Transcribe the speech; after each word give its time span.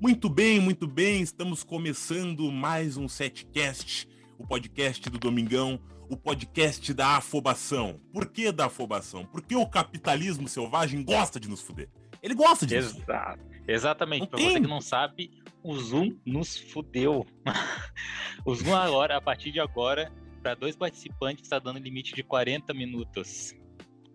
Muito 0.00 0.30
bem, 0.30 0.58
muito 0.58 0.86
bem. 0.86 1.20
Estamos 1.20 1.62
começando 1.62 2.50
mais 2.50 2.96
um 2.96 3.06
Setcast, 3.06 4.08
o 4.38 4.46
podcast 4.46 5.10
do 5.10 5.18
Domingão, 5.18 5.78
o 6.08 6.16
podcast 6.16 6.94
da 6.94 7.18
afobação. 7.18 8.00
Por 8.10 8.32
que 8.32 8.50
da 8.50 8.64
afobação? 8.64 9.26
Porque 9.26 9.54
o 9.54 9.66
capitalismo 9.66 10.48
selvagem 10.48 11.04
gosta 11.04 11.38
de 11.38 11.50
nos 11.50 11.60
fuder. 11.60 11.90
Ele 12.22 12.34
gosta 12.34 12.66
disso. 12.66 12.98
Exato. 12.98 13.44
Exatamente. 13.68 14.26
Para 14.26 14.40
você 14.40 14.58
que 14.58 14.66
não 14.66 14.80
sabe, 14.80 15.38
o 15.62 15.76
Zoom 15.76 16.16
nos 16.24 16.56
fudeu. 16.56 17.26
o 18.46 18.54
Zoom 18.54 18.74
agora, 18.74 19.18
a 19.18 19.20
partir 19.20 19.52
de 19.52 19.60
agora, 19.60 20.10
para 20.42 20.54
dois 20.54 20.74
participantes, 20.74 21.44
está 21.44 21.58
dando 21.58 21.78
limite 21.78 22.14
de 22.14 22.22
40 22.22 22.72
minutos. 22.72 23.54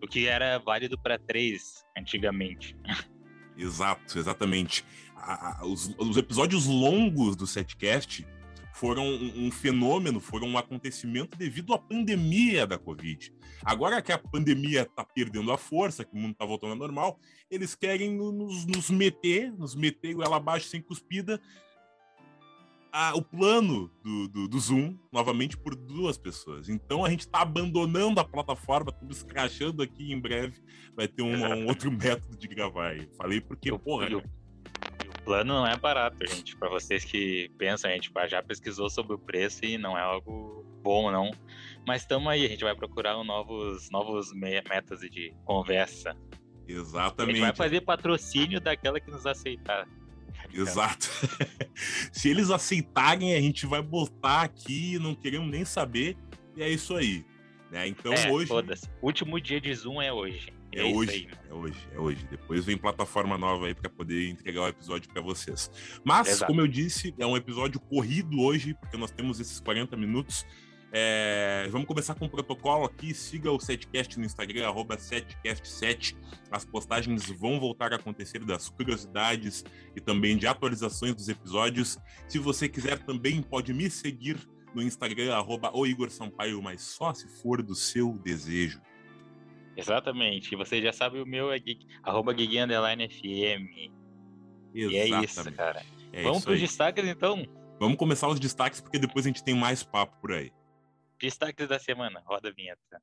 O 0.02 0.08
que 0.08 0.26
era 0.26 0.58
válido 0.58 1.00
para 1.00 1.16
três 1.16 1.86
antigamente. 1.96 2.76
Exato, 3.56 4.18
exatamente. 4.18 4.84
A, 5.16 5.60
a, 5.60 5.66
os, 5.66 5.94
os, 5.98 6.16
episódios 6.16 6.66
longos 6.66 7.34
do 7.34 7.46
setcast 7.46 8.26
foram 8.72 9.04
um, 9.06 9.46
um, 9.46 9.50
fenômeno, 9.50 10.20
foram 10.20 10.48
um 10.48 10.58
acontecimento 10.58 11.36
devido 11.38 11.72
à 11.72 11.78
pandemia 11.78 12.66
da 12.66 12.78
Covid. 12.78 13.32
Agora 13.64 14.02
que 14.02 14.12
a 14.12 14.18
pandemia 14.18 14.82
está 14.82 15.02
perdendo 15.02 15.50
a 15.50 15.56
força, 15.56 16.04
que 16.04 16.14
o 16.14 16.18
mundo 16.18 16.32
está 16.32 16.44
voltando 16.44 16.72
ao 16.72 16.78
normal, 16.78 17.18
eles 17.50 17.74
querem 17.74 18.14
nos, 18.14 18.66
nos 18.66 18.90
meter, 18.90 19.50
nos 19.52 19.74
meter 19.74 20.14
ela 20.20 20.36
abaixo 20.36 20.68
sem 20.68 20.82
cuspida, 20.82 21.40
a, 22.92 23.14
o 23.14 23.20
plano 23.20 23.90
do, 24.02 24.28
do, 24.28 24.48
do, 24.48 24.58
Zoom 24.58 24.96
novamente 25.12 25.54
por 25.54 25.74
duas 25.74 26.16
pessoas. 26.16 26.70
Então 26.70 27.04
a 27.04 27.10
gente 27.10 27.20
está 27.20 27.42
abandonando 27.42 28.20
a 28.20 28.24
plataforma, 28.24 28.90
estamos 28.90 29.18
escrachando 29.18 29.82
aqui 29.82 30.12
em 30.12 30.18
breve. 30.18 30.62
Vai 30.94 31.06
ter 31.06 31.22
um, 31.22 31.34
um 31.34 31.66
outro 31.66 31.90
método 31.92 32.36
de 32.36 32.48
gravar 32.48 32.92
aí. 32.92 33.06
Falei 33.16 33.38
porque, 33.38 33.70
eu, 33.70 33.78
porra. 33.78 34.08
Eu, 34.08 34.22
plano 35.26 35.54
não 35.54 35.66
é 35.66 35.76
barato, 35.76 36.16
gente. 36.24 36.56
Para 36.56 36.70
vocês 36.70 37.04
que 37.04 37.50
pensam, 37.58 37.90
a 37.90 37.94
gente 37.94 38.10
já 38.28 38.40
pesquisou 38.40 38.88
sobre 38.88 39.14
o 39.14 39.18
preço 39.18 39.64
e 39.64 39.76
não 39.76 39.98
é 39.98 40.00
algo 40.00 40.64
bom, 40.82 41.10
não. 41.10 41.32
Mas 41.84 42.02
estamos 42.02 42.28
aí, 42.28 42.46
a 42.46 42.48
gente 42.48 42.62
vai 42.62 42.74
procurar 42.76 43.18
um 43.18 43.24
novos, 43.24 43.90
novos 43.90 44.32
métodos 44.32 45.00
de 45.10 45.34
conversa. 45.44 46.16
Exatamente. 46.68 47.32
A 47.32 47.34
gente 47.34 47.46
vai 47.46 47.56
fazer 47.56 47.80
patrocínio 47.80 48.60
daquela 48.60 49.00
que 49.00 49.10
nos 49.10 49.26
aceitar. 49.26 49.86
Exato. 50.54 51.08
Se 52.12 52.30
eles 52.30 52.50
aceitarem, 52.50 53.34
a 53.34 53.40
gente 53.40 53.66
vai 53.66 53.82
botar 53.82 54.42
aqui, 54.42 54.96
não 55.00 55.14
queremos 55.14 55.50
nem 55.50 55.64
saber, 55.64 56.16
e 56.56 56.62
é 56.62 56.68
isso 56.68 56.94
aí. 56.94 57.26
Né? 57.70 57.88
Então 57.88 58.12
é, 58.12 58.30
hoje. 58.30 58.50
Último 59.02 59.40
dia 59.40 59.60
de 59.60 59.74
Zoom 59.74 60.00
é 60.00 60.12
hoje. 60.12 60.55
É, 60.76 60.80
é 60.80 60.94
hoje, 60.94 61.10
aí, 61.10 61.50
é 61.50 61.54
hoje, 61.54 61.88
é 61.92 61.98
hoje. 61.98 62.26
Depois 62.30 62.64
vem 62.64 62.76
plataforma 62.76 63.38
nova 63.38 63.66
aí 63.66 63.74
para 63.74 63.88
poder 63.88 64.28
entregar 64.28 64.62
o 64.62 64.68
episódio 64.68 65.10
para 65.10 65.22
vocês. 65.22 65.70
Mas, 66.04 66.28
Exato. 66.28 66.46
como 66.46 66.60
eu 66.60 66.68
disse, 66.68 67.14
é 67.18 67.26
um 67.26 67.36
episódio 67.36 67.80
corrido 67.80 68.40
hoje, 68.40 68.74
porque 68.74 68.96
nós 68.96 69.10
temos 69.10 69.40
esses 69.40 69.58
40 69.58 69.96
minutos. 69.96 70.46
É, 70.92 71.66
vamos 71.70 71.86
começar 71.86 72.14
com 72.14 72.26
o 72.26 72.28
protocolo 72.28 72.84
aqui. 72.84 73.14
Siga 73.14 73.50
o 73.50 73.58
Setcast 73.58 74.18
no 74.18 74.24
Instagram, 74.24 74.70
Setcast7. 74.72 76.14
As 76.50 76.64
postagens 76.64 77.26
vão 77.30 77.58
voltar 77.58 77.92
a 77.92 77.96
acontecer 77.96 78.44
das 78.44 78.68
curiosidades 78.68 79.64
e 79.94 80.00
também 80.00 80.36
de 80.36 80.46
atualizações 80.46 81.14
dos 81.14 81.28
episódios. 81.28 81.98
Se 82.28 82.38
você 82.38 82.68
quiser, 82.68 82.98
também 82.98 83.42
pode 83.42 83.72
me 83.72 83.90
seguir 83.90 84.38
no 84.74 84.82
Instagram, 84.82 85.34
arroba 85.34 85.70
o 85.74 85.86
Igor 85.86 86.10
Sampaio, 86.10 86.62
mas 86.62 86.82
só 86.82 87.14
se 87.14 87.26
for 87.40 87.62
do 87.62 87.74
seu 87.74 88.12
desejo. 88.22 88.80
Exatamente. 89.76 90.52
E 90.52 90.56
você 90.56 90.80
já 90.80 90.92
sabe 90.92 91.20
o 91.20 91.26
meu 91.26 91.52
é 91.52 91.58
geek, 91.58 91.86
arroba 92.02 92.32
FM. 92.32 92.46
Exatamente. 93.12 93.92
E 94.74 94.96
é 94.96 95.08
isso, 95.22 95.52
cara. 95.52 95.84
É 96.12 96.22
Vamos 96.22 96.44
para 96.44 96.54
os 96.54 96.60
destaques, 96.60 97.04
então? 97.04 97.46
Vamos 97.78 97.96
começar 97.98 98.28
os 98.28 98.40
destaques, 98.40 98.80
porque 98.80 98.98
depois 98.98 99.26
a 99.26 99.28
gente 99.28 99.44
tem 99.44 99.54
mais 99.54 99.82
papo 99.82 100.18
por 100.20 100.32
aí. 100.32 100.50
Destaques 101.20 101.68
da 101.68 101.78
semana, 101.78 102.22
roda 102.24 102.48
a 102.48 102.52
vinheta. 102.52 103.02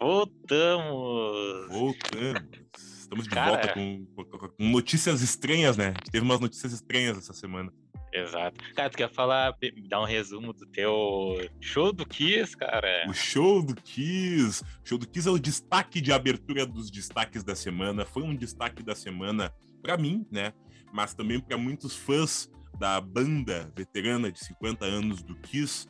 Voltamos! 0.00 1.68
Voltamos! 1.68 2.62
Estamos 2.76 3.24
de 3.24 3.30
Cara... 3.30 3.50
volta 3.50 3.74
com, 3.74 4.06
com, 4.16 4.24
com, 4.24 4.68
notícias 4.70 5.20
estranhas, 5.20 5.76
né? 5.76 5.86
A 5.86 5.90
gente 5.90 6.10
teve 6.10 6.24
umas 6.24 6.40
notícias 6.40 6.72
estranhas 6.72 7.18
essa 7.18 7.32
semana. 7.32 7.72
Exato. 8.12 8.62
Cara, 8.74 8.90
tu 8.90 8.96
quer 8.98 9.10
falar, 9.10 9.56
dar 9.88 10.02
um 10.02 10.04
resumo 10.04 10.52
do 10.52 10.66
teu 10.66 11.48
show 11.60 11.92
do 11.92 12.04
Kiss, 12.04 12.56
cara? 12.56 13.06
O 13.08 13.14
show 13.14 13.62
do 13.62 13.74
Kiss. 13.74 14.62
O 14.84 14.88
show 14.88 14.98
do 14.98 15.08
Kiss 15.08 15.26
é 15.26 15.30
o 15.30 15.38
destaque 15.38 16.00
de 16.00 16.12
abertura 16.12 16.66
dos 16.66 16.90
destaques 16.90 17.42
da 17.42 17.54
semana. 17.54 18.04
Foi 18.04 18.22
um 18.22 18.36
destaque 18.36 18.82
da 18.82 18.94
semana 18.94 19.52
para 19.80 19.96
mim, 19.96 20.26
né? 20.30 20.52
Mas 20.92 21.14
também 21.14 21.40
para 21.40 21.56
muitos 21.56 21.96
fãs 21.96 22.50
da 22.78 23.00
banda 23.00 23.72
veterana 23.74 24.30
de 24.30 24.44
50 24.44 24.84
anos 24.84 25.22
do 25.22 25.34
Kiss. 25.36 25.88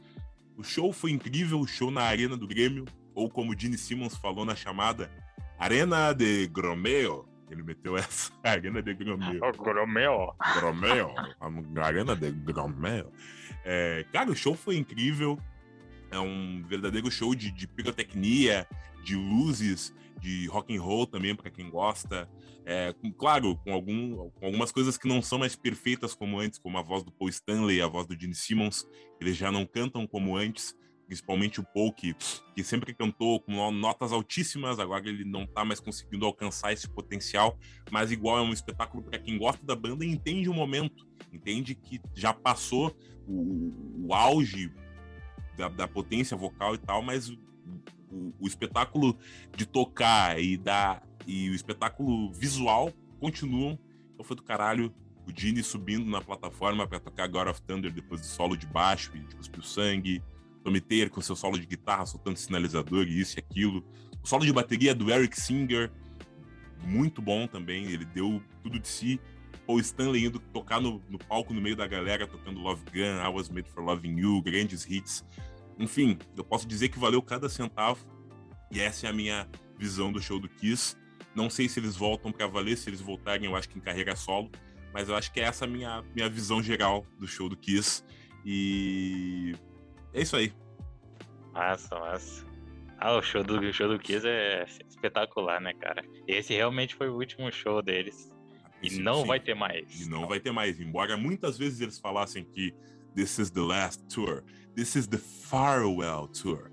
O 0.57 0.63
show 0.63 0.93
foi 0.93 1.11
incrível, 1.11 1.59
o 1.59 1.67
show 1.67 1.91
na 1.91 2.03
Arena 2.03 2.37
do 2.37 2.47
Grêmio, 2.47 2.85
ou 3.15 3.29
como 3.29 3.59
Gene 3.59 3.77
Simmons 3.77 4.17
falou 4.17 4.45
na 4.45 4.55
chamada, 4.55 5.11
Arena 5.59 6.13
de 6.13 6.47
Gromeo. 6.47 7.29
Ele 7.53 7.63
meteu 7.63 7.97
essa, 7.97 8.33
Arena 8.43 8.83
de 8.83 8.95
Gromeo. 8.95 9.41
Gromeo. 9.59 10.35
Gromeo. 10.57 11.15
Arena 11.83 12.17
de 12.17 12.31
Gromeo. 12.31 13.13
É, 13.65 14.05
cara, 14.11 14.31
o 14.31 14.35
show 14.35 14.55
foi 14.55 14.77
incrível. 14.77 15.39
É 16.11 16.19
um 16.19 16.63
verdadeiro 16.67 17.11
show 17.11 17.35
de, 17.35 17.51
de 17.51 17.67
pirotecnia, 17.67 18.67
de 19.05 19.15
luzes, 19.17 19.95
de 20.19 20.47
rock 20.47 20.75
and 20.77 20.81
roll 20.81 21.07
também 21.07 21.35
para 21.35 21.51
quem 21.51 21.69
gosta. 21.69 22.29
É, 22.65 22.93
com, 22.93 23.13
claro, 23.13 23.57
com, 23.57 23.73
algum, 23.73 24.31
com 24.31 24.47
algumas 24.47 24.71
coisas 24.71 24.97
que 24.97 25.09
não 25.09 25.21
são 25.21 25.39
mais 25.39 25.57
perfeitas 25.57 26.15
como 26.15 26.39
antes, 26.39 26.59
como 26.59 26.79
a 26.79 26.83
voz 26.83 27.03
do 27.03 27.11
Paul 27.11 27.29
Stanley 27.29 27.79
e 27.79 27.83
a 27.83 27.89
voz 27.89 28.07
do 28.07 28.19
Gene 28.19 28.35
Simmons, 28.35 28.87
eles 29.21 29.37
já 29.37 29.51
não 29.51 29.67
cantam 29.67 30.07
como 30.07 30.37
antes, 30.37 30.75
principalmente 31.13 31.61
o 31.61 31.65
Paul, 31.65 31.93
que, 31.93 32.17
que 32.55 32.65
sempre 32.65 32.95
cantou 32.95 33.39
com 33.39 33.71
notas 33.71 34.13
altíssimas, 34.13 34.79
agora 34.79 35.07
ele 35.07 35.27
não 35.27 35.43
está 35.43 35.63
mais 35.63 35.79
conseguindo 35.79 36.25
alcançar 36.25 36.73
esse 36.73 36.89
potencial, 36.89 37.59
mas 37.91 38.11
igual 38.11 38.39
é 38.39 38.41
um 38.41 38.53
espetáculo 38.53 39.03
para 39.03 39.19
quem 39.19 39.37
gosta 39.37 39.65
da 39.67 39.77
banda 39.77 40.07
e 40.07 40.09
entende 40.09 40.49
o 40.49 40.55
momento, 40.55 41.07
entende 41.31 41.75
que 41.75 42.01
já 42.15 42.33
passou 42.33 42.97
o, 43.29 44.07
o 44.07 44.15
auge 44.15 44.73
da, 45.55 45.69
da 45.69 45.87
potência 45.87 46.35
vocal 46.35 46.75
e 46.75 46.79
tal, 46.79 47.03
mas 47.03 47.29
o, 47.29 47.39
o 48.41 48.47
espetáculo 48.47 49.15
de 49.55 49.67
tocar 49.67 50.41
e 50.41 50.57
da 50.57 51.03
e 51.27 51.51
o 51.51 51.55
espetáculo 51.55 52.33
visual 52.33 52.91
continuam. 53.21 53.79
Então 54.13 54.25
foi 54.25 54.35
do 54.35 54.43
caralho. 54.43 54.93
O 55.25 55.31
Gene 55.33 55.63
subindo 55.63 56.11
na 56.11 56.21
plataforma 56.21 56.85
para 56.85 56.99
tocar 56.99 57.29
God 57.29 57.47
of 57.47 57.63
Thunder 57.63 57.93
depois 57.93 58.21
do 58.21 58.27
solo 58.27 58.57
de 58.57 58.67
baixo 58.67 59.13
e 59.15 59.21
de 59.21 59.37
cuspir 59.37 59.63
sangue. 59.63 60.21
Taylor 60.81 61.11
com 61.11 61.21
seu 61.21 61.35
solo 61.35 61.59
de 61.59 61.67
guitarra 61.67 62.07
soltando 62.07 62.37
sinalizador 62.37 63.07
e 63.07 63.21
isso 63.21 63.39
e 63.39 63.41
aquilo. 63.41 63.85
O 64.23 64.27
solo 64.27 64.45
de 64.45 64.53
bateria 64.53 64.95
do 64.95 65.11
Eric 65.11 65.41
Singer, 65.41 65.91
muito 66.85 67.21
bom 67.21 67.47
também. 67.47 67.87
Ele 67.87 68.05
deu 68.05 68.43
tudo 68.63 68.79
de 68.79 68.89
si. 68.89 69.21
Paul 69.67 69.81
Stanley 69.81 70.25
indo 70.25 70.39
tocar 70.39 70.81
no, 70.81 71.03
no 71.09 71.19
palco 71.19 71.55
no 71.55 71.61
meio 71.61 71.77
da 71.77 71.87
galera, 71.87 72.27
tocando 72.27 72.61
Love 72.61 72.83
Gun, 72.93 73.25
I 73.25 73.29
Was 73.29 73.49
Made 73.49 73.69
for 73.71 73.83
Loving 73.83 74.19
You, 74.19 74.43
grandes 74.43 74.85
hits. 74.89 75.25
Enfim, 75.79 76.19
eu 76.37 76.45
posso 76.45 76.67
dizer 76.67 76.89
que 76.89 76.99
valeu 76.99 77.23
cada 77.23 77.49
centavo. 77.49 78.05
E 78.71 78.81
essa 78.81 79.07
é 79.07 79.11
a 79.11 79.13
minha 79.13 79.49
visão 79.79 80.13
do 80.13 80.21
show 80.21 80.39
do 80.39 80.49
Kiss. 80.49 80.97
Não 81.35 81.49
sei 81.49 81.69
se 81.69 81.81
eles 81.81 81.97
voltam 81.97 82.33
para 82.33 82.47
valer, 82.47 82.77
se 82.77 82.89
eles 82.91 83.01
voltarem, 83.01 83.47
eu 83.47 83.57
acho 83.57 83.69
que 83.69 83.79
em 83.79 83.83
carreira 83.83 84.17
solo. 84.17 84.51
Mas 84.93 85.09
eu 85.09 85.17
acho 85.17 85.33
que 85.33 85.41
é 85.41 85.45
essa 85.45 85.65
a 85.65 85.69
minha, 85.69 86.03
minha 86.15 86.29
visão 86.29 86.63
geral 86.63 87.07
do 87.19 87.27
show 87.27 87.49
do 87.49 87.57
Kiss. 87.57 88.05
E 88.45 89.55
é 90.13 90.23
isso 90.23 90.37
aí. 90.37 90.53
Massa, 91.53 91.99
massa. 91.99 92.47
Ah, 92.99 93.17
o 93.17 93.23
show 93.23 93.43
do, 93.43 93.59
o 93.59 93.73
show 93.73 93.89
do 93.89 93.99
Kiss 93.99 94.27
é 94.27 94.65
espetacular, 94.89 95.61
né, 95.61 95.75
cara? 95.75 96.05
Esse 96.27 96.55
realmente 96.55 96.95
foi 96.95 97.09
o 97.09 97.17
último 97.17 97.51
show 97.51 97.83
deles. 97.83 98.33
E 98.83 98.91
sim, 98.91 99.03
não 99.03 99.23
sim. 99.23 99.27
vai 99.27 99.41
ter 99.41 99.55
mais. 99.55 100.01
E 100.01 100.09
não 100.09 100.27
vai 100.27 100.41
ter 100.41 100.53
mais. 100.53 100.81
Embora 100.81 101.17
muitas 101.17 101.59
vezes 101.59 101.81
eles 101.81 101.99
falassem 101.99 102.45
que 102.45 102.75
this 103.15 103.39
is 103.39 103.51
the 103.51 103.61
last 103.61 104.05
tour, 104.13 104.45
this 104.75 104.95
is 104.97 105.07
the 105.07 105.19
farewell 105.19 106.29
tour. 106.29 106.71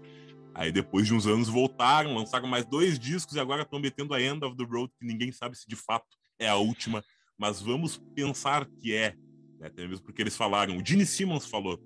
Aí 0.53 0.71
depois 0.71 1.07
de 1.07 1.13
uns 1.13 1.25
anos 1.25 1.47
voltaram, 1.47 2.15
lançaram 2.15 2.47
mais 2.47 2.65
dois 2.65 2.99
discos 2.99 3.35
e 3.35 3.39
agora 3.39 3.63
estão 3.63 3.79
metendo 3.79 4.13
a 4.13 4.21
End 4.21 4.43
of 4.43 4.55
the 4.57 4.63
Road, 4.63 4.91
que 4.99 5.05
ninguém 5.05 5.31
sabe 5.31 5.57
se 5.57 5.67
de 5.67 5.75
fato 5.75 6.05
é 6.37 6.47
a 6.47 6.55
última, 6.55 7.03
mas 7.37 7.61
vamos 7.61 7.97
pensar 8.13 8.65
que 8.65 8.93
é, 8.93 9.15
né? 9.59 9.67
até 9.67 9.87
mesmo 9.87 10.03
porque 10.03 10.21
eles 10.21 10.35
falaram, 10.35 10.77
o 10.77 10.85
Gene 10.85 11.05
Simmons 11.05 11.45
falou, 11.45 11.79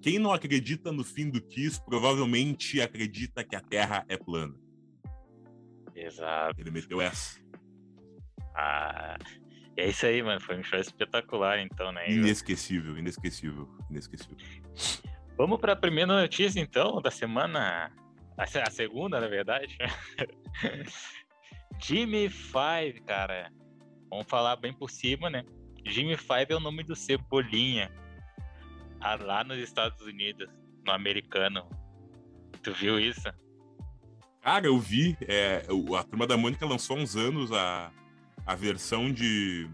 quem 0.00 0.18
não 0.18 0.32
acredita 0.32 0.92
no 0.92 1.04
fim 1.04 1.30
do 1.30 1.40
Kiss 1.40 1.80
provavelmente 1.84 2.80
acredita 2.80 3.44
que 3.44 3.54
a 3.54 3.60
Terra 3.60 4.04
é 4.08 4.16
plana. 4.16 4.54
Exato. 5.94 6.60
Ele 6.60 6.70
meteu 6.70 7.00
essa. 7.00 7.38
Ah, 8.54 9.16
é 9.76 9.88
isso 9.88 10.06
aí, 10.06 10.22
mano. 10.22 10.40
Foi 10.40 10.58
um 10.58 10.62
show 10.62 10.78
espetacular, 10.78 11.60
então, 11.60 11.92
né? 11.92 12.10
Inesquecível, 12.10 12.96
inesquecível, 12.96 13.68
inesquecível. 13.90 14.36
Vamos 15.36 15.60
para 15.60 15.72
a 15.72 15.76
primeira 15.76 16.20
notícia, 16.20 16.60
então, 16.60 17.00
da 17.00 17.10
semana. 17.10 17.92
A 18.36 18.70
segunda, 18.70 19.20
na 19.20 19.28
verdade. 19.28 19.76
Jimmy 21.78 22.28
Five, 22.28 23.00
cara. 23.06 23.52
vamos 24.08 24.26
falar 24.28 24.56
bem 24.56 24.72
por 24.72 24.90
cima, 24.90 25.28
né? 25.28 25.44
Jimmy 25.84 26.16
Five 26.16 26.46
é 26.50 26.56
o 26.56 26.60
nome 26.60 26.82
do 26.82 26.96
Cebolinha. 26.96 27.90
Lá 29.00 29.44
nos 29.44 29.58
Estados 29.58 30.00
Unidos, 30.02 30.48
no 30.84 30.92
americano. 30.92 31.68
Tu 32.62 32.72
viu 32.74 33.00
isso? 33.00 33.28
Cara, 34.42 34.66
eu 34.66 34.78
vi. 34.78 35.16
É, 35.22 35.64
a 35.98 36.02
Turma 36.04 36.26
da 36.26 36.36
Mônica 36.36 36.66
lançou 36.66 36.96
há 36.96 37.00
uns 37.00 37.16
anos 37.16 37.52
a, 37.52 37.90
a 38.46 38.54
versão 38.54 39.10
de. 39.12 39.68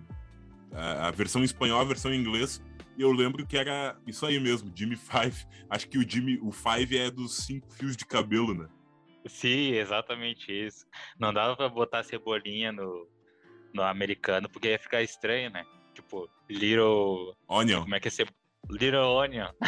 A, 0.73 1.09
a 1.09 1.11
versão 1.11 1.43
em 1.43 1.45
espanhol, 1.45 1.81
a 1.81 1.85
versão 1.85 2.13
em 2.13 2.21
inglês. 2.21 2.63
E 2.97 3.03
eu 3.03 3.13
lembro 3.13 3.47
que 3.47 3.59
era 3.59 3.97
isso 4.07 4.25
aí 4.25 4.41
mesmo, 4.41 4.73
Jimmy 4.75 4.97
Five. 4.97 5.47
Acho 5.69 5.89
que 5.89 5.99
o 5.99 6.09
Jimmy, 6.09 6.39
o 6.41 6.51
Five 6.51 6.97
é 6.97 7.11
dos 7.11 7.37
cinco 7.45 7.71
fios 7.71 7.97
de 7.97 8.07
cabelo, 8.07 8.55
né? 8.55 8.69
Sim, 9.27 9.73
exatamente 9.73 10.53
isso. 10.53 10.87
Não 11.19 11.33
dava 11.33 11.57
pra 11.57 11.69
botar 11.69 12.03
cebolinha 12.05 12.73
no, 12.73 13.09
no 13.75 13.83
americano, 13.83 14.49
porque 14.49 14.69
ia 14.69 14.79
ficar 14.79 15.03
estranho, 15.03 15.51
né? 15.51 15.65
Tipo, 15.95 16.29
Little. 16.49 17.37
Onion. 17.49 17.83
Como 17.83 17.95
é 17.95 18.01
que 18.01 18.09
é 18.09 18.11
ser? 18.11 18.29
Little 18.69 19.19
Onion. 19.19 19.49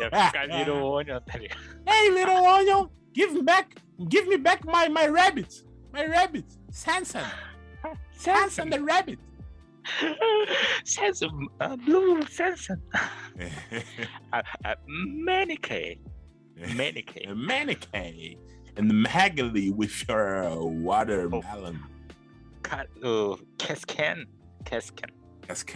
ia 0.00 0.10
ficar 0.10 0.46
Little 0.48 0.96
Onion, 0.96 1.20
tá 1.26 1.38
ligado? 1.38 1.60
Hey, 1.86 2.10
Little 2.10 2.44
Onion, 2.44 2.88
give 3.12 3.32
me 3.32 3.42
back, 3.42 3.74
give 4.08 4.26
me 4.28 4.36
back 4.36 4.64
my, 4.64 4.88
my 4.88 5.06
rabbit. 5.06 5.62
My 5.92 6.04
rabbit. 6.06 6.44
Sanson. 6.70 7.24
Sanson 8.12 8.70
the 8.70 8.82
rabbit. 8.82 9.18
Sanson, 10.84 11.48
uh, 11.60 11.76
blue 11.76 12.22
Sanson. 12.26 12.82
uh, 14.32 14.42
uh, 14.64 14.74
Manicay. 14.88 15.98
Manicay. 16.58 17.28
Manicay. 17.28 18.36
And 18.76 18.92
Magali 19.02 19.70
with 19.70 20.04
your 20.08 20.60
watermelon. 20.60 21.80
Cara, 22.62 22.86
o 23.02 23.38
Cascan. 23.56 24.26
Cascan. 24.64 25.06
Cascan, 25.06 25.10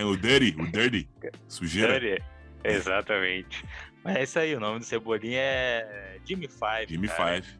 o 0.04 0.16
Dirty, 0.16 0.56
o 0.60 0.66
Dirty. 0.70 1.08
Sujeira. 1.48 1.98
Dirty. 1.98 2.22
Exatamente. 2.64 3.64
Mas 4.02 4.16
é 4.16 4.22
isso 4.22 4.38
aí, 4.38 4.54
o 4.54 4.60
nome 4.60 4.78
do 4.78 4.84
Cebolinha 4.84 5.40
é 5.40 6.18
Jimmy 6.24 6.48
Five. 6.48 6.86
Jimmy 6.88 7.08
cara. 7.08 7.42
Five. 7.42 7.58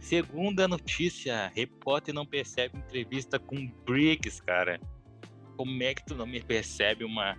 Segunda 0.00 0.68
notícia, 0.68 1.50
repórter 1.54 2.14
não 2.14 2.24
percebe 2.24 2.78
entrevista 2.78 3.38
com 3.38 3.66
Briggs, 3.84 4.40
cara. 4.42 4.80
Como 5.56 5.82
é 5.82 5.94
que 5.94 6.04
tu 6.04 6.14
não 6.14 6.26
me 6.26 6.40
percebe 6.40 7.04
uma... 7.04 7.36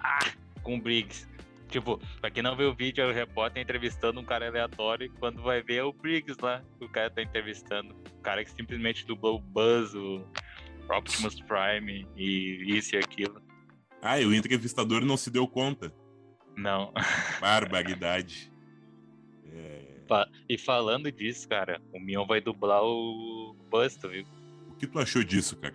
Ah, 0.00 0.32
com 0.62 0.80
Briggs. 0.80 1.28
Tipo, 1.68 1.98
pra 2.20 2.30
quem 2.30 2.42
não 2.42 2.56
viu 2.56 2.70
o 2.70 2.74
vídeo, 2.74 3.02
é 3.02 3.06
o 3.06 3.12
repórter 3.12 3.62
entrevistando 3.62 4.20
um 4.20 4.24
cara 4.24 4.48
aleatório 4.48 5.06
e 5.06 5.08
quando 5.08 5.40
vai 5.42 5.62
ver 5.62 5.76
é 5.76 5.82
o 5.84 5.92
Briggs 5.92 6.36
lá, 6.42 6.62
que 6.78 6.84
o 6.84 6.88
cara 6.88 7.08
tá 7.08 7.22
entrevistando. 7.22 7.94
O 8.18 8.20
cara 8.20 8.44
que 8.44 8.50
simplesmente 8.50 9.06
dublou 9.06 9.36
o 9.36 9.40
Buzz, 9.40 9.94
o 9.94 10.26
Optimus 10.96 11.40
Prime 11.40 12.06
e 12.16 12.76
isso 12.76 12.94
e 12.94 12.98
aquilo. 12.98 13.42
Ah, 14.00 14.20
e 14.20 14.26
o 14.26 14.34
entrevistador 14.34 15.04
não 15.04 15.16
se 15.16 15.30
deu 15.30 15.46
conta. 15.46 15.92
Não. 16.56 16.92
Barbaridade. 17.40 18.52
É... 19.46 19.92
E 20.48 20.58
falando 20.58 21.10
disso, 21.10 21.48
cara, 21.48 21.80
o 21.92 21.98
Mion 21.98 22.26
vai 22.26 22.40
dublar 22.40 22.82
o 22.82 23.56
Buzz, 23.70 23.96
tu 23.96 24.08
viu? 24.08 24.26
O 24.68 24.74
que 24.74 24.86
tu 24.86 24.98
achou 24.98 25.24
disso, 25.24 25.56
cara? 25.56 25.74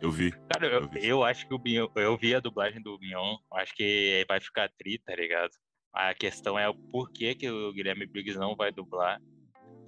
Eu 0.00 0.10
vi. 0.10 0.32
Cara, 0.52 0.66
eu, 0.66 0.80
eu, 0.82 0.88
vi. 0.88 1.06
eu 1.06 1.24
acho 1.24 1.46
que 1.48 1.54
o 1.54 1.58
Bion, 1.58 1.88
eu 1.94 2.16
vi 2.16 2.34
a 2.34 2.40
dublagem 2.40 2.82
do 2.82 2.98
Mion, 2.98 3.36
acho 3.52 3.74
que 3.74 4.24
vai 4.28 4.40
ficar 4.40 4.68
tri, 4.76 4.98
tá 4.98 5.14
ligado? 5.14 5.52
A 5.92 6.12
questão 6.12 6.58
é 6.58 6.68
o 6.68 6.74
porquê 6.74 7.34
que 7.34 7.48
o 7.48 7.72
Guilherme 7.72 8.04
Briggs 8.04 8.38
não 8.38 8.54
vai 8.54 8.72
dublar. 8.72 9.22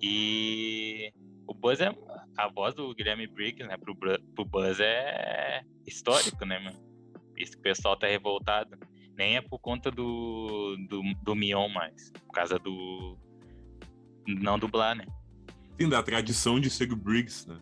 E 0.01 1.13
o 1.47 1.55
Buzz 1.55 1.81
é. 1.81 1.95
A 2.37 2.49
voz 2.49 2.75
do 2.75 2.95
Guilherme 2.95 3.27
Briggs, 3.27 3.67
né, 3.67 3.77
pro, 3.77 3.97
pro 3.97 4.45
Buzz 4.45 4.79
é 4.81 5.63
histórico, 5.87 6.45
né, 6.45 6.59
mano? 6.59 6.79
Isso 7.37 7.53
que 7.53 7.59
o 7.59 7.63
pessoal 7.63 7.97
tá 7.97 8.07
revoltado. 8.07 8.77
Nem 9.17 9.37
é 9.37 9.41
por 9.41 9.59
conta 9.59 9.91
do, 9.91 10.77
do, 10.89 11.03
do 11.23 11.35
Mion 11.35 11.69
mais. 11.69 12.11
Por 12.13 12.33
causa 12.33 12.59
do. 12.59 13.19
Não 14.27 14.59
dublar, 14.59 14.95
né? 14.95 15.07
Sim, 15.81 15.89
da 15.89 16.03
tradição 16.03 16.59
de 16.59 16.69
ser 16.69 16.93
o 16.93 16.97
Briggs, 16.97 17.49
né? 17.49 17.59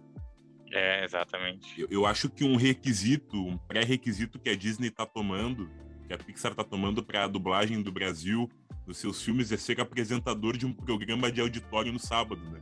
É, 0.72 1.04
exatamente. 1.04 1.80
Eu, 1.80 1.88
eu 1.90 2.06
acho 2.06 2.28
que 2.28 2.42
um 2.42 2.56
requisito, 2.56 3.36
um 3.36 3.56
pré-requisito 3.56 4.40
que 4.40 4.50
a 4.50 4.56
Disney 4.56 4.90
tá 4.90 5.06
tomando, 5.06 5.70
que 6.06 6.12
a 6.12 6.18
Pixar 6.18 6.54
tá 6.54 6.64
tomando 6.64 7.02
para 7.02 7.24
a 7.24 7.28
dublagem 7.28 7.80
do 7.82 7.92
Brasil 7.92 8.50
nos 8.86 8.98
seus 8.98 9.22
filmes 9.22 9.52
é 9.52 9.56
ser 9.56 9.80
apresentador 9.80 10.56
de 10.56 10.66
um 10.66 10.72
programa 10.72 11.30
de 11.30 11.40
auditório 11.40 11.92
no 11.92 11.98
sábado, 11.98 12.42
né? 12.50 12.60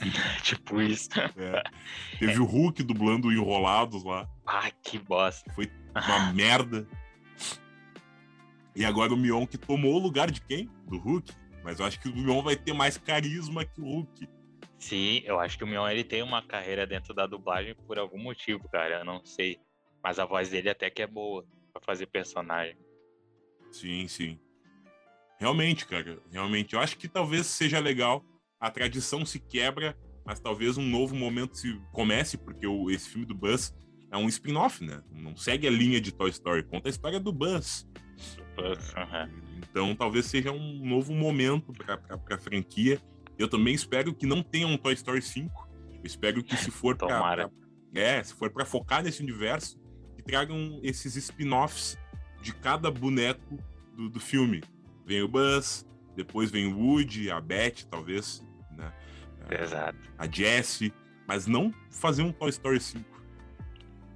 tipo 0.42 0.80
isso. 0.80 1.08
É. 1.18 1.62
Teve 2.18 2.34
é. 2.34 2.38
o 2.38 2.44
Hulk 2.44 2.82
dublando 2.82 3.32
Enrolados 3.32 4.04
lá. 4.04 4.28
Ah, 4.46 4.70
que 4.82 4.98
bosta. 4.98 5.52
Foi 5.52 5.70
uma 5.94 6.32
merda. 6.34 6.86
E 8.74 8.84
agora 8.84 9.12
o 9.12 9.16
Mion 9.16 9.46
que 9.46 9.58
tomou 9.58 9.94
o 9.94 9.98
lugar 9.98 10.30
de 10.30 10.40
quem? 10.40 10.70
Do 10.86 10.98
Hulk. 10.98 11.32
Mas 11.62 11.78
eu 11.78 11.86
acho 11.86 12.00
que 12.00 12.08
o 12.08 12.16
Mion 12.16 12.42
vai 12.42 12.56
ter 12.56 12.72
mais 12.72 12.96
carisma 12.96 13.64
que 13.64 13.80
o 13.80 13.84
Hulk. 13.84 14.28
Sim, 14.78 15.20
eu 15.24 15.38
acho 15.38 15.58
que 15.58 15.64
o 15.64 15.66
Mion 15.66 15.86
ele 15.88 16.04
tem 16.04 16.22
uma 16.22 16.42
carreira 16.42 16.86
dentro 16.86 17.12
da 17.12 17.26
dublagem 17.26 17.74
por 17.86 17.98
algum 17.98 18.18
motivo, 18.18 18.66
cara. 18.70 19.00
Eu 19.00 19.04
não 19.04 19.24
sei. 19.24 19.60
Mas 20.02 20.18
a 20.18 20.24
voz 20.24 20.48
dele 20.48 20.70
até 20.70 20.88
que 20.88 21.02
é 21.02 21.06
boa 21.06 21.44
para 21.72 21.82
fazer 21.82 22.06
personagem. 22.06 22.78
Sim, 23.70 24.08
sim. 24.08 24.40
Realmente, 25.38 25.86
cara. 25.86 26.18
Realmente. 26.30 26.74
Eu 26.74 26.80
acho 26.80 26.96
que 26.96 27.08
talvez 27.08 27.46
seja 27.46 27.78
legal. 27.78 28.24
A 28.60 28.70
tradição 28.70 29.24
se 29.24 29.40
quebra, 29.40 29.96
mas 30.24 30.38
talvez 30.38 30.76
um 30.76 30.86
novo 30.86 31.14
momento 31.14 31.56
se 31.56 31.80
comece, 31.92 32.36
porque 32.36 32.66
o, 32.66 32.90
esse 32.90 33.08
filme 33.08 33.26
do 33.26 33.34
Buzz 33.34 33.74
é 34.10 34.16
um 34.16 34.28
spin-off, 34.28 34.84
né? 34.84 35.02
Não 35.10 35.36
segue 35.36 35.66
a 35.66 35.70
linha 35.70 36.00
de 36.00 36.12
Toy 36.12 36.30
Story, 36.30 36.62
conta 36.64 36.88
a 36.88 36.90
história 36.90 37.18
do 37.18 37.32
Buzz. 37.32 37.88
Buzz, 38.54 38.92
uhum. 38.92 39.58
Então 39.58 39.96
talvez 39.96 40.26
seja 40.26 40.52
um 40.52 40.86
novo 40.86 41.14
momento 41.14 41.72
para 41.72 41.98
a 42.36 42.38
franquia 42.38 43.00
eu 43.40 43.48
também 43.48 43.72
espero 43.72 44.14
que 44.14 44.26
não 44.26 44.42
tenha 44.42 44.66
um 44.66 44.76
Toy 44.76 44.92
Story 44.92 45.22
5. 45.22 45.68
Eu 45.94 46.00
espero 46.04 46.44
que 46.44 46.54
se 46.58 46.70
for 46.70 46.94
para 46.94 47.50
é, 47.94 48.22
se 48.22 48.34
for 48.34 48.50
para 48.50 48.66
focar 48.66 49.02
nesse 49.02 49.22
universo, 49.22 49.80
que 50.14 50.22
tragam 50.22 50.78
esses 50.82 51.16
spin-offs 51.16 51.98
de 52.42 52.54
cada 52.54 52.90
boneco 52.90 53.58
do, 53.96 54.10
do 54.10 54.20
filme. 54.20 54.62
Vem 55.06 55.22
o 55.22 55.28
Buzz, 55.28 55.86
depois 56.14 56.50
vem 56.50 56.66
o 56.66 56.78
Woody, 56.78 57.30
a 57.30 57.40
Beth, 57.40 57.86
talvez? 57.90 58.44
Exato. 59.48 59.98
A 60.18 60.26
Jessie, 60.26 60.92
mas 61.26 61.46
não 61.46 61.72
fazer 61.90 62.22
um 62.22 62.32
Toy 62.32 62.50
Story 62.50 62.80
5. 62.80 63.04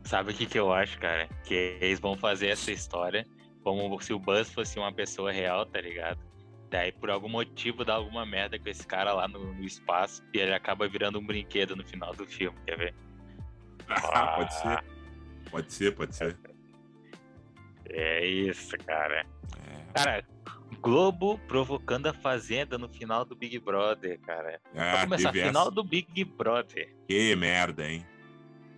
Sabe 0.05 0.33
o 0.33 0.35
que, 0.35 0.47
que 0.47 0.59
eu 0.59 0.73
acho, 0.73 0.99
cara? 0.99 1.29
Que 1.45 1.79
eles 1.81 1.99
vão 1.99 2.17
fazer 2.17 2.49
essa 2.49 2.71
história 2.71 3.27
como 3.65 3.99
se 4.01 4.13
o 4.13 4.19
Buzz 4.19 4.53
fosse 4.53 4.79
uma 4.79 4.93
pessoa 4.93 5.33
real, 5.33 5.65
tá 5.65 5.81
ligado? 5.81 6.21
Daí, 6.71 6.93
por 6.93 7.11
algum 7.11 7.29
motivo, 7.29 7.85
dá 7.85 7.95
alguma 7.95 8.27
merda 8.27 8.59
com 8.59 8.69
esse 8.69 8.87
cara 8.87 9.13
lá 9.15 9.27
no, 9.27 9.55
no 9.55 9.65
espaço 9.65 10.23
e 10.35 10.39
ele 10.39 10.53
acaba 10.53 10.87
virando 10.87 11.19
um 11.19 11.27
brinquedo 11.27 11.75
no 11.75 11.85
final 11.85 12.15
do 12.15 12.27
filme, 12.27 12.59
quer 12.67 12.77
ver? 12.77 12.95
Ah, 13.89 14.37
pode 14.37 14.55
ser. 14.55 14.85
Pode 15.51 15.73
ser, 15.73 15.95
pode 15.95 16.15
ser. 16.15 16.37
É 17.87 18.27
isso, 18.27 18.77
cara. 18.79 19.25
É. 19.57 19.93
Cara, 19.95 20.25
Globo 20.85 21.39
provocando 21.49 22.07
a 22.09 22.13
Fazenda 22.13 22.77
no 22.77 22.89
final 22.89 23.25
do 23.25 23.35
Big 23.35 23.59
Brother, 23.59 24.21
cara. 24.21 24.61
Ah, 24.75 24.93
Vai 24.93 25.05
começar 25.05 25.31
a 25.31 25.33
final 25.33 25.71
do 25.71 25.83
Big 25.83 26.25
Brother. 26.25 26.95
Que 27.09 27.35
merda, 27.35 27.91
hein? 27.91 28.07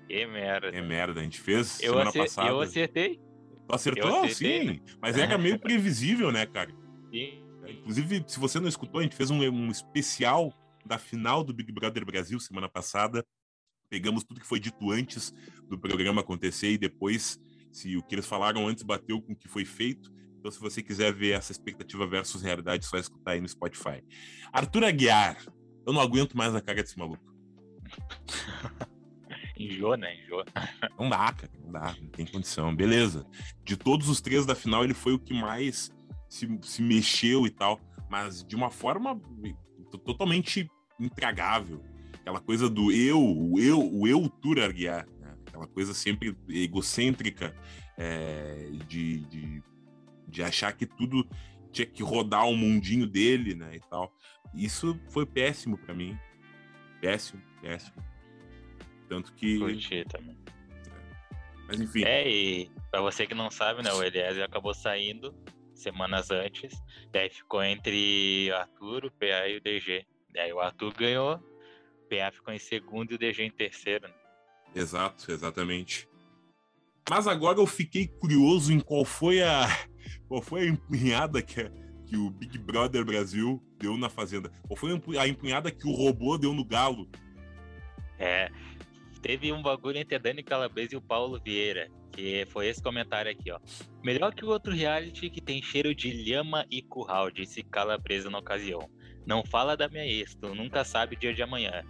Que 0.08 0.24
merda. 0.24 0.70
Que 0.70 0.80
merda, 0.80 1.20
a 1.20 1.24
gente 1.24 1.40
fez 1.40 1.80
eu 1.80 1.92
semana 1.94 2.12
passada. 2.12 2.48
Eu 2.48 2.60
acertei. 2.60 3.20
Tu 3.66 3.74
acertou? 3.74 4.28
Sim. 4.28 4.80
Mas 5.00 5.18
era 5.18 5.36
meio 5.36 5.58
previsível, 5.60 6.30
né, 6.30 6.46
cara? 6.46 6.70
Sim. 7.10 7.42
Inclusive, 7.66 8.24
se 8.28 8.38
você 8.38 8.60
não 8.60 8.68
escutou, 8.68 9.00
a 9.00 9.02
gente 9.02 9.16
fez 9.16 9.28
um, 9.30 9.40
um 9.40 9.70
especial 9.70 10.52
da 10.84 10.98
final 10.98 11.42
do 11.42 11.52
Big 11.52 11.72
Brother 11.72 12.04
Brasil 12.06 12.38
semana 12.38 12.68
passada. 12.68 13.24
Pegamos 13.90 14.22
tudo 14.22 14.40
que 14.40 14.46
foi 14.46 14.60
dito 14.60 14.92
antes 14.92 15.34
do 15.68 15.76
programa 15.76 16.20
acontecer 16.20 16.70
e 16.70 16.78
depois, 16.78 17.40
se 17.72 17.96
o 17.96 18.02
que 18.02 18.14
eles 18.14 18.26
falaram 18.26 18.68
antes 18.68 18.84
bateu 18.84 19.20
com 19.20 19.32
o 19.32 19.36
que 19.36 19.48
foi 19.48 19.64
feito. 19.64 20.14
Então, 20.46 20.54
se 20.54 20.60
você 20.60 20.80
quiser 20.80 21.12
ver 21.12 21.32
essa 21.32 21.50
expectativa 21.50 22.06
versus 22.06 22.40
realidade, 22.40 22.84
é 22.84 22.88
só 22.88 22.96
escutar 22.96 23.32
aí 23.32 23.40
no 23.40 23.48
Spotify. 23.48 24.00
Arthur 24.52 24.84
Aguiar, 24.84 25.44
eu 25.84 25.92
não 25.92 26.00
aguento 26.00 26.36
mais 26.36 26.54
a 26.54 26.60
cara 26.60 26.80
desse 26.80 26.96
maluco. 26.96 27.34
Enjoa, 29.58 29.96
né? 29.96 30.14
Enjoa. 30.22 30.44
Não 31.00 31.08
dá, 31.08 31.32
cara. 31.32 31.50
Não 31.64 31.72
dá. 31.72 31.96
Não 32.00 32.08
tem 32.10 32.26
condição. 32.26 32.76
Beleza. 32.76 33.26
De 33.64 33.74
todos 33.74 34.08
os 34.08 34.20
três 34.20 34.44
da 34.44 34.54
final, 34.54 34.84
ele 34.84 34.92
foi 34.92 35.14
o 35.14 35.18
que 35.18 35.32
mais 35.32 35.90
se, 36.28 36.46
se 36.62 36.82
mexeu 36.82 37.46
e 37.46 37.50
tal, 37.50 37.80
mas 38.08 38.44
de 38.44 38.54
uma 38.54 38.70
forma 38.70 39.18
totalmente 40.04 40.70
intragável. 41.00 41.82
Aquela 42.12 42.38
coisa 42.38 42.68
do 42.68 42.92
eu, 42.92 43.18
o 43.18 43.58
eu, 43.58 43.80
o 43.80 44.06
eu 44.06 44.28
Turarguiar, 44.28 45.08
né? 45.18 45.34
aquela 45.46 45.66
coisa 45.66 45.94
sempre 45.94 46.36
egocêntrica 46.50 47.56
é, 47.96 48.68
de, 48.86 49.20
de, 49.20 49.62
de 50.26 50.42
achar 50.42 50.72
que 50.72 50.86
tudo 50.86 51.28
tinha 51.72 51.86
que 51.86 52.02
rodar 52.02 52.46
o 52.46 52.56
mundinho 52.56 53.06
dele, 53.06 53.54
né, 53.54 53.76
e 53.76 53.80
tal. 53.80 54.12
Isso 54.54 54.98
foi 55.10 55.26
péssimo 55.26 55.76
para 55.76 55.94
mim. 55.94 56.18
Péssimo, 57.00 57.42
péssimo. 57.60 58.02
Tanto 59.08 59.32
que. 59.34 59.58
Curti 59.58 60.04
também. 60.08 60.36
Mas 61.68 61.80
enfim. 61.80 62.04
É, 62.04 62.28
e 62.28 62.70
pra 62.90 63.00
você 63.00 63.26
que 63.26 63.34
não 63.34 63.50
sabe, 63.50 63.82
né, 63.82 63.92
o 63.92 64.02
Eliezer 64.02 64.44
acabou 64.44 64.72
saindo 64.72 65.34
semanas 65.74 66.30
antes, 66.30 66.82
daí 67.12 67.28
ficou 67.28 67.62
entre 67.62 68.48
o 68.50 68.56
Arthur, 68.56 69.04
o 69.04 69.10
PA 69.10 69.48
e 69.48 69.56
o 69.56 69.60
DG. 69.60 70.06
Daí 70.32 70.52
o 70.52 70.60
Arthur 70.60 70.94
ganhou, 70.94 71.34
o 71.34 72.08
PA 72.08 72.32
ficou 72.32 72.54
em 72.54 72.58
segundo 72.58 73.12
e 73.12 73.14
o 73.14 73.18
DG 73.18 73.42
em 73.42 73.50
terceiro. 73.50 74.08
Né? 74.08 74.14
Exato, 74.74 75.30
exatamente. 75.30 76.08
Mas 77.08 77.26
agora 77.26 77.58
eu 77.58 77.66
fiquei 77.66 78.08
curioso 78.08 78.72
em 78.72 78.80
qual 78.80 79.04
foi 79.04 79.42
a 79.42 79.66
qual 80.28 80.42
foi 80.42 80.62
a 80.62 80.66
empunhada 80.66 81.42
que, 81.42 81.70
que 82.06 82.16
o 82.16 82.30
Big 82.30 82.58
Brother 82.58 83.04
Brasil 83.04 83.62
deu 83.78 83.96
na 83.96 84.08
Fazenda. 84.08 84.50
Qual 84.66 84.76
foi 84.76 85.18
a 85.18 85.28
empunhada 85.28 85.70
que 85.70 85.86
o 85.86 85.92
robô 85.92 86.38
deu 86.38 86.52
no 86.52 86.64
Galo? 86.64 87.08
É, 88.18 88.50
teve 89.20 89.52
um 89.52 89.62
bagulho 89.62 89.98
entre 89.98 90.16
a 90.16 90.18
Dani 90.18 90.42
Calabresa 90.42 90.94
e 90.94 90.96
o 90.98 91.02
Paulo 91.02 91.40
Vieira, 91.42 91.90
que 92.12 92.46
foi 92.46 92.68
esse 92.68 92.82
comentário 92.82 93.30
aqui, 93.30 93.50
ó. 93.50 93.58
Melhor 94.02 94.34
que 94.34 94.44
o 94.44 94.48
outro 94.48 94.72
reality 94.72 95.28
que 95.28 95.40
tem 95.40 95.60
cheiro 95.60 95.94
de 95.94 96.10
lhama 96.10 96.64
e 96.70 96.80
curral, 96.80 97.30
disse 97.30 97.62
Calabresa 97.62 98.30
na 98.30 98.38
ocasião. 98.38 98.88
Não 99.26 99.44
fala 99.44 99.76
da 99.76 99.88
minha 99.88 100.06
ex, 100.06 100.34
tu 100.34 100.54
nunca 100.54 100.84
sabe 100.84 101.16
dia 101.16 101.34
de 101.34 101.42
amanhã. 101.42 101.82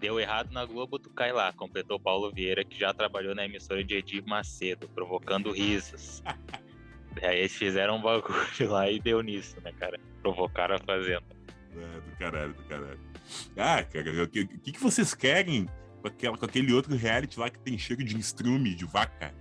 Deu 0.00 0.20
errado 0.20 0.52
na 0.52 0.64
Globo, 0.64 0.98
tu 0.98 1.10
cai 1.10 1.32
lá, 1.32 1.52
completou 1.52 1.98
Paulo 1.98 2.30
Vieira, 2.30 2.64
que 2.64 2.78
já 2.78 2.94
trabalhou 2.94 3.34
na 3.34 3.44
emissora 3.44 3.82
de 3.82 3.96
Edir 3.96 4.24
Macedo, 4.24 4.88
provocando 4.88 5.50
risos. 5.50 6.22
Aí 7.22 7.38
eles 7.38 7.54
fizeram 7.54 7.96
um 7.96 8.02
bagulho 8.02 8.34
lá 8.68 8.90
e 8.90 8.98
deu 8.98 9.20
nisso, 9.22 9.56
né, 9.62 9.72
cara? 9.78 9.98
Provocaram 10.22 10.76
a 10.76 10.78
fazenda. 10.78 11.24
É, 11.76 12.00
do 12.00 12.16
caralho, 12.18 12.54
do 12.54 12.62
caralho. 12.64 13.00
Ah, 13.56 13.82
cara, 13.82 14.22
o 14.22 14.28
que, 14.28 14.46
que, 14.46 14.72
que 14.72 14.80
vocês 14.80 15.14
querem 15.14 15.68
com, 16.04 16.08
aquela, 16.08 16.36
com 16.36 16.44
aquele 16.44 16.72
outro 16.72 16.94
reality 16.94 17.40
lá 17.40 17.48
que 17.48 17.58
tem 17.58 17.78
cheiro 17.78 18.04
de 18.04 18.14
instrume, 18.16 18.74
de 18.74 18.84
vaca. 18.84 19.34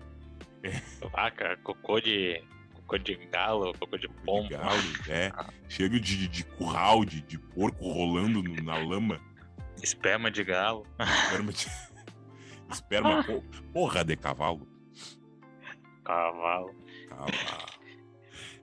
É. 0.63 0.81
Vaca, 1.09 1.57
cocô 1.57 1.99
de. 1.99 2.41
cocô 2.73 2.97
de 2.97 3.15
galo, 3.31 3.73
cocô 3.77 3.97
de 3.97 4.07
pombo. 4.07 4.47
De 4.47 4.55
galo, 4.55 4.79
é. 5.09 5.31
cheiro 5.67 5.99
de, 5.99 6.27
de 6.29 6.45
curral, 6.45 7.03
de, 7.03 7.21
de 7.21 7.37
porco 7.37 7.91
rolando 7.91 8.41
no, 8.41 8.55
na 8.63 8.77
lama. 8.77 9.19
Esperma 9.81 10.31
de 10.31 10.43
galo. 10.43 10.87
Esperma 10.99 11.51
de. 11.51 11.67
Esperma, 12.71 13.25
porra 13.73 14.05
de 14.05 14.15
cavalo. 14.15 14.65
Cavalo. 16.05 16.73
Cavalo. 17.13 17.73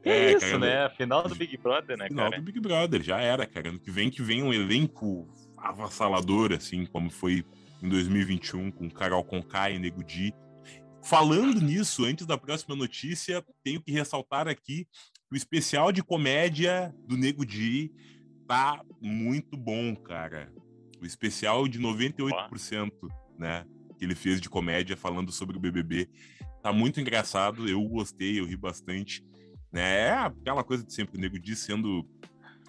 É, 0.03 0.11
é 0.11 0.33
isso, 0.33 0.41
cara, 0.41 0.59
né? 0.59 0.89
Final 0.97 1.29
do 1.29 1.35
Big 1.35 1.57
Brother, 1.57 1.97
né, 1.97 2.09
final 2.09 2.25
cara? 2.25 2.31
Final 2.31 2.41
do 2.41 2.45
Big 2.45 2.61
Brother, 2.61 3.03
já 3.03 3.21
era, 3.21 3.47
cara. 3.47 3.69
Ano 3.69 3.79
que 3.79 3.91
vem 3.91 4.11
que 4.11 4.23
vem 4.23 4.43
um 4.43 4.53
elenco 4.53 5.29
avassalador, 5.59 6.53
assim, 6.53 6.87
como 6.87 7.11
foi 7.11 7.45
em 7.83 7.89
2021 7.89 8.71
com 8.71 8.91
Carol 8.91 9.25
Conká 9.25 9.71
e 9.71 9.79
Nego 9.79 10.03
Di. 10.03 10.33
Falando 11.03 11.61
nisso, 11.61 12.05
antes 12.05 12.27
da 12.27 12.37
próxima 12.37 12.75
notícia, 12.75 13.45
tenho 13.63 13.81
que 13.83 13.93
ressaltar 13.93 14.49
aqui 14.49 14.87
que 15.29 15.35
o 15.35 15.37
especial 15.37 15.93
de 15.93 16.03
comédia 16.03 16.95
do 17.07 17.17
Nego 17.17 17.45
Di 17.45 17.93
tá 18.47 18.83
muito 19.01 19.57
bom, 19.57 19.95
cara. 19.95 20.53
O 21.01 21.07
especial 21.07 21.67
de 21.67 21.79
98%, 21.79 22.91
né, 23.39 23.65
que 23.99 24.05
ele 24.05 24.15
fez 24.15 24.41
de 24.41 24.51
comédia 24.51 24.97
falando 24.97 25.33
sobre 25.33 25.57
o 25.57 25.61
BBB, 25.61 26.09
tá 26.63 26.73
muito 26.73 27.01
engraçado, 27.01 27.69
eu 27.69 27.83
gostei, 27.85 28.39
eu 28.39 28.47
ri 28.47 28.57
bastante, 28.57 29.25
né? 29.73 30.09
É 30.09 30.13
aquela 30.13 30.63
coisa 30.63 30.85
de 30.85 30.93
sempre 30.93 31.17
o 31.17 31.21
Nego 31.21 31.39
Di 31.39 31.57
sendo 31.57 32.07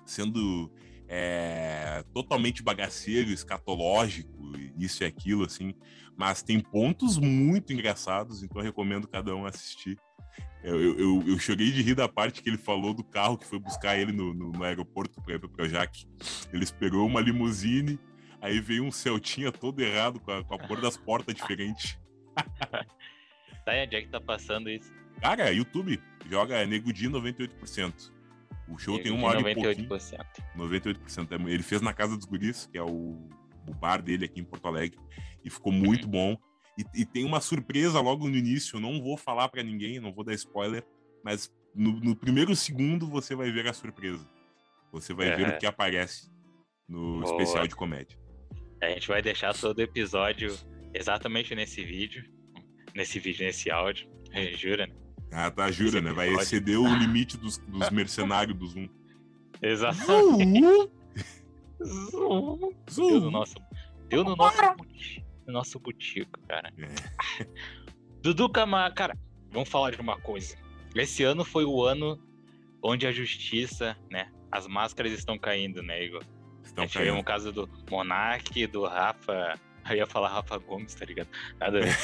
sendo 0.06 0.72
é, 1.08 2.04
totalmente 2.14 2.64
bagaceiro, 2.64 3.32
escatológico, 3.32 4.54
isso 4.78 5.04
e 5.04 5.06
aquilo, 5.06 5.44
assim. 5.44 5.74
Mas 6.18 6.42
tem 6.42 6.60
pontos 6.60 7.18
muito 7.18 7.74
engraçados, 7.74 8.44
então 8.44 8.62
eu 8.62 8.66
recomendo 8.66 9.08
cada 9.08 9.36
um 9.36 9.46
assistir. 9.46 9.98
Eu, 10.64 10.80
eu, 10.80 11.24
eu, 11.28 11.40
chorei 11.40 11.72
de 11.72 11.82
rir 11.82 11.96
da 11.96 12.08
parte 12.08 12.42
que 12.42 12.50
ele 12.50 12.58
falou 12.58 12.94
do 12.94 13.04
carro 13.04 13.38
que 13.38 13.48
foi 13.48 13.60
buscar 13.60 13.98
ele 13.98 14.12
no, 14.12 14.34
no, 14.34 14.52
no 14.52 14.64
aeroporto 14.64 15.20
para 15.22 15.36
ir 15.36 15.40
para 15.40 15.50
Projac. 15.50 16.06
Ele 16.54 16.64
esperou 16.64 17.08
uma 17.08 17.20
limusine, 17.20 18.00
aí 18.40 18.60
veio 18.60 18.86
um 18.86 18.92
Celtinha 18.92 19.52
todo 19.52 19.82
errado, 19.82 20.20
com 20.20 20.32
a, 20.32 20.44
com 20.44 20.54
a 20.54 20.60
cor 20.60 20.80
das 20.80 20.96
portas 20.96 21.34
diferente. 21.34 22.00
tá, 23.66 23.74
onde 23.74 23.96
é 23.96 24.02
que 24.02 24.10
tá 24.10 24.20
passando 24.20 24.70
isso? 24.70 24.92
Cara, 25.22 25.52
YouTube, 25.52 26.02
joga 26.30 26.66
Nego 26.66 26.92
Di 26.92 27.10
98%. 27.10 28.12
O 28.68 28.78
show 28.78 28.98
tem 29.00 29.12
uma 29.12 29.28
hora 29.28 29.40
98%. 29.42 29.46
e 29.46 29.88
pouquinho. 29.88 29.90
98%. 30.58 31.50
Ele 31.50 31.64
fez 31.64 31.82
na 31.82 31.94
Casa 31.94 32.16
dos 32.16 32.26
Guris, 32.26 32.68
que 32.72 32.78
é 32.78 32.84
o, 32.84 33.30
o 33.68 33.74
bar 33.74 34.02
dele 34.02 34.26
aqui 34.26 34.40
em 34.40 34.44
Porto 34.46 34.68
Alegre, 34.68 34.98
e 35.44 35.50
ficou 35.50 35.72
muito 35.72 36.08
bom. 36.08 36.38
E, 36.78 37.02
e 37.02 37.06
tem 37.06 37.26
uma 37.26 37.42
surpresa 37.42 38.00
logo 38.00 38.28
no 38.28 38.36
início, 38.36 38.78
eu 38.78 38.82
não 38.82 39.02
vou 39.02 39.18
falar 39.18 39.50
para 39.50 39.62
ninguém, 39.62 40.00
não 40.00 40.14
vou 40.14 40.24
dar 40.24 40.34
spoiler, 40.34 40.86
mas 41.24 41.54
no, 41.76 42.00
no, 42.00 42.16
primeiro 42.16 42.56
segundo 42.56 43.08
você 43.08 43.36
vai 43.36 43.52
ver 43.52 43.68
a 43.68 43.74
surpresa. 43.74 44.28
Você 44.92 45.14
vai 45.14 45.28
é. 45.28 45.36
ver 45.36 45.50
o 45.50 45.58
que 45.58 45.66
aparece 45.66 46.30
no 46.88 47.20
Boa. 47.20 47.26
especial 47.26 47.68
de 47.68 47.76
comédia. 47.76 48.18
A 48.82 48.90
gente 48.90 49.08
vai 49.08 49.22
deixar 49.22 49.54
todo 49.54 49.78
o 49.78 49.82
episódio 49.82 50.56
exatamente 50.94 51.54
nesse 51.54 51.84
vídeo, 51.84 52.24
nesse 52.96 53.20
vídeo, 53.20 53.46
nesse 53.46 53.70
áudio, 53.72 54.08
jura, 54.56 54.88
né? 54.88 54.94
Ah, 55.32 55.50
tá, 55.50 55.72
jura, 55.72 56.02
né? 56.02 56.12
Vai 56.12 56.30
exceder 56.34 56.80
o 56.80 56.96
limite 56.96 57.38
dos, 57.38 57.58
dos 57.58 57.90
mercenários 57.90 58.58
do 58.58 58.68
Zoom. 58.68 58.90
Exatamente. 59.62 60.92
Zoom. 61.84 62.74
Zoom. 62.90 63.10
Deu 63.10 63.22
no 63.22 63.32
nosso, 63.32 63.56
deu 64.10 64.24
no 64.24 64.36
nosso, 64.36 64.58
no 65.48 65.54
nosso 65.54 65.80
butico, 65.80 66.40
cara. 66.48 66.72
É. 66.78 67.46
Dudu 68.22 68.50
Camargo, 68.50 68.96
cara, 68.96 69.18
vamos 69.52 69.70
falar 69.70 69.92
de 69.92 70.02
uma 70.02 70.20
coisa. 70.20 70.56
Esse 70.96 71.24
ano 71.24 71.46
foi 71.46 71.66
o 71.66 71.84
ano 71.84 72.20
onde 72.84 73.08
a 73.08 73.12
justiça, 73.12 73.98
né? 74.10 74.32
As 74.52 74.68
máscaras 74.68 75.14
estão 75.14 75.38
caindo, 75.38 75.82
né, 75.82 76.04
Igor? 76.04 76.24
Estão 76.64 76.88
caindo. 76.88 76.92
Tivemos 76.92 77.22
o 77.22 77.24
caso 77.24 77.52
do 77.52 77.70
Monark, 77.90 78.68
do 78.68 78.86
Rafa. 78.86 79.60
Eu 79.90 79.98
ia 79.98 80.06
falar 80.06 80.30
Rafa 80.30 80.58
Gomes, 80.58 80.94
tá 80.94 81.06
ligado? 81.06 81.30
Nada 81.60 81.80
a 81.80 81.82
ver. 81.82 81.98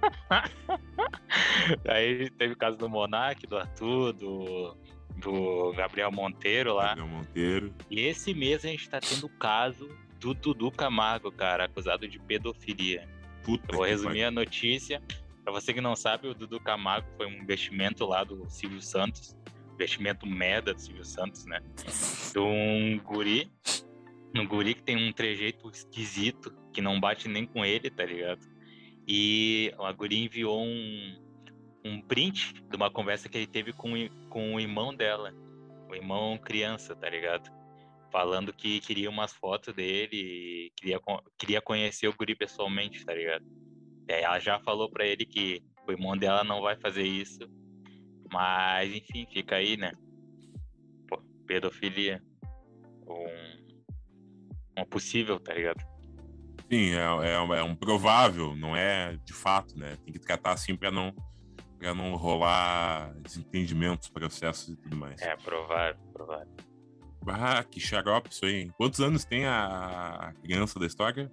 Aí 1.88 2.30
teve 2.30 2.54
o 2.54 2.56
caso 2.56 2.76
do 2.76 2.88
Monark, 2.88 3.46
do 3.46 3.56
Arthur, 3.56 4.12
do, 4.12 4.76
do 5.16 5.72
Gabriel 5.72 6.10
Monteiro 6.10 6.74
lá. 6.74 6.88
Gabriel 6.88 7.08
Monteiro. 7.08 7.74
E 7.90 8.00
esse 8.00 8.32
mês 8.34 8.64
a 8.64 8.68
gente 8.68 8.88
tá 8.88 9.00
tendo 9.00 9.26
o 9.26 9.28
caso 9.28 9.88
do 10.18 10.34
Dudu 10.34 10.70
Camargo, 10.70 11.32
cara, 11.32 11.64
acusado 11.64 12.06
de 12.06 12.18
pedofilia. 12.18 13.08
Puta 13.42 13.72
Eu 13.72 13.78
vou 13.78 13.86
resumir 13.86 14.24
a 14.24 14.30
notícia. 14.30 15.02
Pra 15.42 15.52
você 15.52 15.72
que 15.72 15.80
não 15.80 15.96
sabe, 15.96 16.28
o 16.28 16.34
Dudu 16.34 16.60
Camargo 16.60 17.08
foi 17.16 17.26
um 17.26 17.42
investimento 17.42 18.04
lá 18.04 18.22
do 18.22 18.48
Silvio 18.48 18.82
Santos. 18.82 19.36
Investimento 19.74 20.26
merda 20.26 20.74
do 20.74 20.80
Silvio 20.80 21.04
Santos, 21.04 21.46
né? 21.46 21.60
De 22.32 22.38
um 22.38 22.98
guri. 23.02 23.50
Um 24.36 24.46
guri 24.46 24.74
que 24.74 24.82
tem 24.82 24.96
um 24.96 25.12
trejeito 25.12 25.68
esquisito, 25.70 26.54
que 26.72 26.80
não 26.80 27.00
bate 27.00 27.28
nem 27.28 27.46
com 27.46 27.64
ele, 27.64 27.90
tá 27.90 28.04
ligado? 28.04 28.40
E 29.06 29.74
a 29.78 29.90
Guri 29.92 30.24
enviou 30.24 30.62
um, 30.62 31.16
um 31.84 32.00
print 32.00 32.54
de 32.68 32.76
uma 32.76 32.90
conversa 32.90 33.28
que 33.28 33.38
ele 33.38 33.46
teve 33.46 33.72
com, 33.72 33.90
com 34.28 34.54
o 34.54 34.60
irmão 34.60 34.94
dela, 34.94 35.34
o 35.88 35.94
irmão 35.94 36.38
criança, 36.38 36.94
tá 36.94 37.10
ligado? 37.10 37.50
Falando 38.12 38.52
que 38.52 38.80
queria 38.80 39.10
umas 39.10 39.32
fotos 39.32 39.74
dele, 39.74 40.72
queria, 40.76 41.00
queria 41.38 41.60
conhecer 41.60 42.08
o 42.08 42.14
Guri 42.14 42.36
pessoalmente, 42.36 43.04
tá 43.04 43.14
ligado? 43.14 43.44
Aí 44.08 44.22
ela 44.22 44.38
já 44.38 44.60
falou 44.60 44.90
para 44.90 45.06
ele 45.06 45.24
que 45.24 45.62
o 45.86 45.92
irmão 45.92 46.16
dela 46.16 46.44
não 46.44 46.60
vai 46.60 46.76
fazer 46.76 47.04
isso, 47.04 47.40
mas 48.30 48.94
enfim, 48.94 49.26
fica 49.32 49.56
aí, 49.56 49.76
né? 49.76 49.92
Pô, 51.08 51.20
pedofilia. 51.46 52.22
Um, 53.08 53.59
um 54.78 54.84
possível, 54.84 55.38
tá 55.38 55.54
ligado? 55.54 55.80
Sim, 56.70 56.92
é, 56.92 57.28
é, 57.28 57.34
é, 57.34 57.62
um 57.62 57.74
provável, 57.74 58.54
não 58.54 58.76
é 58.76 59.16
de 59.24 59.32
fato, 59.32 59.76
né? 59.76 59.96
Tem 60.04 60.12
que 60.12 60.20
tratar 60.20 60.52
assim 60.52 60.76
para 60.76 60.90
não 60.90 61.12
para 61.78 61.94
não 61.94 62.14
rolar 62.14 63.14
desentendimentos, 63.22 64.10
processos 64.10 64.68
e 64.68 64.76
tudo 64.76 64.96
mais. 64.96 65.20
É 65.22 65.34
provável, 65.36 66.00
provável. 66.12 66.54
Ah, 67.26 67.64
que 67.64 67.80
xarope 67.80 68.30
isso 68.30 68.44
aí. 68.44 68.70
Quantos 68.76 69.00
anos 69.00 69.24
tem 69.24 69.46
a 69.46 70.32
criança 70.42 70.78
da 70.78 70.86
história? 70.86 71.32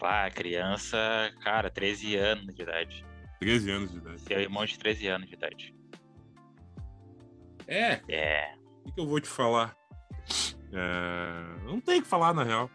A 0.00 0.30
criança, 0.30 0.98
cara, 1.42 1.70
13 1.70 2.16
anos 2.16 2.54
de 2.54 2.62
idade. 2.62 3.04
13 3.40 3.70
anos 3.70 3.90
de 3.90 3.98
idade. 3.98 4.20
Seu 4.20 4.40
irmão 4.40 4.64
de 4.64 4.78
13 4.78 5.08
anos 5.08 5.28
de 5.28 5.34
idade. 5.34 5.74
É. 7.66 8.00
É. 8.08 8.54
O 8.84 8.92
que 8.92 9.00
eu 9.00 9.06
vou 9.06 9.20
te 9.20 9.28
falar? 9.28 9.77
É... 10.72 11.64
Não 11.64 11.80
tem 11.80 12.00
o 12.00 12.02
que 12.02 12.08
falar, 12.08 12.34
na 12.34 12.42
real. 12.42 12.70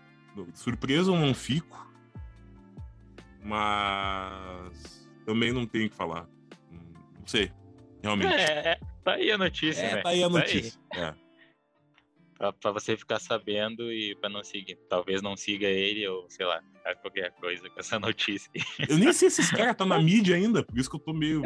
Surpreso 0.54 1.14
eu 1.14 1.20
não 1.20 1.34
fico, 1.34 1.88
mas 3.44 5.08
também 5.26 5.52
não 5.52 5.66
tenho 5.66 5.88
o 5.88 5.90
que 5.90 5.96
falar. 5.96 6.28
Não 6.72 7.28
sei, 7.28 7.52
realmente. 8.02 8.34
É, 8.34 8.72
é, 8.72 8.80
tá 9.04 9.14
aí 9.14 9.32
a 9.32 9.38
notícia, 9.38 9.82
é? 9.82 10.02
Tá 10.02 10.10
aí 10.10 10.24
a 10.24 10.30
notícia. 10.30 10.80
Tá 10.90 10.98
aí. 10.98 11.04
É. 11.04 11.16
pra, 12.38 12.54
pra, 12.54 12.72
você 12.72 12.98
ficar 12.98 13.20
sabendo 13.20 13.92
e 13.92 14.16
pra 14.16 14.30
não 14.30 14.44
seguir. 14.44 14.76
Talvez 14.90 15.22
não 15.22 15.38
siga 15.38 15.68
ele 15.68 16.08
ou, 16.08 16.28
sei 16.30 16.46
lá, 16.46 16.62
qualquer 17.02 17.32
coisa 17.34 17.70
com 17.70 17.80
essa 17.80 18.00
notícia. 18.00 18.52
Eu 18.90 18.98
nem 18.98 19.14
sei 19.14 19.30
se 19.30 19.42
esse 19.42 19.56
cara 19.56 19.74
tá 19.74 19.86
na 19.86 20.02
mídia 20.02 20.36
ainda, 20.36 20.64
por 20.64 20.78
isso 20.78 20.90
que 20.90 20.96
eu 20.96 21.00
tô 21.00 21.14
meio. 21.14 21.44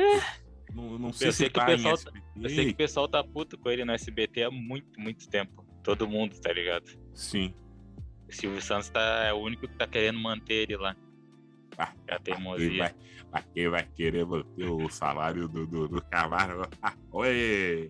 Não, 0.74 0.98
não 0.98 1.12
sei 1.14 1.28
eu 1.28 1.32
se 1.32 1.40
sei 1.40 1.50
que 1.50 1.56
tá 1.56 1.64
o 1.64 1.66
pessoal, 1.66 1.98
tá- 1.98 2.12
Eu 2.36 2.50
sei 2.50 2.66
que 2.66 2.72
o 2.72 2.78
pessoal 2.78 3.08
tá 3.08 3.24
puto 3.24 3.58
com 3.58 3.70
ele 3.70 3.84
no 3.84 3.92
SBT 3.92 4.44
há 4.44 4.52
muito, 4.52 5.00
muito 5.00 5.28
tempo. 5.30 5.67
Todo 5.88 6.06
mundo, 6.06 6.38
tá 6.42 6.52
ligado? 6.52 6.84
Sim. 7.14 7.54
O 8.28 8.34
Silvio 8.34 8.62
Santos 8.62 8.90
tá, 8.90 9.24
é 9.24 9.32
o 9.32 9.38
único 9.38 9.70
que 9.70 9.78
tá 9.78 9.88
querendo 9.88 10.20
manter 10.20 10.64
ele 10.64 10.76
lá. 10.76 10.94
Ah, 11.78 11.94
é 12.06 12.16
a 12.16 12.20
teimosia. 12.20 12.94
Vai, 13.32 13.44
quem 13.54 13.70
vai 13.70 13.88
querer 13.96 14.26
manter 14.26 14.70
o 14.70 14.90
salário 14.90 15.48
do, 15.48 15.66
do, 15.66 15.88
do 15.88 16.02
Camargo? 16.02 16.68
Ah, 16.82 16.94
oi! 17.14 17.90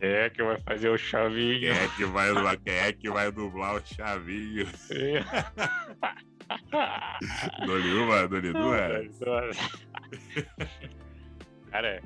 Quem 0.00 0.08
é 0.08 0.30
que 0.30 0.42
vai 0.42 0.60
fazer 0.62 0.88
o 0.88 0.98
chavinho? 0.98 1.60
Quem 1.60 1.70
é 1.70 1.88
que 1.96 2.04
vai, 2.06 2.56
quem 2.56 2.74
é 2.74 2.92
que 2.92 3.08
vai 3.08 3.30
dublar 3.30 3.76
o 3.76 3.86
chavinho? 3.86 4.66
É. 6.70 7.64
Doliuma, 7.64 8.28
Dolidua. 8.28 8.76
Cara, 11.70 12.02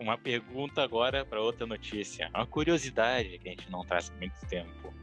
uma 0.00 0.16
pergunta 0.16 0.82
agora 0.82 1.24
para 1.24 1.40
outra 1.40 1.66
notícia. 1.66 2.30
Uma 2.34 2.46
curiosidade 2.46 3.38
que 3.38 3.48
a 3.48 3.52
gente 3.52 3.70
não 3.70 3.84
traz 3.84 4.10
há 4.10 4.18
muito 4.18 4.34
tempo. 4.48 4.94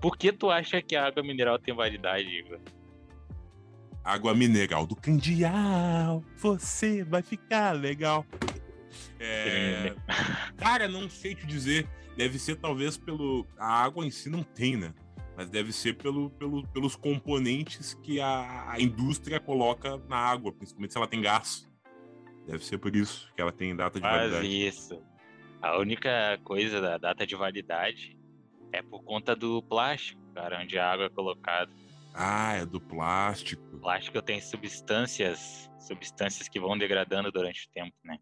Por 0.00 0.16
que 0.16 0.32
tu 0.32 0.50
acha 0.50 0.80
que 0.80 0.96
a 0.96 1.06
água 1.06 1.22
mineral 1.22 1.58
tem 1.58 1.74
validade, 1.74 2.26
Igor? 2.26 2.58
Água 4.02 4.34
mineral 4.34 4.86
do 4.86 4.96
Candial, 4.96 6.24
você 6.36 7.04
vai 7.04 7.20
ficar 7.20 7.72
legal. 7.72 8.24
É... 9.20 9.94
Cara, 10.56 10.88
não 10.88 11.10
sei 11.10 11.34
te 11.34 11.46
dizer. 11.46 11.86
Deve 12.16 12.38
ser 12.38 12.56
talvez 12.56 12.96
pelo. 12.96 13.46
A 13.58 13.84
água 13.84 14.04
em 14.04 14.10
si 14.10 14.30
não 14.30 14.42
tem, 14.42 14.76
né? 14.76 14.94
Mas 15.36 15.48
deve 15.50 15.72
ser 15.72 15.94
pelo, 15.96 16.30
pelo, 16.30 16.66
pelos 16.68 16.96
componentes 16.96 17.94
que 18.02 18.20
a, 18.20 18.72
a 18.72 18.80
indústria 18.80 19.38
coloca 19.38 19.98
na 20.08 20.16
água, 20.16 20.52
principalmente 20.52 20.92
se 20.92 20.98
ela 20.98 21.06
tem 21.06 21.20
gás. 21.20 21.68
Deve 22.48 22.64
ser 22.64 22.78
por 22.78 22.96
isso 22.96 23.30
que 23.36 23.42
ela 23.42 23.52
tem 23.52 23.76
data 23.76 24.00
de 24.00 24.06
Mas 24.06 24.30
validade. 24.32 24.66
isso. 24.66 25.02
A 25.60 25.76
única 25.78 26.40
coisa 26.44 26.80
da 26.80 26.96
data 26.96 27.26
de 27.26 27.36
validade 27.36 28.18
é 28.72 28.80
por 28.80 29.04
conta 29.04 29.36
do 29.36 29.62
plástico, 29.62 30.18
cara, 30.34 30.62
onde 30.62 30.78
a 30.78 30.90
água 30.90 31.06
é 31.06 31.10
colocada. 31.10 31.70
Ah, 32.14 32.54
é 32.54 32.64
do 32.64 32.80
plástico. 32.80 33.62
O 33.76 33.80
plástico 33.80 34.22
tem 34.22 34.40
substâncias, 34.40 35.70
substâncias 35.78 36.48
que 36.48 36.58
vão 36.58 36.78
degradando 36.78 37.30
durante 37.30 37.66
o 37.66 37.70
tempo, 37.70 37.94
né? 38.02 38.18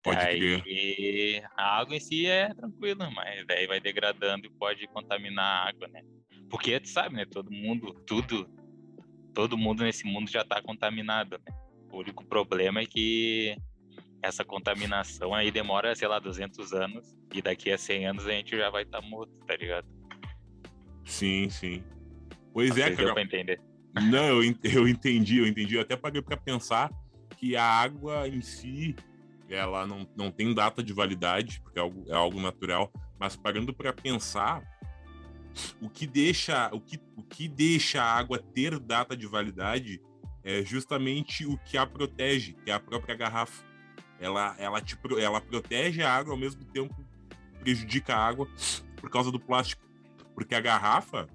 Pode 0.00 0.20
aí, 0.20 0.60
crer. 0.62 1.44
A 1.56 1.80
água 1.80 1.96
em 1.96 2.00
si 2.00 2.26
é 2.26 2.54
tranquila, 2.54 3.10
mas 3.10 3.44
daí 3.48 3.66
vai 3.66 3.80
degradando 3.80 4.46
e 4.46 4.50
pode 4.50 4.86
contaminar 4.86 5.44
a 5.44 5.68
água, 5.70 5.88
né? 5.88 6.04
Porque 6.48 6.78
tu 6.78 6.88
sabe, 6.88 7.16
né? 7.16 7.26
Todo 7.26 7.50
mundo, 7.50 7.94
tudo, 8.06 8.48
todo 9.34 9.58
mundo 9.58 9.82
nesse 9.82 10.06
mundo 10.06 10.30
já 10.30 10.44
tá 10.44 10.62
contaminado, 10.62 11.36
né? 11.44 11.63
O 11.94 11.98
único 12.00 12.24
problema 12.24 12.80
é 12.80 12.86
que 12.86 13.56
essa 14.20 14.44
contaminação 14.44 15.32
aí 15.32 15.50
demora, 15.50 15.94
sei 15.94 16.08
lá, 16.08 16.18
200 16.18 16.72
anos 16.72 17.14
e 17.32 17.40
daqui 17.40 17.70
a 17.70 17.78
100 17.78 18.06
anos 18.08 18.26
a 18.26 18.32
gente 18.32 18.56
já 18.56 18.68
vai 18.68 18.82
estar 18.82 19.00
tá 19.00 19.06
morto, 19.06 19.32
tá 19.46 19.54
ligado? 19.54 19.86
Sim, 21.04 21.48
sim. 21.48 21.84
Pois 22.52 22.76
é, 22.76 22.90
cara. 22.90 23.04
Deu 23.04 23.14
pra 23.14 23.22
entender. 23.22 23.60
Não, 23.94 24.42
eu, 24.42 24.54
eu 24.64 24.88
entendi, 24.88 25.38
eu 25.38 25.46
entendi. 25.46 25.76
Eu 25.76 25.82
até 25.82 25.94
paguei 25.96 26.20
para 26.20 26.36
pensar 26.36 26.90
que 27.36 27.54
a 27.54 27.64
água 27.64 28.26
em 28.26 28.40
si 28.40 28.96
ela 29.48 29.86
não, 29.86 30.08
não 30.16 30.32
tem 30.32 30.52
data 30.52 30.82
de 30.82 30.92
validade, 30.92 31.60
porque 31.60 31.78
é 31.78 31.82
algo, 31.82 32.04
é 32.08 32.14
algo 32.14 32.40
natural, 32.40 32.92
mas 33.20 33.36
parando 33.36 33.72
para 33.72 33.92
pensar, 33.92 34.62
o 35.80 35.88
que 35.88 36.06
deixa 36.06 36.70
o 36.72 36.80
que, 36.80 36.98
o 37.16 37.22
que 37.22 37.46
deixa 37.46 38.02
a 38.02 38.18
água 38.18 38.38
ter 38.38 38.80
data 38.80 39.16
de 39.16 39.26
validade 39.26 40.00
é 40.44 40.62
justamente 40.62 41.46
o 41.46 41.56
que 41.58 41.78
a 41.78 41.86
protege, 41.86 42.52
que 42.64 42.70
é 42.70 42.74
a 42.74 42.80
própria 42.80 43.16
garrafa. 43.16 43.64
Ela, 44.20 44.54
ela, 44.58 44.80
te, 44.80 44.96
ela 45.18 45.40
protege 45.40 46.02
a 46.02 46.14
água 46.14 46.32
ao 46.32 46.38
mesmo 46.38 46.64
tempo 46.66 46.94
prejudica 47.58 48.14
a 48.14 48.26
água 48.26 48.46
por 49.00 49.08
causa 49.08 49.32
do 49.32 49.40
plástico. 49.40 49.82
Porque 50.34 50.54
a 50.54 50.60
garrafa, 50.60 51.26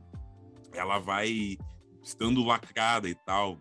ela 0.73 0.99
vai 0.99 1.57
estando 2.03 2.43
lacrada 2.43 3.09
e 3.09 3.15
tal, 3.15 3.59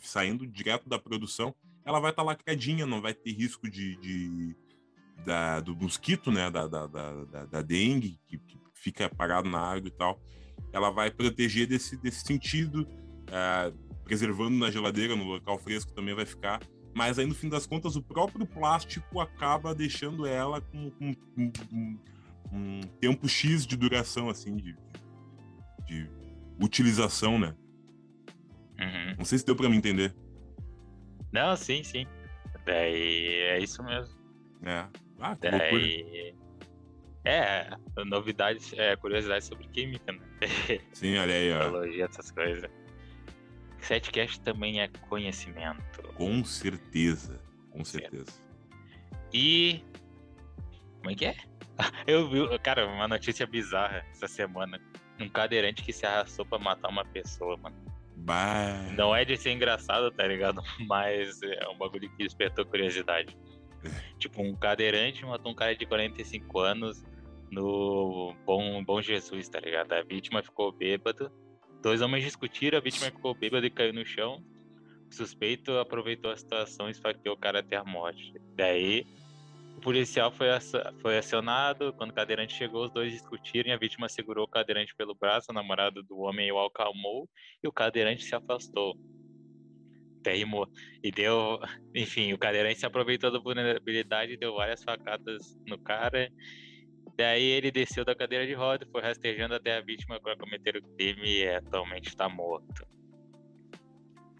saindo 0.00 0.46
direto 0.46 0.88
da 0.88 0.98
produção, 0.98 1.54
ela 1.84 2.00
vai 2.00 2.10
estar 2.10 2.22
tá 2.22 2.26
lacradinha, 2.26 2.86
não 2.86 3.00
vai 3.00 3.14
ter 3.14 3.32
risco 3.32 3.70
de, 3.70 3.96
de 3.96 4.56
da, 5.24 5.60
do 5.60 5.76
mosquito, 5.76 6.30
né, 6.32 6.50
da, 6.50 6.66
da, 6.66 6.86
da, 6.86 7.46
da 7.46 7.62
dengue, 7.62 8.18
que, 8.26 8.38
que, 8.38 8.58
fica 8.74 9.08
parado 9.08 9.48
na 9.48 9.58
água 9.58 9.88
e 9.88 9.90
tal. 9.90 10.20
Ela 10.70 10.90
vai 10.90 11.10
proteger 11.10 11.66
desse, 11.66 11.96
desse 11.96 12.22
sentido, 12.22 12.86
é, 13.28 13.72
preservando 14.04 14.56
na 14.56 14.70
geladeira, 14.70 15.16
no 15.16 15.24
local 15.24 15.58
fresco 15.58 15.92
também 15.92 16.14
vai 16.14 16.26
ficar. 16.26 16.60
Mas 16.94 17.18
aí, 17.18 17.26
no 17.26 17.34
fim 17.34 17.48
das 17.48 17.66
contas, 17.66 17.96
o 17.96 18.02
próprio 18.02 18.46
plástico 18.46 19.20
acaba 19.20 19.74
deixando 19.74 20.26
ela 20.26 20.60
com, 20.60 20.90
com, 20.90 21.14
com, 21.14 21.50
com 21.50 21.98
um 22.52 22.80
tempo 23.00 23.28
X 23.28 23.66
de 23.66 23.76
duração, 23.76 24.28
assim, 24.28 24.56
de, 24.56 24.76
de, 25.86 26.08
utilização, 26.60 27.38
né? 27.38 27.56
Uhum. 28.78 29.14
Não 29.18 29.24
sei 29.24 29.38
se 29.38 29.46
deu 29.46 29.56
para 29.56 29.68
me 29.68 29.76
entender. 29.76 30.14
Não, 31.32 31.56
sim, 31.56 31.82
sim. 31.82 32.06
Daí 32.64 33.26
é 33.26 33.58
isso 33.58 33.82
mesmo. 33.82 34.14
É. 34.62 34.86
Ah, 35.18 35.34
que 35.34 35.50
Daí... 35.50 36.34
É, 37.26 37.70
novidades, 38.04 38.74
é, 38.74 38.94
curiosidades 38.96 39.48
sobre 39.48 39.66
química, 39.68 40.12
né? 40.12 40.20
Sim, 40.92 41.16
olha 41.16 41.34
aí, 41.34 41.52
ó. 41.52 41.70
Biologia, 41.70 42.04
essas 42.04 42.30
coisas. 42.30 42.70
Setcast 43.84 44.40
também 44.40 44.80
é 44.80 44.88
conhecimento. 45.08 46.02
Com 46.14 46.44
certeza, 46.44 47.40
com 47.70 47.84
certeza. 47.84 48.32
E. 49.32 49.82
Como 50.98 51.10
é 51.10 51.14
que 51.14 51.26
é? 51.26 51.36
Eu 52.06 52.28
vi, 52.28 52.58
cara, 52.60 52.86
uma 52.86 53.08
notícia 53.08 53.46
bizarra 53.46 54.04
essa 54.10 54.28
semana. 54.28 54.80
Um 55.20 55.28
cadeirante 55.28 55.82
que 55.82 55.92
se 55.92 56.06
arrastou 56.06 56.44
pra 56.44 56.58
matar 56.58 56.88
uma 56.88 57.04
pessoa, 57.04 57.56
mano. 57.56 57.76
Bah. 58.16 58.90
Não 58.96 59.14
é 59.14 59.24
de 59.24 59.36
ser 59.36 59.52
engraçado, 59.52 60.10
tá 60.10 60.26
ligado? 60.26 60.62
Mas 60.88 61.42
é 61.42 61.68
um 61.68 61.76
bagulho 61.76 62.08
que 62.10 62.24
despertou 62.24 62.64
curiosidade. 62.64 63.36
tipo, 64.18 64.42
um 64.42 64.54
cadeirante 64.54 65.24
matou 65.24 65.52
um 65.52 65.54
cara 65.54 65.76
de 65.76 65.84
45 65.84 66.60
anos 66.60 67.04
no 67.50 68.34
Bom, 68.44 68.82
Bom 68.82 69.02
Jesus, 69.02 69.48
tá 69.48 69.60
ligado? 69.60 69.92
A 69.92 70.02
vítima 70.02 70.42
ficou 70.42 70.72
bêbado. 70.72 71.30
Dois 71.84 72.00
homens 72.00 72.24
discutiram, 72.24 72.78
a 72.78 72.80
vítima 72.80 73.10
ficou 73.10 73.34
bêbada 73.34 73.66
e 73.66 73.70
caiu 73.70 73.92
no 73.92 74.06
chão. 74.06 74.42
O 75.10 75.14
suspeito 75.14 75.70
aproveitou 75.76 76.30
a 76.30 76.36
situação 76.36 76.88
e 76.88 76.92
esfaqueou 76.92 77.34
o 77.34 77.38
cara 77.38 77.58
até 77.58 77.76
a 77.76 77.84
morte. 77.84 78.32
Daí, 78.56 79.06
o 79.76 79.82
policial 79.82 80.32
foi, 80.32 80.46
foi 81.02 81.18
acionado. 81.18 81.92
Quando 81.92 82.10
o 82.10 82.14
cadeirante 82.14 82.54
chegou, 82.54 82.86
os 82.86 82.90
dois 82.90 83.12
discutiram. 83.12 83.70
A 83.70 83.76
vítima 83.76 84.08
segurou 84.08 84.46
o 84.46 84.48
cadeirante 84.48 84.96
pelo 84.96 85.14
braço. 85.14 85.50
A 85.50 85.54
namorada 85.54 86.02
do 86.02 86.20
homem 86.20 86.50
o 86.50 86.58
acalmou 86.58 87.28
e 87.62 87.68
o 87.68 87.72
cadeirante 87.72 88.24
se 88.24 88.34
afastou. 88.34 88.96
Rimou. 90.26 90.66
E 91.02 91.12
deu. 91.12 91.60
Enfim, 91.94 92.32
o 92.32 92.38
cadeirante 92.38 92.78
se 92.78 92.86
aproveitou 92.86 93.30
da 93.30 93.38
vulnerabilidade 93.38 94.32
e 94.32 94.38
deu 94.38 94.54
várias 94.54 94.82
facadas 94.82 95.54
no 95.66 95.78
cara. 95.78 96.32
Daí 97.16 97.44
ele 97.44 97.70
desceu 97.70 98.04
da 98.04 98.14
cadeira 98.14 98.46
de 98.46 98.54
roda, 98.54 98.86
foi 98.90 99.00
rastejando 99.00 99.54
até 99.54 99.76
a 99.76 99.80
vítima 99.80 100.20
para 100.20 100.36
cometer 100.36 100.76
o 100.76 100.82
crime 100.96 101.38
e 101.38 101.48
atualmente 101.48 102.08
está 102.08 102.28
morto. 102.28 102.84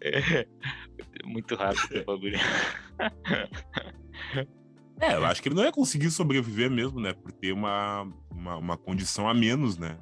Muito 1.23 1.55
rápido 1.55 2.01
o 2.01 2.05
bagulho. 2.05 2.37
É, 5.01 5.13
eu 5.13 5.25
acho 5.25 5.41
que 5.41 5.49
ele 5.49 5.55
não 5.55 5.63
ia 5.63 5.71
conseguir 5.71 6.09
sobreviver 6.09 6.71
mesmo, 6.71 7.01
né? 7.01 7.13
Por 7.13 7.31
ter 7.31 7.51
uma, 7.51 8.03
uma, 8.31 8.55
uma 8.55 8.77
condição 8.77 9.27
a 9.27 9.33
menos, 9.33 9.77
né? 9.77 9.97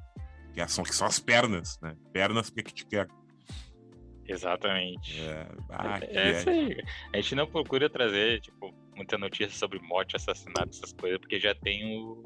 Que 0.54 0.66
são 0.68 0.84
que 0.84 0.94
só 0.94 1.06
as 1.06 1.20
pernas, 1.20 1.80
né? 1.82 1.96
Pernas 2.12 2.50
que 2.50 2.62
te 2.62 2.86
quer. 2.86 3.08
Exatamente. 4.28 5.20
É, 5.20 5.48
ah, 5.70 6.00
é, 6.02 6.16
é 6.16 6.32
isso 6.32 6.50
aí. 6.50 6.84
A 7.12 7.18
gente 7.18 7.36
não 7.36 7.48
procura 7.48 7.90
trazer, 7.90 8.40
tipo, 8.42 8.74
muita 8.96 9.18
notícia 9.18 9.58
sobre 9.58 9.80
morte, 9.80 10.16
assassinato, 10.16 10.70
essas 10.70 10.94
coisas, 10.94 11.20
porque 11.20 11.40
já 11.40 11.56
tem 11.56 11.98
o. 11.98 12.24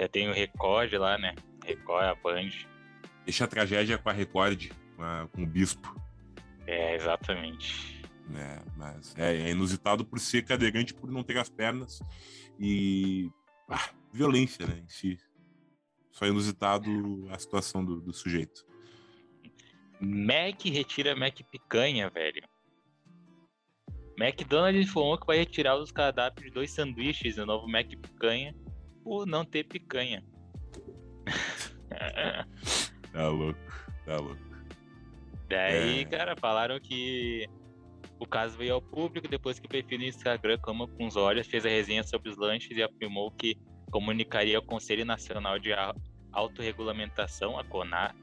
Já 0.00 0.08
tem 0.08 0.28
o 0.28 0.32
Record 0.32 0.92
lá, 0.94 1.18
né? 1.18 1.34
Record, 1.64 2.04
a 2.04 2.14
Band. 2.14 2.50
Deixa 3.24 3.44
a 3.44 3.48
tragédia 3.48 3.98
com 3.98 4.08
a 4.08 4.12
Record, 4.12 4.70
com, 4.96 5.02
a, 5.02 5.28
com 5.32 5.42
o 5.42 5.46
bispo. 5.46 5.94
É, 6.66 6.94
exatamente. 6.94 8.02
É, 8.34 8.58
mas 8.76 9.14
é, 9.16 9.34
é, 9.34 9.50
inusitado 9.50 10.04
por 10.04 10.20
ser 10.20 10.44
cadeirante, 10.44 10.94
por 10.94 11.10
não 11.10 11.22
ter 11.22 11.38
as 11.38 11.48
pernas 11.48 12.00
e 12.60 13.30
ah, 13.68 13.90
violência, 14.12 14.66
né, 14.66 14.82
em 14.84 14.88
si. 14.88 15.18
Só 16.10 16.26
é 16.26 16.28
inusitado 16.28 16.90
a 17.30 17.38
situação 17.38 17.84
do, 17.84 18.00
do 18.00 18.12
sujeito. 18.12 18.66
Mac 20.00 20.64
retira 20.64 21.16
Mac 21.16 21.40
picanha, 21.50 22.08
velho. 22.10 22.42
McDonald's 24.18 24.88
informou 24.88 25.18
que 25.18 25.26
vai 25.26 25.38
retirar 25.38 25.76
os 25.76 25.90
cardápios 25.90 26.46
de 26.46 26.52
dois 26.52 26.70
sanduíches 26.70 27.36
no 27.36 27.46
novo 27.46 27.68
Mac 27.68 27.88
picanha 27.88 28.54
por 29.08 29.26
não 29.26 29.42
ter 29.42 29.64
picanha. 29.64 30.22
tá 33.10 33.28
louco, 33.28 33.58
tá 34.04 34.16
louco. 34.18 34.48
Daí, 35.48 36.00
é... 36.00 36.04
cara, 36.04 36.36
falaram 36.36 36.78
que 36.78 37.48
o 38.20 38.26
caso 38.26 38.58
veio 38.58 38.74
ao 38.74 38.82
público 38.82 39.26
depois 39.26 39.58
que 39.58 39.64
o 39.64 39.68
perfil 39.68 40.00
no 40.00 40.04
Instagram, 40.04 40.58
como 40.58 40.86
com 40.86 41.06
os 41.06 41.16
olhos, 41.16 41.46
fez 41.46 41.64
a 41.64 41.70
resenha 41.70 42.02
sobre 42.02 42.28
os 42.28 42.36
lanches 42.36 42.76
e 42.76 42.82
afirmou 42.82 43.30
que 43.30 43.56
comunicaria 43.90 44.58
ao 44.58 44.62
Conselho 44.62 45.06
Nacional 45.06 45.58
de 45.58 45.70
Autorregulamentação, 46.30 47.58
a 47.58 47.64
CONAR, 47.64 48.14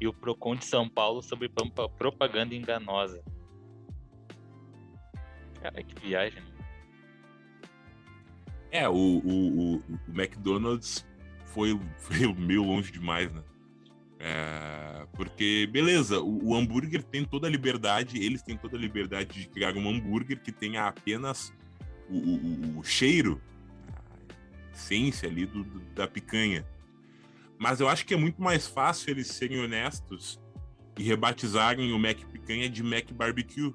e 0.00 0.08
o 0.08 0.12
PROCON 0.12 0.56
de 0.56 0.64
São 0.64 0.88
Paulo 0.88 1.22
sobre 1.22 1.48
propaganda 1.96 2.56
enganosa. 2.56 3.22
Cara, 5.62 5.80
que 5.80 5.94
viagem. 6.00 6.42
É, 8.74 8.88
o, 8.88 8.92
o, 8.92 9.76
o, 9.76 9.76
o 9.76 10.20
McDonald's 10.20 11.06
foi, 11.44 11.80
foi 11.96 12.34
meio 12.34 12.64
longe 12.64 12.90
demais, 12.90 13.32
né? 13.32 13.40
É, 14.18 15.06
porque, 15.12 15.68
beleza, 15.70 16.20
o, 16.20 16.48
o, 16.48 16.56
hambúrguer 16.56 17.04
tem 17.04 17.24
toda 17.24 17.46
a 17.46 17.50
liberdade, 17.50 18.20
eles 18.20 18.42
têm 18.42 18.56
toda 18.56 18.76
a 18.76 18.80
liberdade 18.80 19.42
de 19.42 19.48
criar 19.48 19.76
um 19.76 19.88
hambúrguer 19.88 20.40
que 20.40 20.50
tenha 20.50 20.88
apenas 20.88 21.54
o, 22.10 22.16
o, 22.16 22.78
o 22.80 22.82
cheiro, 22.82 23.40
a 23.96 24.74
essência 24.74 25.28
ali 25.28 25.46
do, 25.46 25.62
do, 25.62 25.78
da 25.94 26.08
picanha. 26.08 26.66
Mas 27.56 27.78
eu 27.78 27.88
acho 27.88 28.04
que 28.04 28.12
é 28.12 28.16
muito 28.16 28.42
mais 28.42 28.66
fácil 28.66 29.12
eles 29.12 29.28
serem 29.28 29.60
honestos 29.60 30.40
e 30.98 31.04
rebatizarem 31.04 31.92
o 31.92 31.98
Mac 31.98 32.18
Picanha 32.24 32.68
de 32.68 32.82
Mac 32.82 33.08
Barbecue. 33.12 33.72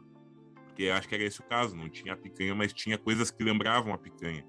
Porque 0.66 0.90
acho 0.90 1.08
que 1.08 1.16
era 1.16 1.24
esse 1.24 1.40
o 1.40 1.44
caso, 1.44 1.74
não 1.74 1.88
tinha 1.88 2.16
a 2.16 2.18
picanha, 2.18 2.54
mas 2.54 2.74
tinha 2.74 2.98
coisas 2.98 3.32
que 3.32 3.42
lembravam 3.46 3.94
a 3.94 3.98
picanha. 3.98 4.44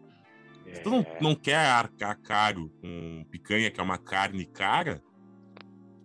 É... 0.70 0.74
Se 0.74 0.82
tu 0.82 0.90
não, 0.90 1.06
não 1.20 1.34
quer 1.34 1.56
arcar 1.56 2.20
caro 2.20 2.70
com 2.80 3.24
picanha, 3.30 3.70
que 3.70 3.80
é 3.80 3.82
uma 3.82 3.98
carne 3.98 4.44
cara, 4.46 5.02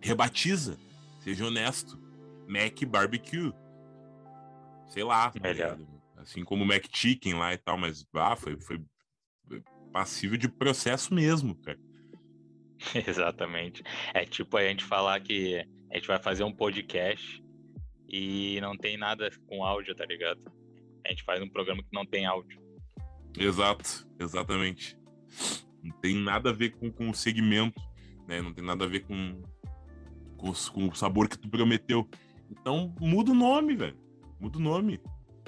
rebatiza. 0.01 0.78
Seja 1.21 1.45
honesto. 1.45 1.99
Mac 2.47 2.84
Barbecue. 2.86 3.51
Sei 4.88 5.04
lá. 5.04 5.32
Tá 5.32 5.39
Melhor. 5.39 5.80
Assim 6.17 6.43
como 6.43 6.63
o 6.63 6.67
Mac 6.67 6.86
Chicken 6.91 7.36
lá 7.36 7.54
e 7.54 7.58
tal, 7.58 7.78
mas 7.78 8.06
ah, 8.15 8.36
foi, 8.36 8.60
foi 8.60 8.82
passível 9.91 10.38
de 10.38 10.49
processo 10.49 11.13
mesmo, 11.13 11.56
cara. 11.56 11.80
Exatamente. 13.08 13.84
É 14.13 14.25
tipo 14.25 14.58
a 14.58 14.63
gente 14.63 14.84
falar 14.84 15.19
que 15.21 15.65
a 15.91 15.95
gente 15.95 16.08
vai 16.08 16.19
fazer 16.19 16.43
um 16.43 16.51
podcast 16.51 17.43
e 18.08 18.60
não 18.62 18.78
tem 18.78 18.97
nada 18.97 19.30
com 19.47 19.63
áudio, 19.63 19.95
tá 19.95 20.06
ligado? 20.06 20.41
A 21.06 21.10
gente 21.10 21.23
faz 21.23 21.41
um 21.41 21.49
programa 21.49 21.84
que 21.84 21.93
não 21.93 22.06
tem 22.06 22.25
áudio. 22.25 22.60
Exato, 23.38 24.08
exatamente. 24.19 24.98
Não 25.84 25.91
tem 26.00 26.15
nada 26.15 26.50
a 26.50 26.54
ver 26.54 26.71
com, 26.71 26.91
com 26.91 27.10
o 27.10 27.13
segmento, 27.13 27.82
né? 28.28 28.41
Não 28.41 28.54
tem 28.54 28.63
nada 28.63 28.86
a 28.86 28.88
ver 28.88 29.02
com, 29.02 29.41
com, 30.38 30.52
com, 30.52 30.88
o 30.88 30.95
sabor 30.95 31.28
que 31.28 31.38
tu 31.38 31.50
prometeu. 31.50 32.10
Então, 32.50 32.93
muda 33.00 33.32
o 33.32 33.36
nome, 33.36 33.76
velho. 33.76 33.98
Muda 34.39 34.58
o 34.58 34.62
nome. 34.62 35.00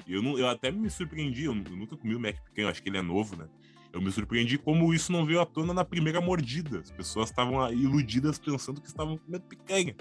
Eu, 0.06 0.22
não, 0.22 0.38
eu 0.38 0.48
até 0.48 0.70
me 0.70 0.88
surpreendi, 0.88 1.44
eu, 1.44 1.54
eu 1.54 1.76
nunca 1.76 1.96
comi 1.96 2.14
o 2.14 2.20
Mac 2.20 2.36
pequeno, 2.44 2.68
acho 2.68 2.82
que 2.82 2.88
ele 2.88 2.98
é 2.98 3.02
novo, 3.02 3.36
né? 3.36 3.48
Eu 3.92 4.00
me 4.00 4.10
surpreendi 4.12 4.58
como 4.58 4.92
isso 4.92 5.10
não 5.10 5.24
veio 5.24 5.40
à 5.40 5.46
tona 5.46 5.72
na 5.72 5.84
primeira 5.84 6.20
mordida. 6.20 6.80
As 6.80 6.90
pessoas 6.90 7.30
estavam 7.30 7.70
iludidas 7.72 8.38
pensando 8.38 8.80
que 8.80 8.86
estavam 8.86 9.18
comendo 9.18 9.44
picanha. 9.44 9.96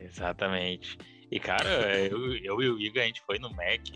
Exatamente. 0.00 0.98
E, 1.30 1.40
cara, 1.40 1.98
eu, 1.98 2.36
eu 2.36 2.62
e 2.62 2.68
o 2.68 2.80
Igor, 2.80 3.02
a 3.02 3.06
gente 3.06 3.22
foi 3.22 3.38
no 3.38 3.50
Mac. 3.50 3.88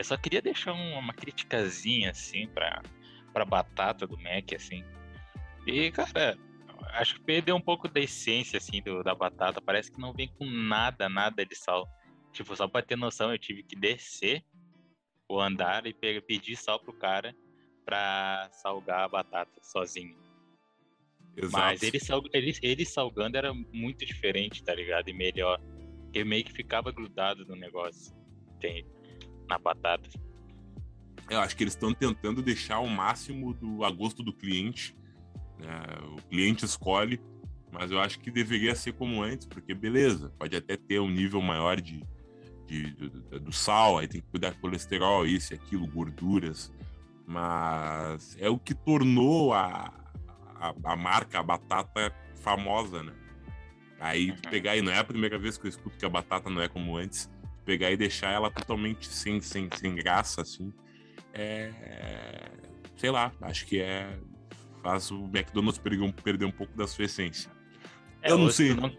Eu 0.00 0.04
só 0.04 0.16
queria 0.16 0.40
deixar 0.40 0.72
uma 0.72 1.12
criticazinha, 1.12 2.10
assim, 2.12 2.48
pra, 2.48 2.80
pra 3.34 3.44
batata 3.44 4.06
do 4.06 4.16
Mac, 4.16 4.50
assim. 4.56 4.82
E, 5.66 5.92
cara, 5.92 6.38
acho 6.94 7.16
que 7.16 7.20
perdeu 7.20 7.54
um 7.54 7.60
pouco 7.60 7.86
da 7.86 8.00
essência, 8.00 8.56
assim, 8.56 8.80
do, 8.80 9.02
da 9.02 9.14
batata. 9.14 9.60
Parece 9.60 9.92
que 9.92 10.00
não 10.00 10.14
vem 10.14 10.28
com 10.38 10.46
nada, 10.46 11.06
nada 11.06 11.44
de 11.44 11.54
sal. 11.54 11.86
Tipo, 12.32 12.56
só 12.56 12.66
pra 12.66 12.80
ter 12.80 12.96
noção, 12.96 13.30
eu 13.30 13.38
tive 13.38 13.62
que 13.62 13.76
descer 13.76 14.42
o 15.28 15.38
andar 15.38 15.86
e 15.86 15.92
pedir 15.92 16.56
sal 16.56 16.80
pro 16.80 16.94
cara 16.94 17.36
pra 17.84 18.48
salgar 18.52 19.00
a 19.00 19.08
batata 19.08 19.60
sozinho. 19.60 20.16
Exato. 21.36 21.52
Mas 21.52 21.82
ele, 21.82 21.98
ele, 22.32 22.58
ele 22.62 22.86
salgando 22.86 23.36
era 23.36 23.52
muito 23.52 24.06
diferente, 24.06 24.64
tá 24.64 24.74
ligado? 24.74 25.10
E 25.10 25.12
melhor. 25.12 25.60
Ele 26.14 26.24
meio 26.24 26.44
que 26.44 26.54
ficava 26.54 26.90
grudado 26.90 27.44
no 27.44 27.54
negócio. 27.54 28.18
Tem, 28.58 28.86
na 29.50 29.58
batata. 29.58 30.08
Eu 31.28 31.40
acho 31.40 31.54
que 31.56 31.62
eles 31.62 31.74
estão 31.74 31.92
tentando 31.92 32.42
deixar 32.42 32.78
o 32.78 32.88
máximo 32.88 33.52
do 33.52 33.84
a 33.84 33.90
gosto 33.90 34.22
do 34.22 34.32
cliente 34.32 34.96
né? 35.60 35.84
O 36.16 36.22
cliente 36.28 36.64
escolhe, 36.64 37.20
mas 37.70 37.90
eu 37.90 38.00
acho 38.00 38.18
que 38.18 38.30
deveria 38.30 38.74
ser 38.74 38.92
como 38.92 39.22
antes, 39.22 39.46
porque 39.46 39.74
beleza, 39.74 40.32
pode 40.38 40.56
até 40.56 40.76
ter 40.76 41.00
um 41.00 41.10
nível 41.10 41.40
maior 41.40 41.80
de, 41.80 42.02
de, 42.66 42.90
do, 42.92 43.40
do 43.40 43.52
sal, 43.52 43.98
aí 43.98 44.08
tem 44.08 44.20
que 44.20 44.26
cuidar 44.28 44.50
do 44.50 44.58
colesterol, 44.58 45.26
isso 45.26 45.54
aquilo, 45.54 45.86
gorduras, 45.86 46.72
mas 47.26 48.36
é 48.40 48.48
o 48.48 48.58
que 48.58 48.74
tornou 48.74 49.52
a, 49.52 49.92
a, 50.56 50.74
a 50.84 50.96
marca, 50.96 51.38
a 51.38 51.42
batata 51.42 52.12
famosa, 52.36 53.02
né? 53.02 53.12
Aí 54.00 54.32
tu 54.32 54.46
uhum. 54.46 54.50
pegar, 54.50 54.76
e 54.76 54.82
não 54.82 54.90
é 54.90 54.98
a 54.98 55.04
primeira 55.04 55.38
vez 55.38 55.58
que 55.58 55.66
eu 55.66 55.68
escuto 55.68 55.96
que 55.98 56.06
a 56.06 56.08
batata 56.08 56.48
não 56.48 56.62
é 56.62 56.68
como 56.68 56.96
antes, 56.96 57.30
pegar 57.70 57.92
e 57.92 57.96
deixar 57.96 58.32
ela 58.32 58.50
totalmente 58.50 59.06
sem, 59.06 59.40
sem, 59.40 59.68
sem 59.76 59.94
graça, 59.94 60.42
assim, 60.42 60.72
é, 61.32 61.70
sei 62.96 63.12
lá, 63.12 63.32
acho 63.42 63.64
que 63.64 63.80
é 63.80 64.18
faz 64.82 65.12
o 65.12 65.24
McDonald's 65.26 65.78
perder, 65.78 66.12
perder 66.14 66.44
um 66.46 66.50
pouco 66.50 66.76
da 66.76 66.88
sua 66.88 67.04
essência. 67.04 67.48
É, 68.22 68.32
eu 68.32 68.38
não 68.38 68.50
sei. 68.50 68.74
Não, 68.74 68.90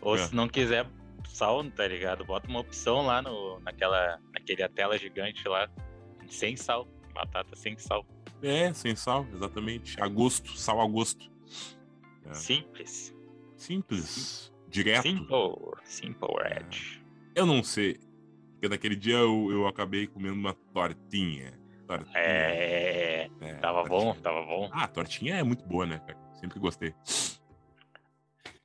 ou 0.00 0.16
é. 0.16 0.18
se 0.18 0.34
não 0.34 0.46
quiser 0.46 0.86
sal, 1.24 1.64
tá 1.70 1.86
ligado? 1.86 2.22
Bota 2.22 2.48
uma 2.48 2.60
opção 2.60 3.06
lá 3.06 3.22
no, 3.22 3.58
naquela, 3.60 4.20
naquele 4.34 4.68
tela 4.68 4.98
gigante 4.98 5.46
lá, 5.48 5.70
sem 6.28 6.54
sal. 6.54 6.86
Batata 7.14 7.56
sem 7.56 7.78
sal. 7.78 8.04
É, 8.42 8.72
sem 8.74 8.94
sal, 8.94 9.26
exatamente. 9.32 9.98
A 10.02 10.08
gosto, 10.08 10.58
sal 10.58 10.80
a 10.80 10.86
gosto. 10.86 11.30
É. 12.26 12.34
Simples. 12.34 13.14
Simples. 13.56 14.52
Direto. 14.68 15.02
Simple. 15.02 15.54
Simple 15.84 16.34
Red. 16.42 17.01
Eu 17.34 17.46
não 17.46 17.62
sei. 17.62 17.98
Porque 18.52 18.68
naquele 18.68 18.96
dia 18.96 19.16
eu, 19.16 19.48
eu 19.50 19.66
acabei 19.66 20.06
comendo 20.06 20.34
uma 20.34 20.54
tortinha 20.54 21.62
tortinha. 21.98 22.18
É, 22.18 23.30
é 23.40 23.54
tava 23.54 23.84
tortinha. 23.84 24.14
bom, 24.14 24.20
tava 24.20 24.42
bom. 24.42 24.70
Ah, 24.72 24.88
tortinha 24.88 25.36
é 25.36 25.42
muito 25.42 25.64
boa, 25.66 25.86
né, 25.86 25.98
cara? 25.98 26.18
Sempre 26.34 26.58
gostei. 26.58 26.94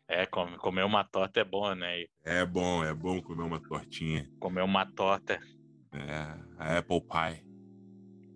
É, 0.07 0.25
comer 0.25 0.83
uma 0.83 1.03
torta 1.03 1.41
é 1.41 1.43
bom, 1.43 1.73
né? 1.75 2.05
É 2.23 2.45
bom, 2.45 2.83
é 2.83 2.93
bom 2.93 3.21
comer 3.21 3.43
uma 3.43 3.59
tortinha. 3.59 4.29
Comer 4.39 4.61
uma 4.63 4.85
torta. 4.85 5.39
É, 5.91 6.77
Apple 6.77 7.01
Pie. 7.01 7.45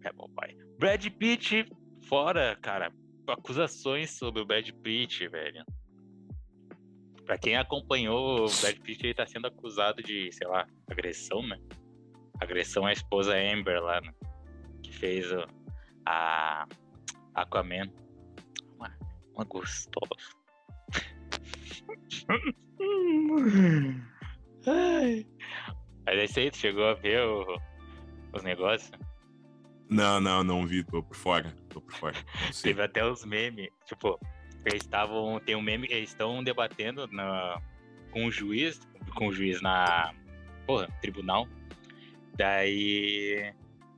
Apple 0.06 0.28
Pie. 0.36 0.58
Brad 0.78 1.06
Pitt 1.08 1.66
fora, 2.08 2.58
cara. 2.62 2.92
Acusações 3.28 4.12
sobre 4.18 4.42
o 4.42 4.46
Brad 4.46 4.70
Pitt, 4.84 5.28
velho. 5.30 5.64
Pra 7.32 7.38
quem 7.38 7.56
acompanhou, 7.56 8.46
o 8.46 8.52
Brad 8.60 8.78
Pitt 8.80 9.06
ele 9.06 9.14
tá 9.14 9.26
sendo 9.26 9.48
acusado 9.48 10.04
de, 10.04 10.30
sei 10.34 10.46
lá, 10.46 10.68
agressão, 10.90 11.42
né? 11.42 11.58
Agressão 12.42 12.86
à 12.86 12.92
esposa 12.92 13.34
Amber 13.34 13.82
lá, 13.82 14.02
né? 14.02 14.14
fez 14.92 15.32
o, 15.32 15.48
a 16.06 16.68
Aquaman. 17.34 17.90
Uma, 18.76 18.94
uma 19.34 19.46
gostosa. 19.46 20.12
Ai. 24.68 25.26
Mas 26.06 26.18
é 26.18 26.26
isso 26.26 26.40
aí, 26.40 26.52
tu 26.52 26.58
chegou 26.58 26.84
a 26.84 26.96
ver 26.96 27.22
o, 27.22 27.58
os 28.34 28.44
negócios? 28.44 28.92
Não, 29.90 30.20
não, 30.20 30.44
não 30.44 30.68
vi, 30.68 30.84
tô 30.84 31.02
por 31.02 31.16
fora. 31.16 31.56
Tô 31.70 31.80
por 31.80 31.94
fora. 31.94 32.18
Teve 32.62 32.84
até 32.84 33.06
os 33.06 33.24
memes, 33.24 33.70
tipo, 33.86 34.20
eles 34.66 34.82
estavam. 34.84 35.40
Tem 35.40 35.56
um 35.56 35.62
meme, 35.62 35.88
eles 35.90 36.10
estão 36.10 36.44
debatendo 36.44 37.08
na, 37.08 37.62
com 38.12 38.26
o 38.26 38.32
juiz, 38.32 38.80
com 39.16 39.28
o 39.28 39.34
juiz 39.34 39.62
na. 39.62 40.14
Porra, 40.66 40.88
tribunal. 41.02 41.48
Daí 42.38 43.54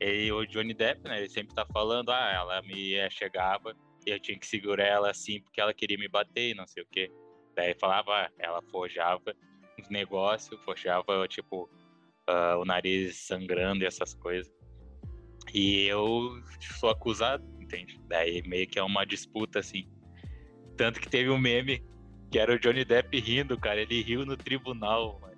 e 0.06 0.30
o 0.34 0.46
Johnny 0.46 0.74
Depp, 0.74 1.08
né, 1.08 1.20
ele 1.20 1.30
sempre 1.30 1.56
tá 1.56 1.66
falando, 1.72 2.12
ah, 2.12 2.30
ela 2.34 2.62
me 2.62 3.10
chegava 3.10 3.74
e 4.06 4.10
eu 4.10 4.20
tinha 4.20 4.38
que 4.38 4.46
segurar 4.46 4.86
ela 4.86 5.10
assim 5.10 5.40
porque 5.40 5.62
ela 5.62 5.74
queria 5.74 5.98
me 5.98 6.10
bater 6.10 6.50
e 6.50 6.54
não 6.54 6.68
sei 6.68 6.84
o 6.84 6.88
quê. 6.92 7.10
Daí 7.56 7.74
falava, 7.80 8.30
ela 8.38 8.62
forjava 8.64 9.34
uns 9.80 9.90
negócios, 9.90 10.60
forjava, 10.66 11.26
tipo, 11.30 11.70
uh, 12.30 12.60
o 12.60 12.66
nariz 12.66 13.16
sangrando 13.16 13.86
e 13.86 13.88
essas 13.88 14.14
coisas. 14.14 14.52
E 15.54 15.86
eu 15.86 16.42
sou 16.80 16.90
acusado, 16.90 17.46
entende? 17.62 17.98
Daí 18.08 18.42
meio 18.46 18.68
que 18.68 18.80
é 18.80 18.84
uma 18.84 19.06
disputa, 19.06 19.60
assim. 19.60 19.88
Tanto 20.76 21.00
que 21.00 21.10
teve 21.10 21.30
um 21.30 21.38
meme 21.38 21.84
que 22.32 22.40
era 22.40 22.54
o 22.54 22.60
Johnny 22.60 22.84
Depp 22.84 23.20
rindo, 23.20 23.60
cara. 23.60 23.82
Ele 23.82 24.02
riu 24.02 24.26
no 24.26 24.36
tribunal, 24.36 25.20
mano. 25.22 25.34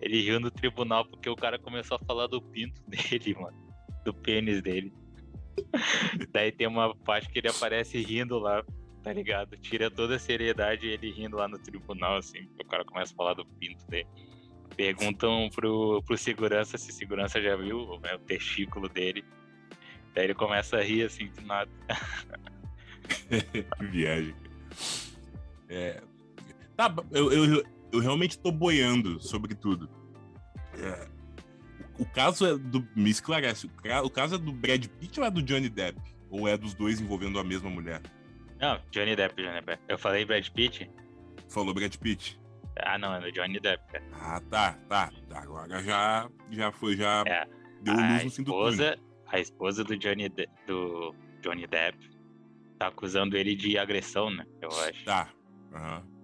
Ele 0.00 0.22
riu 0.22 0.38
no 0.38 0.50
tribunal 0.50 1.04
porque 1.04 1.28
o 1.28 1.34
cara 1.34 1.58
começou 1.58 1.96
a 1.96 2.06
falar 2.06 2.28
do 2.28 2.40
pinto 2.40 2.80
dele, 2.86 3.34
mano. 3.34 3.56
Do 4.04 4.14
pênis 4.14 4.62
dele. 4.62 4.92
Daí 6.32 6.52
tem 6.52 6.66
uma 6.66 6.94
parte 6.94 7.28
que 7.28 7.38
ele 7.38 7.48
aparece 7.48 7.98
rindo 7.98 8.38
lá. 8.38 8.64
tá 9.02 9.12
ligado? 9.12 9.56
Tira 9.56 9.90
toda 9.90 10.16
a 10.16 10.18
seriedade 10.18 10.86
ele 10.86 11.10
rindo 11.10 11.36
lá 11.36 11.48
no 11.48 11.58
tribunal, 11.58 12.16
assim, 12.16 12.48
o 12.60 12.64
cara 12.64 12.84
começa 12.84 13.12
a 13.12 13.16
falar 13.16 13.34
do 13.34 13.44
pinto 13.44 13.84
dele. 13.88 14.06
Perguntam 14.76 15.50
pro, 15.52 16.00
pro 16.04 16.16
segurança 16.16 16.78
se 16.78 16.92
segurança 16.92 17.42
já 17.42 17.56
viu 17.56 17.98
né, 18.00 18.14
o 18.14 18.18
testículo 18.20 18.88
dele. 18.88 19.24
Daí 20.14 20.26
ele 20.26 20.34
começa 20.34 20.76
a 20.76 20.82
rir 20.82 21.02
assim 21.02 21.26
do 21.26 21.42
nada. 21.42 21.70
que 23.78 23.86
viagem. 23.86 24.34
É... 25.68 26.02
Tá, 26.76 26.94
eu, 27.10 27.32
eu, 27.32 27.64
eu 27.92 28.00
realmente 28.00 28.38
tô 28.38 28.50
boiando 28.50 29.20
sobre 29.20 29.54
tudo. 29.54 29.88
É... 30.74 31.08
O 31.98 32.06
caso 32.06 32.46
é 32.46 32.56
do. 32.56 32.86
Me 32.94 33.10
esclarece, 33.10 33.68
o 34.04 34.10
caso 34.10 34.36
é 34.36 34.38
do 34.38 34.52
Brad 34.52 34.86
Pitt 34.86 35.18
ou 35.18 35.26
é 35.26 35.30
do 35.30 35.42
Johnny 35.42 35.68
Depp? 35.68 36.00
Ou 36.30 36.46
é 36.46 36.56
dos 36.56 36.72
dois 36.72 37.00
envolvendo 37.00 37.40
a 37.40 37.44
mesma 37.44 37.68
mulher? 37.68 38.00
Não, 38.60 38.80
Johnny 38.92 39.16
Depp, 39.16 39.42
Johnny 39.42 39.60
Depp. 39.60 39.82
Eu 39.88 39.98
falei 39.98 40.24
Brad 40.24 40.48
Pitt? 40.50 40.88
Falou 41.48 41.74
Brad 41.74 41.94
Pitt. 41.96 42.38
Ah, 42.80 42.96
não, 42.98 43.14
é 43.14 43.20
do 43.20 43.32
Johnny 43.32 43.58
Depp, 43.58 43.82
cara. 43.90 44.04
Ah, 44.12 44.40
tá, 44.48 44.78
tá. 44.88 45.10
Agora 45.34 45.82
já, 45.82 46.30
já 46.50 46.70
foi, 46.70 46.96
já 46.96 47.24
é, 47.26 47.46
deu 47.82 47.94
luz 47.94 48.24
no 48.24 48.30
fim 48.30 48.42
do 48.44 48.52
túnel. 48.52 48.96
A 49.26 49.40
esposa 49.40 49.82
do 49.82 49.96
Johnny, 49.96 50.28
De 50.28 50.48
do 50.66 51.14
Johnny 51.42 51.66
Depp 51.66 51.98
tá 52.78 52.88
acusando 52.88 53.36
ele 53.36 53.54
de 53.54 53.76
agressão, 53.76 54.30
né? 54.30 54.46
Eu 54.60 54.70
acho. 54.70 55.04
Tá. 55.04 55.32
Uhum. 55.72 56.18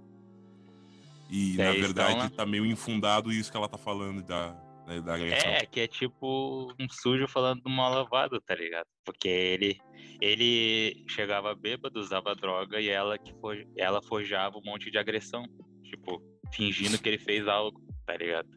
E, 1.30 1.56
na 1.56 1.72
verdade, 1.72 2.30
tá 2.30 2.46
meio 2.46 2.64
infundado 2.64 3.32
isso 3.32 3.50
que 3.50 3.56
ela 3.56 3.68
tá 3.68 3.78
falando 3.78 4.22
da, 4.22 4.52
da, 4.86 5.00
da 5.00 5.14
agressão. 5.14 5.50
É, 5.50 5.66
que 5.66 5.80
é 5.80 5.86
tipo 5.88 6.72
um 6.78 6.88
sujo 6.88 7.26
falando 7.26 7.62
do 7.62 7.70
mal 7.70 7.92
lavado, 7.92 8.40
tá 8.40 8.54
ligado? 8.54 8.86
Porque 9.04 9.28
ele, 9.28 9.78
ele 10.20 11.04
chegava 11.08 11.54
bêbado, 11.54 11.98
usava 11.98 12.34
droga 12.34 12.80
e 12.80 12.88
ela, 12.88 13.18
que 13.18 13.34
for, 13.40 13.56
ela 13.76 14.00
forjava 14.02 14.56
um 14.58 14.64
monte 14.64 14.90
de 14.90 14.98
agressão. 14.98 15.44
Tipo, 15.82 16.22
fingindo 16.52 16.98
que 16.98 17.08
ele 17.08 17.18
fez 17.18 17.48
algo, 17.48 17.80
tá 18.06 18.16
ligado? 18.16 18.48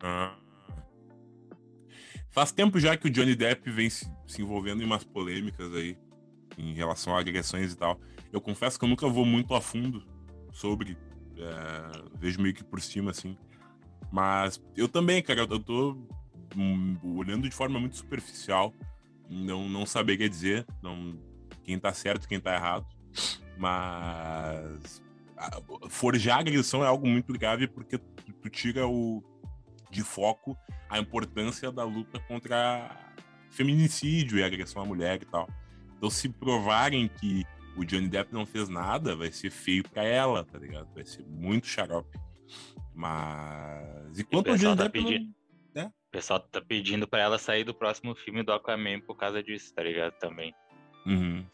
Ah. 0.00 0.36
Faz 2.30 2.50
tempo 2.50 2.80
já 2.80 2.96
que 2.96 3.06
o 3.06 3.10
Johnny 3.10 3.34
Depp 3.34 3.70
vem 3.70 3.88
se, 3.88 4.10
se 4.26 4.42
envolvendo 4.42 4.82
em 4.82 4.84
umas 4.84 5.04
polêmicas 5.04 5.72
aí 5.74 5.96
em 6.56 6.72
relação 6.74 7.16
a 7.16 7.20
agressões 7.20 7.72
e 7.72 7.76
tal. 7.76 8.00
Eu 8.32 8.40
confesso 8.40 8.78
que 8.78 8.84
eu 8.84 8.88
nunca 8.88 9.08
vou 9.08 9.24
muito 9.24 9.54
a 9.54 9.60
fundo 9.60 10.02
sobre. 10.52 10.96
É, 11.36 12.18
vejo 12.18 12.40
meio 12.40 12.54
que 12.54 12.64
por 12.64 12.80
cima, 12.80 13.10
assim. 13.10 13.36
Mas 14.10 14.62
eu 14.76 14.88
também, 14.88 15.22
cara, 15.22 15.40
eu 15.40 15.58
tô 15.58 15.96
olhando 17.02 17.48
de 17.48 17.54
forma 17.54 17.78
muito 17.78 17.96
superficial. 17.96 18.72
Não, 19.28 19.68
não 19.68 19.84
saberia 19.84 20.28
dizer 20.28 20.64
não, 20.80 21.18
quem 21.64 21.78
tá 21.78 21.92
certo 21.92 22.28
quem 22.28 22.40
tá 22.40 22.54
errado. 22.54 22.86
Mas 23.58 25.02
forjar 25.88 26.38
agressão 26.38 26.84
é 26.84 26.86
algo 26.86 27.06
muito 27.06 27.32
grave 27.32 27.66
porque 27.66 27.98
tu, 27.98 28.32
tu 28.42 28.48
tira 28.48 28.86
o, 28.86 29.22
de 29.90 30.02
foco 30.02 30.56
a 30.88 30.98
importância 30.98 31.70
da 31.70 31.84
luta 31.84 32.18
contra 32.20 33.14
feminicídio 33.50 34.38
e 34.38 34.44
agressão 34.44 34.82
à 34.82 34.84
mulher 34.84 35.20
e 35.20 35.24
tal. 35.24 35.48
Então, 35.96 36.10
se 36.10 36.28
provarem 36.28 37.08
que 37.08 37.44
o 37.76 37.84
Johnny 37.84 38.08
Depp 38.08 38.32
não 38.32 38.46
fez 38.46 38.68
nada, 38.68 39.14
vai 39.14 39.30
ser 39.30 39.50
feio 39.50 39.84
para 39.88 40.04
ela, 40.04 40.44
tá 40.44 40.58
ligado? 40.58 40.92
Vai 40.94 41.04
ser 41.04 41.24
muito 41.26 41.66
xarope. 41.66 42.18
Mas. 42.94 44.18
Enquanto 44.18 44.48
o, 44.48 44.52
o 44.52 44.56
Johnny 44.56 44.76
tá 44.76 44.84
Depp. 44.84 45.02
Pedindo... 45.02 45.34
Não... 45.74 45.82
É? 45.82 45.86
O 45.86 46.10
pessoal 46.10 46.40
tá 46.40 46.60
pedindo 46.60 47.06
para 47.06 47.20
ela 47.20 47.38
sair 47.38 47.64
do 47.64 47.74
próximo 47.74 48.14
filme 48.14 48.42
do 48.42 48.52
Aquaman 48.52 49.00
por 49.00 49.16
causa 49.16 49.42
disso, 49.42 49.74
tá 49.74 49.82
ligado? 49.82 50.14
Também. 50.18 50.54
Uhum. 51.04 51.44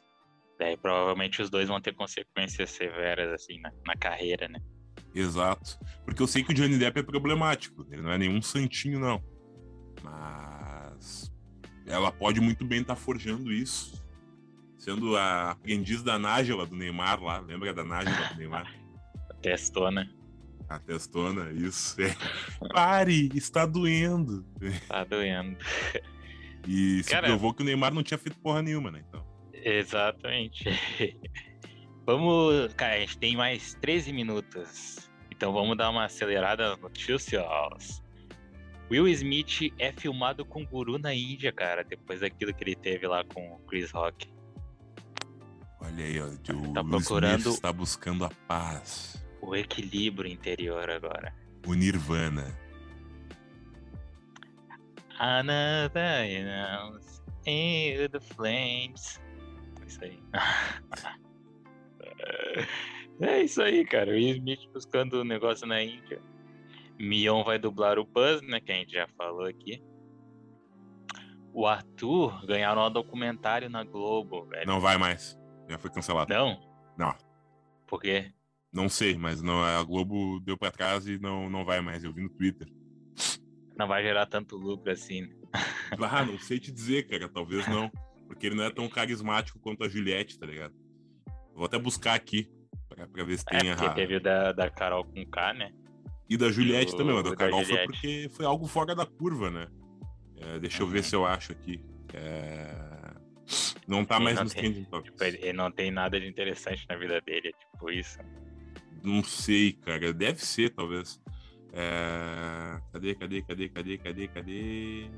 Daí 0.59 0.77
provavelmente 0.77 1.43
os 1.43 1.51
dois 1.51 1.69
vão 1.69 1.81
ter 1.81 1.95
consequências 1.95 2.71
severas, 2.71 3.33
assim, 3.33 3.61
na, 3.61 3.73
na 3.85 3.97
carreira, 3.97 4.49
né? 4.49 4.61
Exato. 5.15 5.79
Porque 6.05 6.23
eu 6.23 6.27
sei 6.27 6.45
que 6.45 6.53
o 6.53 6.55
Johnny 6.55 6.79
Depp 6.79 7.01
é 7.01 7.03
problemático. 7.03 7.87
Ele 7.91 8.01
não 8.01 8.13
é 8.13 8.19
nenhum 8.19 8.41
santinho, 8.41 9.01
não. 9.01 9.23
Mas. 10.03 11.33
Ela 11.85 12.13
pode 12.13 12.41
muito 12.41 12.65
bem 12.65 12.81
estar 12.81 12.95
tá 12.95 13.01
forjando 13.01 13.53
isso. 13.53 14.02
Sendo 14.83 15.17
a 15.17 15.53
aprendiz 15.53 16.03
da 16.03 16.19
Nájila, 16.19 16.67
do 16.67 16.75
Neymar 16.75 17.23
lá. 17.23 17.39
Lembra 17.39 17.73
da 17.73 17.85
Nájila 17.85 18.31
do 18.31 18.37
Neymar? 18.37 18.67
a 19.31 19.35
testona. 19.35 20.13
A 20.69 20.77
testona, 20.81 21.53
isso. 21.53 22.03
É. 22.03 22.17
Pare, 22.73 23.31
está 23.33 23.65
doendo. 23.65 24.45
Está 24.61 25.05
doendo. 25.05 25.57
E 26.69 27.03
se 27.03 27.11
Cara... 27.11 27.27
provou 27.27 27.53
que 27.53 27.61
o 27.61 27.65
Neymar 27.65 27.93
não 27.93 28.05
tinha 28.05 28.17
feito 28.17 28.39
porra 28.39 28.63
nenhuma, 28.63 28.89
né? 28.89 29.05
Então. 29.09 29.27
Exatamente. 29.53 30.65
vamos. 32.07 32.73
Cara, 32.75 32.95
a 32.95 33.01
gente 33.01 33.19
tem 33.19 33.37
mais 33.37 33.75
13 33.81 34.13
minutos. 34.13 35.11
Então 35.29 35.53
vamos 35.53 35.77
dar 35.77 35.91
uma 35.91 36.05
acelerada 36.05 36.71
nas 36.71 36.79
notícias. 36.79 37.43
Will 38.89 39.09
Smith 39.09 39.75
é 39.77 39.91
filmado 39.91 40.45
com 40.45 40.65
guru 40.65 41.01
na 41.01 41.13
Índia, 41.13 41.51
cara, 41.51 41.83
depois 41.83 42.21
daquilo 42.21 42.55
que 42.55 42.63
ele 42.63 42.77
teve 42.77 43.09
lá 43.09 43.25
com 43.25 43.55
o 43.55 43.59
Chris 43.67 43.91
Rock. 43.91 44.33
Olha 45.85 46.05
aí, 46.05 46.21
ó, 46.21 46.27
o 46.27 46.73
tá 46.73 46.85
procurando 46.85 47.41
Smith 47.41 47.55
está 47.55 47.73
buscando 47.73 48.25
a 48.25 48.31
paz. 48.47 49.23
O 49.41 49.57
equilíbrio 49.57 50.31
interior 50.31 50.89
agora. 50.89 51.35
O 51.67 51.75
Nirvana. 51.75 52.57
Another, 55.19 56.45
know, 56.45 56.99
in 57.47 58.09
the 58.09 58.21
flames 58.35 59.21
isso 59.93 60.05
aí. 60.05 60.23
é 63.21 63.43
isso 63.43 63.63
aí, 63.63 63.85
cara. 63.85 64.11
O 64.11 64.15
Will 64.15 64.37
Smith 64.37 64.69
buscando 64.73 65.21
um 65.21 65.25
negócio 65.25 65.67
na 65.67 65.83
Índia. 65.83 66.21
Mion 66.99 67.45
vai 67.45 67.59
dublar 67.59 67.99
o 67.99 68.05
Buzz, 68.05 68.43
né? 68.43 68.61
Que 68.61 68.73
a 68.73 68.77
gente 68.77 68.93
já 68.93 69.07
falou 69.17 69.47
aqui. 69.47 69.83
O 71.53 71.67
Arthur 71.67 72.47
ganharam 72.47 72.87
um 72.87 72.91
documentário 72.91 73.69
na 73.69 73.85
Globo, 73.85 74.47
velho. 74.47 74.67
Não 74.67 74.81
vai 74.81 74.97
mais. 74.97 75.39
Já 75.73 75.79
foi 75.79 75.91
cancelado. 75.91 76.33
Não? 76.33 76.61
Não. 76.99 77.15
Por 77.87 78.01
quê? 78.01 78.31
Não 78.71 78.91
sei, 78.91 79.17
mas 79.17 79.41
não, 79.41 79.63
a 79.63 79.83
Globo 79.83 80.39
deu 80.41 80.57
pra 80.57 80.71
trás 80.71 81.07
e 81.07 81.19
não, 81.19 81.49
não 81.49 81.65
vai 81.65 81.81
mais. 81.81 82.05
Eu 82.05 82.13
vi 82.13 82.23
no 82.23 82.29
Twitter. 82.29 82.69
Não 83.77 83.89
vai 83.89 84.03
gerar 84.03 84.27
tanto 84.27 84.57
lucro 84.57 84.91
assim. 84.93 85.31
Ah, 86.01 86.25
não 86.25 86.39
sei 86.39 86.59
te 86.59 86.71
dizer, 86.71 87.07
cara. 87.07 87.29
Talvez 87.29 87.67
não. 87.69 87.91
Porque 88.27 88.47
ele 88.47 88.55
não 88.55 88.65
é 88.65 88.71
tão 88.71 88.89
carismático 88.89 89.59
quanto 89.59 89.85
a 89.85 89.89
Juliette, 89.89 90.39
tá 90.39 90.47
ligado? 90.47 90.75
Vou 91.55 91.67
até 91.67 91.79
buscar 91.79 92.15
aqui 92.15 92.51
pra, 92.89 93.07
pra 93.07 93.25
ver 93.25 93.39
se 93.39 93.45
é, 93.51 93.59
tem 93.59 93.71
a. 93.71 93.95
Teve 93.95 94.21
da, 94.21 94.53
da 94.53 94.71
Carol 94.71 95.05
com 95.05 95.25
K, 95.27 95.55
né? 95.55 95.73
E 96.29 96.37
da 96.37 96.51
Juliette 96.51 96.95
e 96.95 96.97
também, 96.97 97.15
mas 97.15 97.25
da 97.25 97.37
Carol 97.37 97.61
da 97.61 97.67
foi 97.67 97.85
porque 97.85 98.31
foi 98.31 98.47
algo 98.47 98.67
fora 98.67 98.95
da 98.95 99.05
curva, 99.05 99.51
né? 99.51 99.69
É, 100.37 100.59
deixa 100.59 100.83
uhum. 100.83 100.89
eu 100.89 100.93
ver 100.93 101.05
se 101.05 101.15
eu 101.15 101.27
acho 101.27 101.53
aqui. 101.53 101.85
É... 102.15 102.92
Não 103.87 104.05
tá 104.05 104.21
mais 104.21 104.41
nos 104.41 104.55
trending 104.55 104.85
topics. 104.85 105.13
Tipo, 105.13 105.25
ele 105.25 105.53
não 105.53 105.71
tem 105.71 105.91
nada 105.91 106.19
de 106.21 106.27
interessante 106.27 106.87
na 106.89 106.97
vida 106.97 107.21
dele, 107.21 107.49
é 107.49 107.53
tipo 107.53 107.91
isso. 107.91 108.19
Não 109.03 109.23
sei, 109.23 109.73
cara. 109.73 110.13
Deve 110.13 110.41
ser, 110.41 110.71
talvez. 110.71 111.21
É... 111.73 112.81
Cadê, 112.93 113.15
cadê, 113.15 113.43
cadê, 113.43 113.69
cadê, 113.69 113.99
cadê, 113.99 114.29
cadê? 114.29 115.11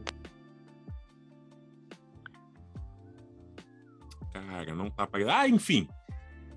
cara, 4.33 4.75
não 4.75 4.91
tá 4.91 5.07
pagando. 5.07 5.31
Ah, 5.31 5.49
enfim. 5.49 5.89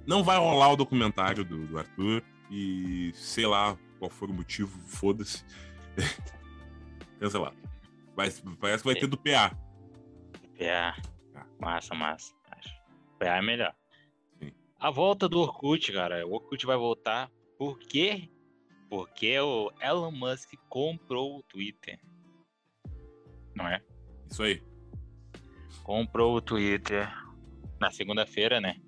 Não 0.06 0.24
vai 0.24 0.38
rolar 0.38 0.72
o 0.72 0.76
documentário 0.76 1.44
do, 1.44 1.68
do 1.68 1.78
Arthur. 1.78 2.24
E 2.50 3.12
sei 3.14 3.46
lá 3.46 3.78
qual 4.00 4.10
for 4.10 4.30
o 4.30 4.34
motivo, 4.34 4.80
foda-se. 4.88 5.44
Cancelado. 7.20 7.58
Mas 8.16 8.42
parece 8.60 8.84
que 8.84 8.90
vai 8.90 8.96
ter 8.96 9.08
do 9.08 9.18
PA. 9.18 9.56
PA. 10.58 10.96
Massa, 11.60 11.96
massa. 11.96 12.34
Acho. 12.52 12.74
PA 13.20 13.38
é 13.38 13.42
melhor. 13.42 13.76
Sim. 14.40 14.52
A 14.80 14.92
volta 14.92 15.28
do 15.28 15.40
Orkut, 15.40 15.92
cara. 15.92 16.26
O 16.26 16.34
Orkut 16.34 16.66
vai 16.66 16.78
voltar. 16.78 17.32
Por 17.58 17.80
quê? 17.80 18.30
Porque 18.90 19.38
o 19.40 19.72
Elon 19.82 20.12
Musk 20.12 20.54
comprou 20.70 21.38
o 21.38 21.44
Twitter. 21.44 22.00
Não 23.56 23.68
é? 23.68 23.82
Isso 24.30 24.44
aí. 24.44 24.64
Comprou 25.84 26.36
o 26.36 26.42
Twitter 26.42 27.12
na 27.80 27.92
segunda-feira, 27.92 28.60
né? 28.60 28.80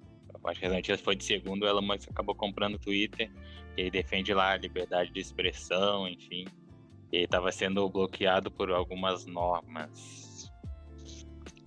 acho 0.46 0.60
que 0.60 0.66
as 0.66 0.72
notícias 0.72 1.02
foi 1.02 1.16
de 1.16 1.24
segundo, 1.24 1.64
o 1.64 1.68
Elon 1.68 1.82
Musk 1.82 2.10
acabou 2.10 2.34
comprando 2.34 2.76
o 2.76 2.80
Twitter, 2.80 3.32
e 3.78 3.82
ele 3.82 3.92
defende 3.92 4.34
lá 4.34 4.52
a 4.52 4.58
liberdade 4.58 5.12
de 5.12 5.20
expressão, 5.20 6.08
enfim. 6.08 6.46
E 7.12 7.18
ele 7.18 7.26
estava 7.26 7.52
sendo 7.52 7.90
bloqueado 7.90 8.52
por 8.52 8.72
algumas 8.72 9.26
normas. 9.26 10.29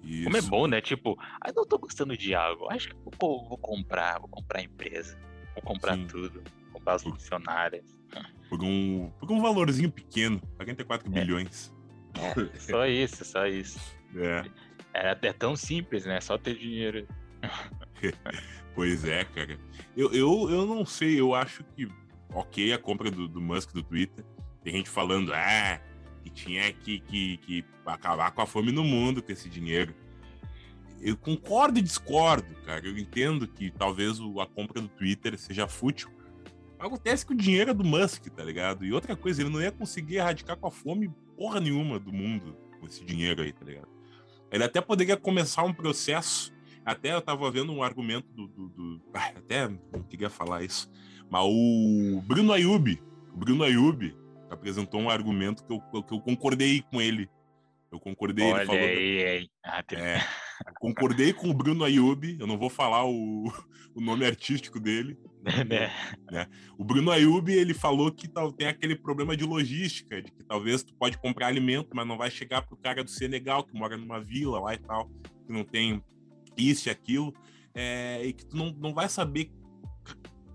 Isso. 0.03 0.25
Como 0.25 0.37
é 0.37 0.43
bom, 0.43 0.67
né? 0.67 0.81
Tipo, 0.81 1.17
ah, 1.41 1.53
não 1.55 1.67
tô 1.67 1.79
gostando 1.79 2.17
de 2.17 2.35
algo. 2.35 2.71
Acho 2.71 2.89
que 2.89 2.97
vou, 3.21 3.49
vou 3.49 3.59
comprar, 3.59 4.19
vou 4.19 4.29
comprar 4.29 4.61
a 4.61 4.63
empresa. 4.63 5.19
Vou 5.55 5.63
comprar 5.63 5.97
Sim. 5.97 6.07
tudo. 6.07 6.43
Vou 6.65 6.81
comprar 6.81 6.97
os 6.97 7.03
funcionários. 7.03 7.85
Por 8.49 8.63
um, 8.63 9.11
por 9.19 9.31
um 9.31 9.41
valorzinho 9.41 9.91
pequeno, 9.91 10.41
44 10.57 11.09
é. 11.09 11.21
bilhões. 11.21 11.73
É, 12.15 12.59
só 12.59 12.87
isso, 12.87 13.25
só 13.25 13.47
isso. 13.47 13.81
É. 14.17 14.45
É 14.95 15.11
até 15.11 15.33
tão 15.33 15.57
simples, 15.57 16.05
né? 16.05 16.21
Só 16.21 16.37
ter 16.37 16.57
dinheiro. 16.57 17.07
Pois 18.75 19.05
é, 19.05 19.25
cara. 19.25 19.59
Eu, 19.97 20.13
eu, 20.13 20.51
eu 20.51 20.67
não 20.67 20.87
sei, 20.87 21.21
eu 21.21 21.35
acho 21.35 21.63
que, 21.77 21.87
ok, 22.33 22.73
a 22.73 22.79
compra 22.79 23.11
do, 23.11 23.29
do 23.29 23.41
Musk 23.41 23.73
do 23.73 23.83
Twitter. 23.83 24.25
Tem 24.65 24.73
gente 24.75 24.89
falando, 24.89 25.33
ah, 25.35 25.81
que 26.23 26.31
tinha 26.31 26.73
que, 26.73 27.01
que, 27.01 27.37
que 27.39 27.65
acabar 27.85 28.31
com 28.31 28.43
a 28.43 28.47
fome 28.47 28.73
no 28.73 28.85
mundo 28.85 29.23
com 29.23 29.33
esse 29.33 29.49
dinheiro. 29.49 29.95
Eu 31.01 31.17
concordo 31.17 31.79
e 31.79 31.83
discordo, 31.83 32.55
cara. 32.65 32.87
Eu 32.87 32.97
entendo 32.97 33.49
que 33.49 33.71
talvez 33.71 34.19
a 34.41 34.47
compra 34.47 34.81
do 34.81 34.89
Twitter 34.89 35.37
seja 35.39 35.67
fútil. 35.67 36.09
Acontece 36.79 37.27
que 37.27 37.33
o 37.33 37.37
dinheiro 37.37 37.71
é 37.71 37.75
do 37.75 37.85
Musk, 37.85 38.27
tá 38.29 38.45
ligado? 38.45 38.85
E 38.85 38.93
outra 38.93 39.17
coisa, 39.17 39.43
ele 39.43 39.51
não 39.51 39.61
ia 39.61 39.73
conseguir 39.73 40.17
erradicar 40.17 40.57
com 40.57 40.67
a 40.67 40.71
fome 40.71 41.11
porra 41.37 41.61
nenhuma 41.61 41.99
do 41.99 42.13
mundo 42.13 42.57
com 42.79 42.87
esse 42.87 43.05
dinheiro 43.05 43.43
aí, 43.43 43.53
tá 43.53 43.65
ligado? 43.65 43.89
Ele 44.51 44.65
até 44.65 44.81
poderia 44.81 45.17
começar 45.17 45.65
um 45.65 45.73
processo 45.73 46.53
até 46.85 47.15
eu 47.15 47.23
tava 47.23 47.51
vendo 47.51 47.73
um 47.73 47.83
argumento 47.83 48.27
do. 48.33 48.49
do, 48.49 48.69
do 48.69 49.01
até 49.13 49.69
não 49.69 50.03
queria 50.09 50.29
falar 50.29 50.65
isso. 50.65 50.91
Mas 51.31 51.43
o 51.45 52.21
Bruno 52.27 52.53
Ayub, 52.53 53.01
o 53.33 53.37
Bruno 53.37 53.65
Ayub 53.65 54.15
apresentou 54.53 55.01
um 55.01 55.11
argumento 55.11 55.65
que 55.65 55.73
eu, 55.73 56.03
que 56.03 56.15
eu 56.15 56.21
concordei 56.21 56.83
com 56.83 57.01
ele. 57.01 57.29
Eu 57.91 58.01
concordei, 58.01 58.51
Olha 58.51 58.61
ele 58.61 58.67
falou. 58.67 58.81
Aí. 58.81 59.51
Ah, 59.63 59.83
tem... 59.83 59.99
é, 59.99 60.27
concordei 60.81 61.33
com 61.33 61.51
o 61.51 61.55
Bruno 61.55 61.85
Ayub, 61.85 62.37
eu 62.41 62.47
não 62.47 62.57
vou 62.57 62.71
falar 62.71 63.05
o, 63.05 63.45
o 63.95 64.01
nome 64.01 64.25
artístico 64.25 64.81
dele. 64.81 65.19
né? 65.69 65.91
né? 66.31 66.47
O 66.79 66.85
Bruno 66.85 67.11
Ayub, 67.11 67.53
ele 67.53 67.75
falou 67.75 68.11
que 68.11 68.29
tem 68.57 68.67
aquele 68.67 68.97
problema 68.97 69.37
de 69.37 69.45
logística, 69.45 70.23
de 70.23 70.31
que 70.31 70.43
talvez 70.45 70.83
tu 70.83 70.95
pode 70.95 71.19
comprar 71.19 71.49
alimento, 71.49 71.91
mas 71.95 72.07
não 72.07 72.17
vai 72.17 72.31
chegar 72.31 72.63
pro 72.63 72.77
cara 72.77 73.05
do 73.05 73.11
Senegal, 73.11 73.63
que 73.65 73.75
mora 73.75 73.97
numa 73.97 74.21
vila 74.21 74.59
lá 74.59 74.75
e 74.75 74.79
tal, 74.79 75.11
que 75.47 75.53
não 75.53 75.65
tem 75.65 76.03
isso 76.57 76.89
e 76.89 76.91
aquilo, 76.91 77.35
é, 77.75 78.25
e 78.25 78.33
que 78.33 78.47
tu 78.47 78.57
não, 78.57 78.71
não 78.71 78.95
vai 78.95 79.09
saber 79.09 79.51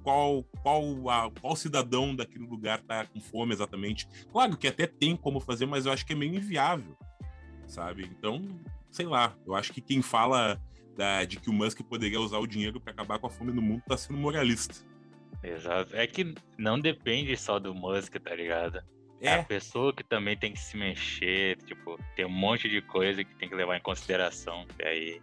qual, 0.08 0.42
qual, 0.64 1.10
a, 1.10 1.30
qual 1.42 1.54
cidadão 1.54 2.16
daquele 2.16 2.46
lugar 2.46 2.80
tá 2.80 3.06
com 3.06 3.20
fome 3.20 3.52
exatamente. 3.52 4.08
Claro 4.32 4.56
que 4.56 4.66
até 4.66 4.88
tem 4.88 5.18
como 5.18 5.42
fazer, 5.42 5.66
mas 5.66 5.86
eu 5.86 5.92
acho 5.92 6.06
que 6.06 6.14
é 6.14 6.16
meio 6.16 6.34
inviável, 6.34 6.98
sabe? 7.66 8.10
Então, 8.18 8.42
sei 8.90 9.06
lá, 9.06 9.36
eu 9.46 9.54
acho 9.54 9.74
que 9.74 9.82
quem 9.82 10.02
fala 10.02 10.62
da, 10.96 11.26
de 11.26 11.38
que 11.42 11.50
o 11.50 11.54
Musk 11.54 11.82
poderia 11.82 12.22
usar 12.22 12.38
o 12.38 12.48
dinheiro 12.48 12.80
para 12.80 12.94
acabar 12.94 13.20
com 13.20 13.28
a 13.28 13.30
fome 13.30 13.52
no 13.52 13.62
mundo 13.62 13.84
tá 13.86 13.98
sendo 13.98 14.18
moralista. 14.18 14.76
Exato. 15.44 15.94
É 15.94 16.08
que 16.08 16.34
não 16.58 16.80
depende 16.80 17.36
só 17.36 17.60
do 17.60 17.76
Musk, 17.76 18.16
tá 18.16 18.34
ligado? 18.34 18.78
É. 19.20 19.28
é 19.28 19.40
a 19.42 19.44
pessoa 19.44 19.94
que 19.94 20.06
também 20.06 20.38
tem 20.38 20.54
que 20.54 20.60
se 20.62 20.78
mexer, 20.78 21.58
tipo, 21.64 22.00
tem 22.16 22.26
um 22.26 22.30
monte 22.30 22.70
de 22.70 22.82
coisa 22.82 23.26
que 23.26 23.36
tem 23.36 23.50
que 23.50 23.56
levar 23.56 23.76
em 23.76 23.82
consideração. 23.82 24.66
E 24.80 24.88
aí 24.88 25.22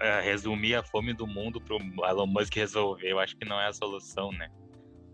é, 0.00 0.20
resumir 0.20 0.74
a 0.74 0.82
fome 0.82 1.12
do 1.12 1.26
mundo 1.26 1.60
pro 1.60 1.78
Elon 1.78 2.26
Musk 2.26 2.54
resolver, 2.54 3.08
eu 3.08 3.18
acho 3.18 3.36
que 3.36 3.44
não 3.44 3.60
é 3.60 3.68
a 3.68 3.72
solução, 3.72 4.32
né? 4.32 4.50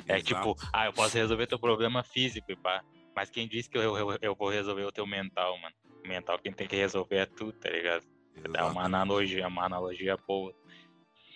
É 0.07 0.17
Exato. 0.17 0.25
tipo, 0.25 0.57
ah, 0.73 0.87
eu 0.87 0.93
posso 0.93 1.17
resolver 1.17 1.47
teu 1.47 1.59
problema 1.59 2.03
físico 2.03 2.51
e 2.51 2.57
pá. 2.57 2.83
Mas 3.15 3.31
quem 3.31 3.47
disse 3.47 3.69
que 3.69 3.77
eu, 3.77 3.97
eu, 3.97 4.19
eu 4.21 4.35
vou 4.35 4.49
resolver 4.49 4.85
o 4.85 4.93
teu 4.93 5.07
mental, 5.07 5.59
mano? 5.61 5.75
O 6.05 6.09
mental 6.09 6.39
quem 6.39 6.53
tem 6.53 6.67
que 6.67 6.77
resolver 6.77 7.17
é 7.17 7.27
tu, 7.27 7.53
tá 7.53 7.69
ligado? 7.69 8.05
Dá 8.51 8.67
uma 8.67 8.85
analogia, 8.85 9.47
uma 9.47 9.65
analogia 9.65 10.17
boa. 10.27 10.55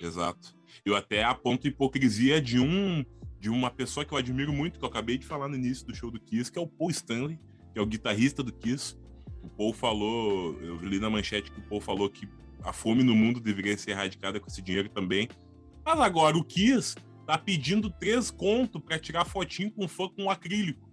Exato. 0.00 0.54
Eu 0.84 0.96
até 0.96 1.22
aponto 1.22 1.68
hipocrisia 1.68 2.40
de 2.40 2.58
um 2.58 3.04
de 3.38 3.50
uma 3.50 3.70
pessoa 3.70 4.06
que 4.06 4.12
eu 4.12 4.16
admiro 4.16 4.54
muito, 4.54 4.78
que 4.78 4.84
eu 4.84 4.88
acabei 4.88 5.18
de 5.18 5.26
falar 5.26 5.48
no 5.48 5.54
início 5.54 5.86
do 5.86 5.94
show 5.94 6.10
do 6.10 6.18
Kiss, 6.18 6.50
que 6.50 6.58
é 6.58 6.62
o 6.62 6.66
Paul 6.66 6.90
Stanley, 6.90 7.38
que 7.74 7.78
é 7.78 7.82
o 7.82 7.84
guitarrista 7.84 8.42
do 8.42 8.50
Kiss. 8.50 8.96
O 9.42 9.50
Paul 9.50 9.74
falou, 9.74 10.58
eu 10.62 10.76
li 10.78 10.98
na 10.98 11.10
manchete 11.10 11.52
que 11.52 11.60
o 11.60 11.62
Paul 11.68 11.78
falou 11.78 12.08
que 12.08 12.26
a 12.64 12.72
fome 12.72 13.04
no 13.04 13.14
mundo 13.14 13.38
deveria 13.38 13.76
ser 13.76 13.90
erradicada 13.90 14.40
com 14.40 14.46
esse 14.46 14.62
dinheiro 14.62 14.88
também. 14.88 15.28
Mas 15.84 16.00
agora 16.00 16.36
o 16.36 16.42
Kiss 16.42 16.96
tá 17.26 17.36
pedindo 17.36 17.90
três 17.90 18.30
conto 18.30 18.80
para 18.80 18.98
tirar 18.98 19.26
fotinho 19.26 19.70
com 19.70 19.86
fã 19.86 20.08
com 20.08 20.30
acrílico. 20.30 20.90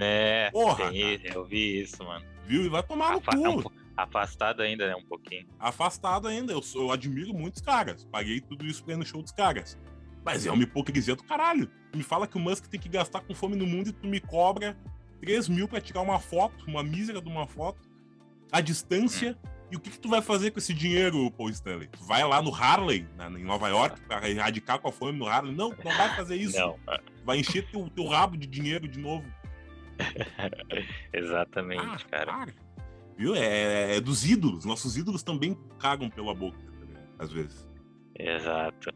É, 0.00 0.50
Porra, 0.52 0.90
tem, 0.90 1.20
eu 1.24 1.44
vi 1.44 1.82
isso, 1.82 2.02
mano. 2.04 2.24
Viu? 2.46 2.64
E 2.64 2.68
vai 2.68 2.82
tomar 2.82 3.16
Afa 3.16 3.32
no 3.36 3.42
cu. 3.42 3.46
É 3.46 3.50
um, 3.50 3.84
afastado 3.96 4.62
ainda, 4.62 4.86
né? 4.86 4.94
Um 4.94 5.04
pouquinho. 5.04 5.46
Afastado 5.58 6.28
ainda. 6.28 6.52
Eu, 6.52 6.60
eu 6.76 6.92
admiro 6.92 7.34
muitos 7.34 7.60
caras. 7.60 8.04
Paguei 8.04 8.40
tudo 8.40 8.64
isso 8.64 8.84
pra 8.84 8.94
ir 8.94 8.96
no 8.96 9.04
show 9.04 9.20
dos 9.20 9.32
caras. 9.32 9.76
Mas 10.24 10.46
é 10.46 10.50
uma 10.50 10.62
hipocrisia 10.62 11.16
do 11.16 11.24
caralho. 11.24 11.68
Me 11.94 12.02
fala 12.02 12.26
que 12.26 12.36
o 12.36 12.40
Musk 12.40 12.66
tem 12.66 12.80
que 12.80 12.88
gastar 12.88 13.20
com 13.20 13.34
fome 13.34 13.56
no 13.56 13.66
mundo 13.66 13.90
e 13.90 13.92
tu 13.92 14.06
me 14.06 14.20
cobra 14.20 14.76
3 15.20 15.48
mil 15.48 15.68
pra 15.68 15.80
tirar 15.80 16.00
uma 16.00 16.18
foto, 16.18 16.64
uma 16.66 16.82
mísera 16.82 17.20
de 17.20 17.28
uma 17.28 17.46
foto, 17.46 17.90
a 18.50 18.60
distância. 18.60 19.36
Hum 19.44 19.53
e 19.74 19.76
o 19.76 19.80
que, 19.80 19.90
que 19.90 19.98
tu 19.98 20.08
vai 20.08 20.22
fazer 20.22 20.52
com 20.52 20.60
esse 20.60 20.72
dinheiro, 20.72 21.28
Paul 21.32 21.50
Stanley? 21.50 21.88
Tu 21.88 22.04
vai 22.04 22.22
lá 22.22 22.40
no 22.40 22.54
Harley, 22.54 23.08
na, 23.16 23.28
em 23.28 23.42
Nova 23.42 23.68
York, 23.68 24.00
para 24.02 24.30
erradicar 24.30 24.78
com 24.78 24.86
a 24.86 24.92
fome 24.92 25.18
no 25.18 25.26
Harley? 25.26 25.52
Não, 25.52 25.70
não 25.70 25.96
vai 25.96 26.14
fazer 26.14 26.36
isso. 26.36 26.56
Não. 26.56 26.78
Vai 27.24 27.40
encher 27.40 27.68
teu, 27.68 27.90
teu 27.90 28.06
rabo 28.06 28.36
de 28.36 28.46
dinheiro 28.46 28.86
de 28.86 29.00
novo. 29.00 29.24
Exatamente, 31.12 32.04
ah, 32.04 32.08
cara. 32.08 32.26
cara. 32.26 32.54
Viu? 33.18 33.34
É, 33.34 33.96
é, 33.96 34.00
dos 34.00 34.24
ídolos. 34.24 34.64
Nossos 34.64 34.96
ídolos 34.96 35.24
também 35.24 35.58
cagam 35.80 36.08
pela 36.08 36.32
boca, 36.32 36.58
às 37.18 37.32
vezes. 37.32 37.68
Exato. 38.16 38.94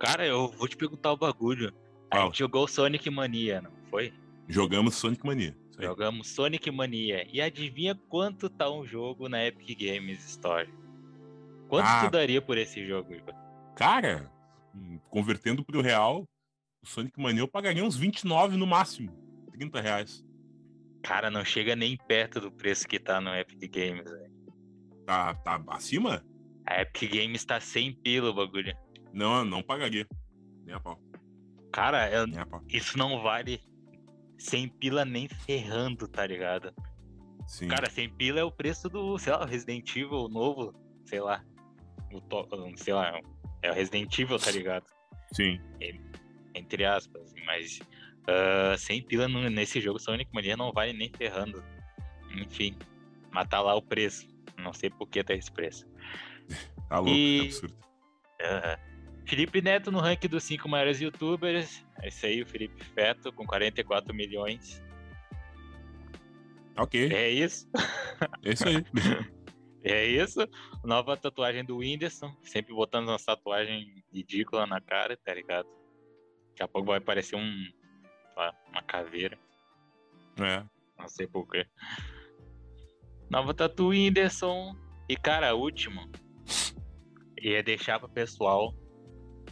Cara, 0.00 0.26
eu 0.26 0.48
vou 0.48 0.66
te 0.66 0.78
perguntar 0.78 1.12
o 1.12 1.16
bagulho. 1.18 1.74
A 2.10 2.20
gente 2.24 2.38
jogou 2.38 2.66
Sonic 2.66 3.10
Mania, 3.10 3.60
não 3.60 3.70
foi? 3.90 4.14
Jogamos 4.48 4.94
Sonic 4.94 5.26
Mania. 5.26 5.54
Jogamos 5.78 6.28
Sonic 6.28 6.70
Mania. 6.70 7.26
E 7.30 7.40
adivinha 7.40 7.94
quanto 8.08 8.48
tá 8.48 8.70
um 8.70 8.84
jogo 8.84 9.28
na 9.28 9.44
Epic 9.44 9.78
Games 9.78 10.24
Store? 10.24 10.68
Quanto 11.68 11.86
ah, 11.86 12.04
tu 12.04 12.10
daria 12.10 12.40
por 12.40 12.56
esse 12.56 12.86
jogo? 12.86 13.10
Cara, 13.74 14.30
convertendo 15.10 15.64
pro 15.64 15.80
real, 15.80 16.24
o 16.82 16.86
Sonic 16.86 17.20
Mania 17.20 17.42
eu 17.42 17.48
pagaria 17.48 17.84
uns 17.84 17.96
29 17.96 18.56
no 18.56 18.66
máximo. 18.66 19.12
30 19.52 19.80
reais. 19.80 20.24
Cara, 21.02 21.30
não 21.30 21.44
chega 21.44 21.76
nem 21.76 21.96
perto 21.96 22.40
do 22.40 22.50
preço 22.50 22.88
que 22.88 22.98
tá 22.98 23.20
no 23.20 23.34
Epic 23.34 23.70
Games, 23.70 24.10
velho. 24.10 24.32
Tá, 25.04 25.34
tá 25.34 25.62
acima? 25.68 26.24
A 26.66 26.80
Epic 26.80 27.12
Games 27.12 27.44
tá 27.44 27.60
100 27.60 27.92
pila 28.02 28.30
o 28.30 28.34
bagulho. 28.34 28.76
Não, 29.12 29.44
não 29.44 29.62
pagaria. 29.62 30.06
Nem 30.64 30.74
a 30.74 30.80
pau. 30.80 31.00
Cara, 31.72 32.10
eu, 32.10 32.26
isso 32.68 32.98
não 32.98 33.22
vale 33.22 33.60
sem 34.38 34.68
pila 34.68 35.04
nem 35.04 35.28
ferrando, 35.28 36.06
tá 36.08 36.26
ligado? 36.26 36.72
Sim. 37.46 37.68
Cara, 37.68 37.88
sem 37.88 38.08
pila 38.08 38.40
é 38.40 38.44
o 38.44 38.50
preço 38.50 38.88
do, 38.88 39.18
sei 39.18 39.32
lá, 39.32 39.44
Resident 39.44 39.88
Evil 39.96 40.28
novo, 40.28 40.74
sei 41.04 41.20
lá. 41.20 41.44
O 42.12 42.20
to, 42.20 42.46
sei 42.76 42.94
lá, 42.94 43.20
é 43.62 43.70
o 43.70 43.74
Resident 43.74 44.18
Evil, 44.18 44.38
tá 44.38 44.50
ligado? 44.50 44.86
Sim. 45.32 45.60
Entre 46.54 46.84
aspas, 46.84 47.32
mas 47.44 47.78
uh, 47.78 48.76
sem 48.78 49.02
pila 49.02 49.28
no, 49.28 49.48
nesse 49.48 49.80
jogo 49.80 49.98
Sonic 49.98 50.30
Mania 50.32 50.56
não 50.56 50.72
vale 50.72 50.92
nem 50.92 51.10
ferrando. 51.10 51.62
Enfim, 52.34 52.76
matar 53.30 53.60
lá 53.60 53.74
o 53.74 53.82
preço. 53.82 54.26
Não 54.58 54.72
sei 54.72 54.90
por 54.90 55.08
que 55.08 55.22
tá 55.22 55.34
esse 55.34 55.50
preço. 55.52 55.86
tá 56.88 56.98
louco, 56.98 57.10
e... 57.10 57.40
é 57.40 57.44
absurdo. 57.44 57.74
Uh, 57.74 58.95
Felipe 59.26 59.60
Neto 59.60 59.90
no 59.90 59.98
ranking 59.98 60.28
dos 60.28 60.44
cinco 60.44 60.68
maiores 60.68 61.00
youtubers. 61.00 61.84
É 62.00 62.08
isso 62.08 62.24
aí, 62.26 62.42
o 62.42 62.46
Felipe 62.46 62.82
Feto, 62.84 63.32
com 63.32 63.44
44 63.44 64.14
milhões. 64.14 64.80
Ok. 66.78 67.12
É 67.12 67.28
isso. 67.30 67.68
É 68.42 68.52
isso 68.52 68.68
aí. 68.68 68.84
é 69.82 70.06
isso. 70.06 70.40
Nova 70.84 71.16
tatuagem 71.16 71.64
do 71.64 71.78
Whindersson. 71.78 72.32
Sempre 72.42 72.72
botando 72.72 73.08
uma 73.08 73.18
tatuagem 73.18 74.04
ridícula 74.12 74.66
na 74.66 74.80
cara, 74.80 75.16
tá 75.16 75.34
ligado? 75.34 75.68
Daqui 76.50 76.62
a 76.62 76.68
pouco 76.68 76.88
vai 76.88 77.00
parecer 77.00 77.36
um. 77.36 77.72
Uma 78.68 78.82
caveira. 78.82 79.38
É. 80.38 80.62
Não 80.98 81.08
sei 81.08 81.26
porquê. 81.26 81.66
Nova 83.28 83.52
tatu 83.54 83.88
Whindersson. 83.88 84.76
E, 85.08 85.16
cara, 85.16 85.54
último. 85.54 86.08
Ia 87.40 87.62
deixar 87.62 87.98
pro 87.98 88.08
pessoal 88.08 88.74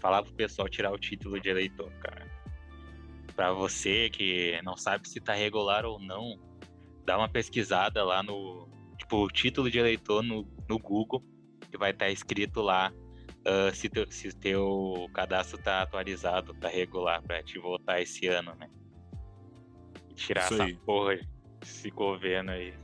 falar 0.05 0.23
pro 0.23 0.35
pessoal 0.35 0.69
tirar 0.69 0.93
o 0.93 0.99
título 0.99 1.41
de 1.41 1.49
eleitor, 1.49 1.91
cara. 1.93 2.31
Pra 3.35 3.53
você 3.53 4.11
que 4.11 4.61
não 4.63 4.77
sabe 4.77 5.09
se 5.09 5.19
tá 5.19 5.33
regular 5.33 5.87
ou 5.87 5.99
não, 5.99 6.39
dá 7.07 7.17
uma 7.17 7.29
pesquisada 7.29 8.05
lá 8.05 8.23
no. 8.23 8.69
Tipo, 8.99 9.25
o 9.25 9.29
título 9.29 9.71
de 9.71 9.79
eleitor 9.79 10.23
no, 10.23 10.47
no 10.69 10.79
Google, 10.79 11.25
que 11.71 11.79
vai 11.79 11.91
estar 11.91 12.05
tá 12.05 12.11
escrito 12.11 12.61
lá 12.61 12.93
uh, 12.93 13.75
se, 13.75 13.89
teu, 13.89 14.07
se 14.11 14.31
teu 14.37 15.09
cadastro 15.15 15.57
tá 15.57 15.81
atualizado, 15.81 16.53
tá 16.53 16.69
regular, 16.69 17.23
pra 17.23 17.43
te 17.43 17.59
votar 17.59 18.03
esse 18.03 18.27
ano, 18.27 18.55
né? 18.57 18.69
E 20.11 20.15
tirar 20.15 20.45
Isso 20.45 20.55
essa 20.55 20.65
aí. 20.65 20.77
porra, 20.85 21.19
esse 21.63 21.91
governo 21.91 22.51
aí. 22.51 22.75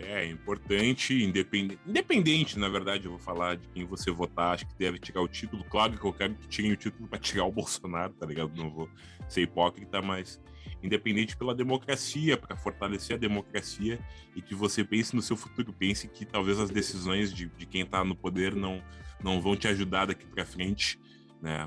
É 0.00 0.26
importante, 0.26 1.24
independente, 1.24 1.80
independente, 1.86 2.58
na 2.58 2.68
verdade, 2.68 3.06
eu 3.06 3.10
vou 3.10 3.18
falar 3.18 3.56
de 3.56 3.66
quem 3.68 3.84
você 3.84 4.10
votar, 4.10 4.54
acho 4.54 4.66
que 4.66 4.74
deve 4.76 4.98
tirar 4.98 5.20
o 5.20 5.28
título. 5.28 5.64
Claro 5.64 5.98
que 5.98 6.04
eu 6.04 6.12
quero 6.12 6.34
que 6.34 6.46
tirem 6.46 6.72
o 6.72 6.76
título 6.76 7.08
para 7.08 7.18
tirar 7.18 7.44
o 7.44 7.52
Bolsonaro, 7.52 8.12
tá 8.12 8.26
ligado? 8.26 8.52
Não 8.54 8.70
vou 8.70 8.88
ser 9.28 9.42
hipócrita, 9.42 10.00
mas 10.00 10.40
independente 10.82 11.36
pela 11.36 11.54
democracia, 11.54 12.36
para 12.36 12.56
fortalecer 12.56 13.16
a 13.16 13.18
democracia 13.18 13.98
e 14.36 14.40
que 14.40 14.54
você 14.54 14.84
pense 14.84 15.16
no 15.16 15.22
seu 15.22 15.36
futuro, 15.36 15.72
pense 15.72 16.06
que 16.06 16.24
talvez 16.24 16.60
as 16.60 16.70
decisões 16.70 17.32
de, 17.32 17.46
de 17.46 17.66
quem 17.66 17.82
está 17.82 18.04
no 18.04 18.14
poder 18.14 18.54
não, 18.54 18.82
não 19.22 19.40
vão 19.40 19.56
te 19.56 19.66
ajudar 19.66 20.06
daqui 20.06 20.26
para 20.26 20.44
frente. 20.44 20.98
né? 21.42 21.66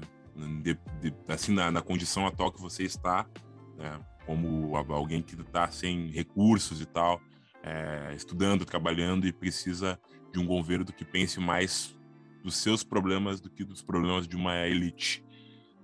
De, 0.63 0.79
de, 1.01 1.13
assim, 1.27 1.53
na, 1.53 1.69
na, 1.69 1.81
condição 1.81 2.25
atual 2.25 2.53
que 2.53 2.61
você 2.61 2.83
está, 2.83 3.27
né? 3.77 3.99
Como 4.25 4.77
alguém 4.77 5.21
que 5.21 5.35
está 5.35 5.69
sem 5.69 6.07
recursos 6.07 6.79
e 6.79 6.85
tal, 6.85 7.21
é, 7.63 8.13
estudando, 8.15 8.65
trabalhando 8.65 9.27
e 9.27 9.33
precisa 9.33 9.99
de 10.31 10.39
um 10.39 10.45
governo 10.45 10.85
que 10.85 11.05
pense 11.05 11.39
mais 11.39 11.97
dos 12.43 12.57
seus 12.57 12.83
problemas 12.83 13.39
do 13.39 13.49
que 13.49 13.63
dos 13.63 13.81
problemas 13.81 14.27
de 14.27 14.35
uma 14.35 14.65
elite. 14.67 15.23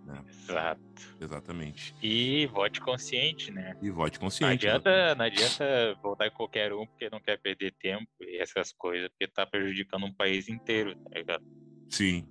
Né? 0.06 0.24
Exato. 0.30 0.82
Exatamente. 1.20 1.94
E 2.02 2.46
vote 2.48 2.80
consciente, 2.80 3.52
né? 3.52 3.76
E 3.82 3.90
vote 3.90 4.18
consciente. 4.18 4.66
Não 4.66 4.76
adianta, 4.76 5.16
não 5.16 5.26
adianta 5.26 5.96
votar 6.02 6.28
em 6.28 6.32
qualquer 6.32 6.74
um 6.74 6.88
porque 6.88 7.10
não 7.10 7.20
quer 7.20 7.38
perder 7.40 7.74
tempo 7.74 8.08
e 8.22 8.38
essas 8.38 8.72
coisas, 8.72 9.10
porque 9.10 9.28
tá 9.28 9.46
prejudicando 9.46 10.06
um 10.06 10.14
país 10.14 10.48
inteiro, 10.48 10.96
tá 10.96 11.20
ligado? 11.20 11.46
Sim, 11.90 12.26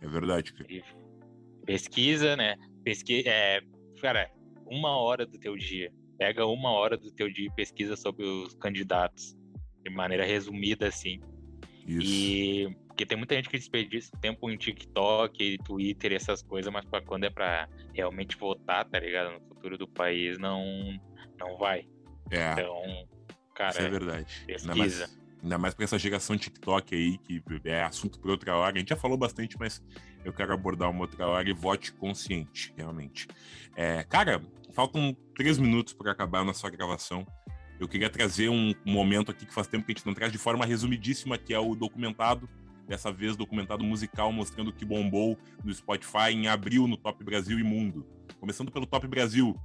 é 0.00 0.08
verdade. 0.08 0.52
E 0.68 0.82
pesquisa, 1.64 2.36
né? 2.36 2.56
Pesquisa, 2.84 3.28
é, 3.28 3.60
cara, 4.00 4.30
uma 4.66 4.96
hora 4.96 5.24
do 5.24 5.38
teu 5.38 5.56
dia. 5.56 5.92
Pega 6.18 6.46
uma 6.46 6.70
hora 6.70 6.96
do 6.96 7.10
teu 7.10 7.30
dia 7.30 7.46
e 7.46 7.54
pesquisa 7.54 7.96
sobre 7.96 8.24
os 8.24 8.54
candidatos. 8.54 9.36
De 9.84 9.90
maneira 9.90 10.24
resumida, 10.24 10.88
assim. 10.88 11.20
Isso. 11.86 12.02
E 12.02 12.76
porque 12.96 13.04
tem 13.04 13.18
muita 13.18 13.34
gente 13.34 13.50
que 13.50 13.58
desperdiça 13.58 14.10
tempo 14.22 14.50
em 14.50 14.56
TikTok, 14.56 15.58
Twitter 15.58 16.14
essas 16.14 16.42
coisas, 16.42 16.72
mas 16.72 16.82
pra 16.86 17.02
quando 17.02 17.24
é 17.24 17.30
pra 17.30 17.68
realmente 17.92 18.38
votar, 18.38 18.86
tá 18.86 18.98
ligado? 18.98 19.34
No 19.34 19.48
futuro 19.48 19.76
do 19.76 19.86
país, 19.86 20.38
não, 20.38 20.98
não 21.38 21.58
vai. 21.58 21.86
É. 22.30 22.52
Então, 22.52 23.06
cara. 23.54 23.72
Isso 23.72 23.82
é 23.82 23.90
verdade. 23.90 24.44
Pesquisa. 24.46 24.72
Ainda 24.72 24.74
mais, 24.74 25.25
ainda 25.46 25.56
mais 25.56 25.74
pra 25.74 25.84
essa 25.84 25.98
geração 25.98 26.36
TikTok 26.36 26.94
aí, 26.94 27.18
que 27.18 27.40
é 27.64 27.84
assunto 27.84 28.18
pra 28.18 28.32
outra 28.32 28.56
hora. 28.56 28.76
A 28.76 28.78
gente 28.78 28.88
já 28.88 28.96
falou 28.96 29.16
bastante, 29.16 29.56
mas 29.58 29.82
eu 30.24 30.32
quero 30.32 30.52
abordar 30.52 30.90
uma 30.90 31.00
outra 31.00 31.26
hora 31.26 31.48
e 31.48 31.52
vote 31.52 31.92
consciente, 31.92 32.74
realmente. 32.76 33.28
É, 33.76 34.02
cara, 34.02 34.42
faltam 34.72 35.16
três 35.36 35.56
minutos 35.56 35.92
para 35.92 36.10
acabar 36.10 36.40
a 36.40 36.44
nossa 36.44 36.68
gravação. 36.68 37.24
Eu 37.78 37.86
queria 37.86 38.10
trazer 38.10 38.48
um, 38.48 38.74
momento 38.84 39.30
aqui 39.30 39.46
que 39.46 39.54
faz 39.54 39.68
tempo 39.68 39.86
que 39.86 39.92
a 39.92 39.94
gente 39.94 40.06
não 40.06 40.14
traz 40.14 40.32
de 40.32 40.38
forma 40.38 40.66
resumidíssima, 40.66 41.38
que 41.38 41.54
é 41.54 41.58
o 41.58 41.74
documentado 41.74 42.48
dessa 42.88 43.12
vez 43.12 43.36
documentado 43.36 43.84
musical 43.84 44.32
mostrando 44.32 44.72
que 44.72 44.84
bombou 44.84 45.38
no 45.64 45.74
Spotify 45.74 46.30
em 46.30 46.48
abril 46.48 46.86
no 46.86 46.96
Top 46.96 47.22
Brasil 47.22 47.58
e 47.58 47.62
Mundo. 47.62 48.06
Começando 48.40 48.70
pelo 48.70 48.86
Top 48.86 49.06
Brasil, 49.06 49.56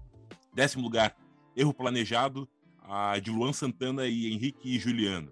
décimo 0.53 0.83
lugar, 0.83 1.15
Erro 1.55 1.73
Planejado, 1.73 2.47
a 2.83 3.17
de 3.19 3.31
Luan 3.31 3.53
Santana 3.53 4.07
e 4.07 4.31
Henrique 4.31 4.75
e 4.75 4.79
Juliano. 4.79 5.31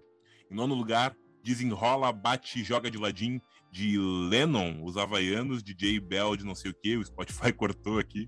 Em 0.51 0.55
nono 0.55 0.73
lugar, 0.73 1.15
Desenrola, 1.43 2.11
Bate 2.11 2.63
Joga 2.63 2.89
de 2.89 2.97
Ladinho, 2.97 3.41
de 3.71 3.97
Lennon, 3.97 4.83
os 4.83 4.97
Havaianos, 4.97 5.61
DJ 5.61 5.99
Bell 5.99 6.35
de 6.35 6.43
não 6.43 6.55
sei 6.55 6.71
o 6.71 6.73
que, 6.73 6.97
o 6.97 7.05
Spotify 7.05 7.51
cortou 7.53 7.99
aqui. 7.99 8.25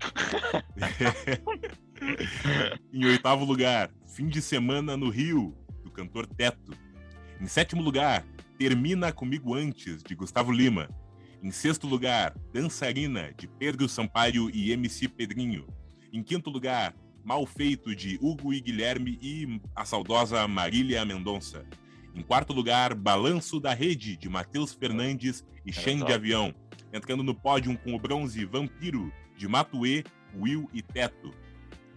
em 2.92 3.04
oitavo 3.04 3.44
lugar, 3.44 3.90
Fim 4.06 4.28
de 4.28 4.40
Semana 4.40 4.96
no 4.96 5.08
Rio, 5.08 5.56
do 5.82 5.90
cantor 5.90 6.26
Teto. 6.26 6.72
Em 7.40 7.46
sétimo 7.46 7.82
lugar, 7.82 8.24
Termina 8.58 9.12
Comigo 9.12 9.54
Antes, 9.54 10.02
de 10.02 10.14
Gustavo 10.14 10.52
Lima. 10.52 10.88
Em 11.42 11.50
sexto 11.50 11.88
lugar, 11.88 12.36
Dançarina, 12.52 13.32
de 13.36 13.48
Pedro 13.48 13.88
Sampaio 13.88 14.48
e 14.54 14.70
MC 14.70 15.08
Pedrinho. 15.08 15.66
Em 16.12 16.22
quinto 16.22 16.50
lugar, 16.50 16.94
Mal 17.24 17.44
Feito, 17.46 17.96
de 17.96 18.16
Hugo 18.20 18.52
e 18.52 18.60
Guilherme 18.60 19.18
e 19.20 19.60
a 19.74 19.84
saudosa 19.84 20.46
Marília 20.46 21.04
Mendonça. 21.04 21.64
Em 22.14 22.20
quarto 22.20 22.52
lugar, 22.52 22.94
Balanço 22.94 23.58
da 23.58 23.72
Rede, 23.72 24.18
de 24.18 24.28
Matheus 24.28 24.74
Fernandes 24.74 25.42
e 25.64 25.72
Shen 25.72 26.04
de 26.04 26.12
Avião. 26.12 26.54
Entrando 26.92 27.22
no 27.22 27.34
pódio 27.34 27.76
com 27.78 27.94
o 27.94 27.98
bronze 27.98 28.44
Vampiro, 28.44 29.10
de 29.34 29.48
Matuê, 29.48 30.04
Will 30.38 30.68
e 30.74 30.82
Teto. 30.82 31.32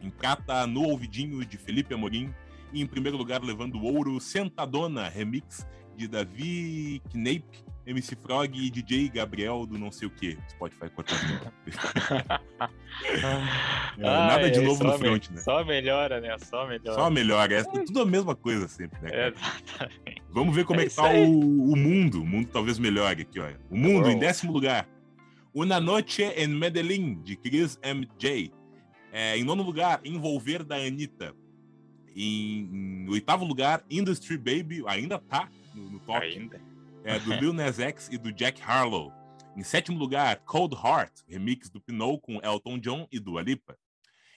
Em 0.01 0.09
prata, 0.09 0.65
No 0.65 0.83
Ouvidinho, 0.83 1.45
de 1.45 1.57
Felipe 1.57 1.93
Amorim. 1.93 2.33
E 2.71 2.81
em 2.81 2.87
primeiro 2.87 3.17
lugar, 3.17 3.43
levando 3.43 3.75
o 3.75 3.83
ouro, 3.83 4.17
Sentadona, 4.21 5.09
remix 5.09 5.67
de 5.97 6.07
Davi 6.07 7.01
Knape, 7.11 7.64
MC 7.87 8.15
Frog 8.15 8.57
e 8.57 8.71
DJ 8.71 9.09
Gabriel 9.09 9.65
do 9.65 9.77
não 9.77 9.91
sei 9.91 10.07
o 10.07 10.11
que. 10.11 10.37
Spotify 10.49 10.89
cortando. 10.89 11.51
é, 13.97 14.01
nada 14.01 14.49
de 14.49 14.59
novo 14.61 14.83
no 14.83 14.97
front, 14.97 15.29
né? 15.29 15.37
Só 15.41 15.63
melhora, 15.63 16.19
né? 16.19 16.35
Só 16.39 16.65
melhora. 16.65 16.99
Só 16.99 17.09
melhora. 17.09 17.55
É 17.55 17.63
tudo 17.63 18.01
a 18.01 18.05
mesma 18.05 18.35
coisa 18.35 18.67
sempre, 18.67 18.99
né? 19.01 19.11
Cara? 19.11 19.27
Exatamente. 19.27 20.23
Vamos 20.31 20.55
ver 20.55 20.65
como 20.65 20.79
é, 20.79 20.85
é 20.85 20.89
que 20.89 20.95
tá 20.95 21.11
o, 21.11 21.71
o, 21.71 21.75
mundo. 21.75 22.21
O 22.21 22.25
mundo 22.25 22.49
talvez 22.51 22.79
melhore 22.79 23.21
aqui, 23.21 23.39
olha. 23.39 23.59
O 23.69 23.77
mundo, 23.77 24.09
em 24.09 24.17
décimo 24.17 24.51
lugar. 24.51 24.89
Una 25.53 25.79
Noche 25.79 26.33
en 26.35 26.49
Medellín, 26.49 27.21
de 27.23 27.35
Chris 27.35 27.79
MJ. 27.83 28.51
É, 29.13 29.37
em 29.37 29.43
nono 29.43 29.63
lugar, 29.63 30.01
Envolver 30.03 30.63
da 30.63 30.75
Anitta. 30.75 31.33
Em, 32.15 33.05
em 33.05 33.09
oitavo 33.09 33.45
lugar, 33.45 33.83
Industry 33.89 34.37
Baby, 34.37 34.83
ainda 34.87 35.19
tá 35.19 35.49
no, 35.73 35.91
no 35.91 35.99
top. 35.99 36.25
Ainda? 36.25 36.59
É, 37.05 37.19
do 37.19 37.33
Lil 37.35 37.53
Nas 37.53 37.79
X 37.79 38.09
e 38.11 38.17
do 38.17 38.33
Jack 38.33 38.61
Harlow. 38.61 39.11
Em 39.55 39.63
sétimo 39.63 39.97
lugar, 39.97 40.37
Cold 40.39 40.75
Heart, 40.75 41.21
remix 41.29 41.69
do 41.69 41.79
Pinot 41.79 42.19
com 42.19 42.41
Elton 42.43 42.79
John 42.79 43.07
e 43.11 43.19
Dua 43.19 43.41
Lipa. 43.41 43.77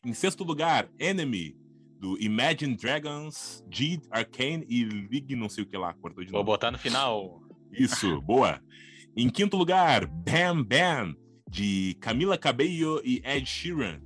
Em 0.04 0.12
sexto 0.12 0.44
lugar, 0.44 0.88
Enemy, 0.98 1.56
do 1.98 2.16
Imagine 2.22 2.76
Dragons, 2.76 3.64
Jid, 3.70 4.02
Arcane 4.10 4.64
e 4.68 4.84
League 4.84 5.34
não 5.34 5.48
sei 5.48 5.64
o 5.64 5.66
que 5.66 5.76
lá. 5.76 5.92
Cortou 5.94 6.22
de 6.22 6.30
Vou 6.30 6.40
novo. 6.40 6.52
botar 6.52 6.70
no 6.70 6.78
final. 6.78 7.40
Isso, 7.72 8.20
boa. 8.20 8.62
Em 9.16 9.28
quinto 9.28 9.56
lugar, 9.56 10.06
Bam 10.06 10.62
Bam, 10.62 11.16
de 11.50 11.96
Camila 12.00 12.38
Cabello 12.38 13.00
e 13.04 13.20
Ed 13.24 13.44
Sheeran. 13.44 14.00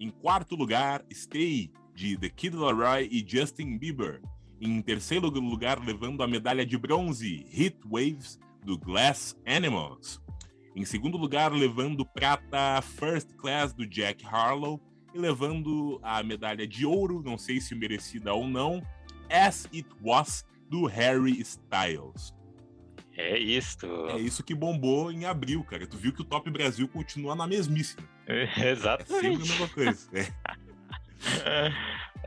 Em 0.00 0.10
quarto 0.10 0.56
lugar, 0.56 1.04
Stay, 1.12 1.70
de 1.94 2.18
The 2.18 2.28
Kid 2.30 2.56
Laroi 2.56 3.08
e 3.10 3.24
Justin 3.26 3.78
Bieber. 3.78 4.20
Em 4.60 4.80
terceiro 4.80 5.28
lugar, 5.28 5.84
levando 5.84 6.22
a 6.22 6.26
medalha 6.26 6.64
de 6.64 6.78
bronze, 6.78 7.46
Heat 7.52 7.76
Waves, 7.84 8.38
do 8.64 8.78
Glass 8.78 9.36
Animals. 9.46 10.20
Em 10.74 10.84
segundo 10.84 11.16
lugar, 11.16 11.52
levando 11.52 12.04
prata 12.04 12.80
First 12.82 13.34
Class, 13.36 13.72
do 13.72 13.86
Jack 13.86 14.24
Harlow. 14.26 14.80
E 15.14 15.18
levando 15.18 15.98
a 16.02 16.22
medalha 16.22 16.66
de 16.66 16.84
ouro, 16.84 17.22
não 17.24 17.38
sei 17.38 17.60
se 17.60 17.74
merecida 17.74 18.34
ou 18.34 18.46
não, 18.46 18.82
As 19.30 19.66
It 19.72 19.88
Was, 20.02 20.44
do 20.68 20.84
Harry 20.84 21.40
Styles. 21.40 22.34
É 23.16 23.38
isso. 23.38 23.86
É 24.10 24.18
isso 24.18 24.44
que 24.44 24.54
bombou 24.54 25.10
em 25.10 25.24
abril, 25.24 25.64
cara. 25.64 25.86
Tu 25.86 25.96
viu 25.96 26.12
que 26.12 26.20
o 26.20 26.24
Top 26.24 26.50
Brasil 26.50 26.86
continua 26.88 27.34
na? 27.34 27.48
É, 28.26 28.48
exatamente. 28.70 29.14
É 29.14 29.20
sempre 29.20 29.34
a 29.34 29.38
mesma 29.38 29.68
coisa. 29.68 30.08
É. 30.12 30.28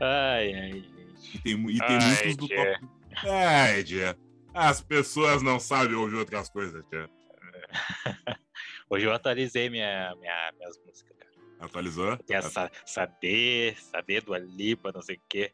ai, 0.00 0.54
ai. 0.54 0.99
E 1.34 1.38
tem, 1.38 1.70
e 1.70 1.78
tem 1.78 1.98
Ai, 1.98 2.06
muitos 2.06 2.36
do 2.36 2.46
tia. 2.46 2.78
top. 2.80 2.92
Ai, 3.28 3.84
tia. 3.84 4.18
As 4.52 4.80
pessoas 4.80 5.42
não 5.42 5.60
sabem 5.60 5.94
ouvir 5.94 6.16
outras 6.16 6.48
coisas, 6.48 6.84
tia. 6.88 7.08
Hoje 8.88 9.06
eu 9.06 9.12
atualizei 9.12 9.70
minha, 9.70 10.14
minha, 10.16 10.52
minhas 10.56 10.76
músicas, 10.84 11.16
cara. 11.16 11.30
Atualizou? 11.60 12.16
Tem 12.18 12.36
a 12.36 12.42
Sa 12.42 12.70
Sade, 12.84 13.76
Sade 13.76 14.20
do 14.20 14.34
Alipa, 14.34 14.90
não 14.92 15.02
sei 15.02 15.16
o 15.16 15.20
quê. 15.28 15.52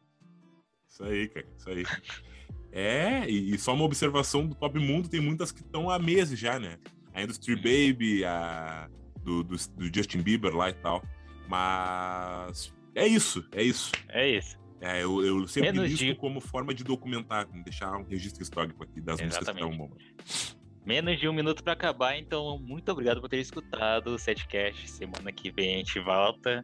Isso 0.87 1.03
aí, 1.03 1.27
cara, 1.27 1.45
isso 1.55 1.69
aí. 1.69 1.83
É, 2.71 3.29
e, 3.29 3.57
só 3.57 3.73
uma 3.73 3.85
observação 3.85 4.45
do 4.45 4.55
Top 4.55 4.77
Mundo, 4.79 5.09
tem 5.09 5.19
muitas 5.19 5.51
que 5.51 5.61
estão 5.61 5.89
há 5.89 5.99
meses 5.99 6.39
já, 6.39 6.59
né? 6.59 6.77
A 7.13 7.21
Industry 7.21 7.53
uhum. 7.53 7.61
Baby, 7.61 8.25
a 8.25 8.89
do, 9.23 9.43
do, 9.43 9.55
do 9.55 9.85
Justin 9.93 10.21
Bieber 10.21 10.55
lá 10.55 10.69
e 10.69 10.73
tal. 10.73 11.03
Mas 11.47 12.73
é 12.95 13.07
isso, 13.07 13.47
é 13.51 13.63
isso. 13.63 13.91
É 14.09 14.29
isso. 14.29 14.57
É, 14.79 15.03
eu, 15.03 15.25
eu 15.25 15.47
sempre 15.47 15.71
Menos 15.71 15.89
listo 15.89 16.05
de... 16.05 16.15
como 16.15 16.39
forma 16.39 16.73
de 16.73 16.83
documentar, 16.83 17.47
deixar 17.63 17.97
um 17.97 18.03
registro 18.03 18.43
histórico 18.43 18.83
aqui 18.83 19.01
das 19.01 19.19
Exatamente. 19.19 19.25
músicas 19.25 19.45
que 19.45 19.51
estão 19.51 19.77
bombando. 19.77 20.67
Menos 20.85 21.19
de 21.19 21.27
um 21.27 21.33
minuto 21.33 21.63
para 21.63 21.73
acabar, 21.73 22.17
então 22.17 22.57
muito 22.59 22.89
obrigado 22.91 23.19
por 23.19 23.27
ter 23.27 23.39
escutado 23.39 24.07
o 24.07 24.19
Setcast. 24.19 24.89
Semana 24.89 25.31
que 25.31 25.51
vem 25.51 25.75
a 25.75 25.77
gente 25.79 25.99
volta 25.99 26.63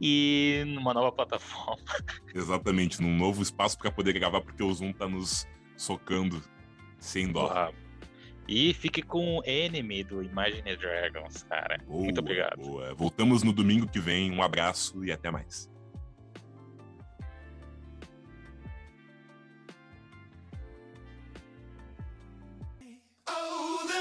e 0.00 0.64
numa 0.66 0.92
nova 0.92 1.12
plataforma. 1.12 1.84
Exatamente, 2.34 3.00
num 3.00 3.16
novo 3.16 3.42
espaço 3.42 3.78
para 3.78 3.92
poder 3.92 4.12
gravar, 4.14 4.40
porque 4.40 4.62
o 4.62 4.72
Zoom 4.72 4.92
tá 4.92 5.06
nos 5.06 5.46
socando 5.76 6.42
sem 6.98 7.30
dó. 7.30 7.46
Ah, 7.46 7.72
e 8.48 8.74
fique 8.74 9.02
com 9.02 9.38
o 9.38 9.42
Enemy 9.44 10.02
do 10.02 10.22
Imagine 10.24 10.76
Dragons, 10.76 11.44
cara. 11.44 11.78
Boa, 11.86 12.02
muito 12.02 12.18
obrigado. 12.18 12.56
Boa. 12.56 12.92
Voltamos 12.94 13.44
no 13.44 13.52
domingo 13.52 13.86
que 13.86 14.00
vem. 14.00 14.32
Um 14.32 14.42
abraço 14.42 15.04
e 15.04 15.12
até 15.12 15.30
mais. 15.30 15.70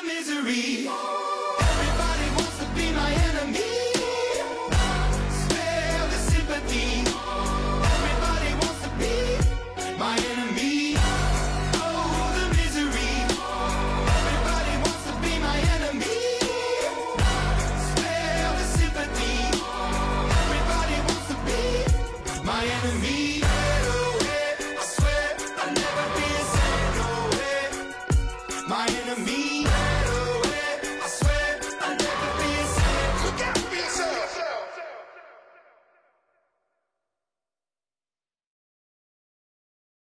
misery. 0.10 0.90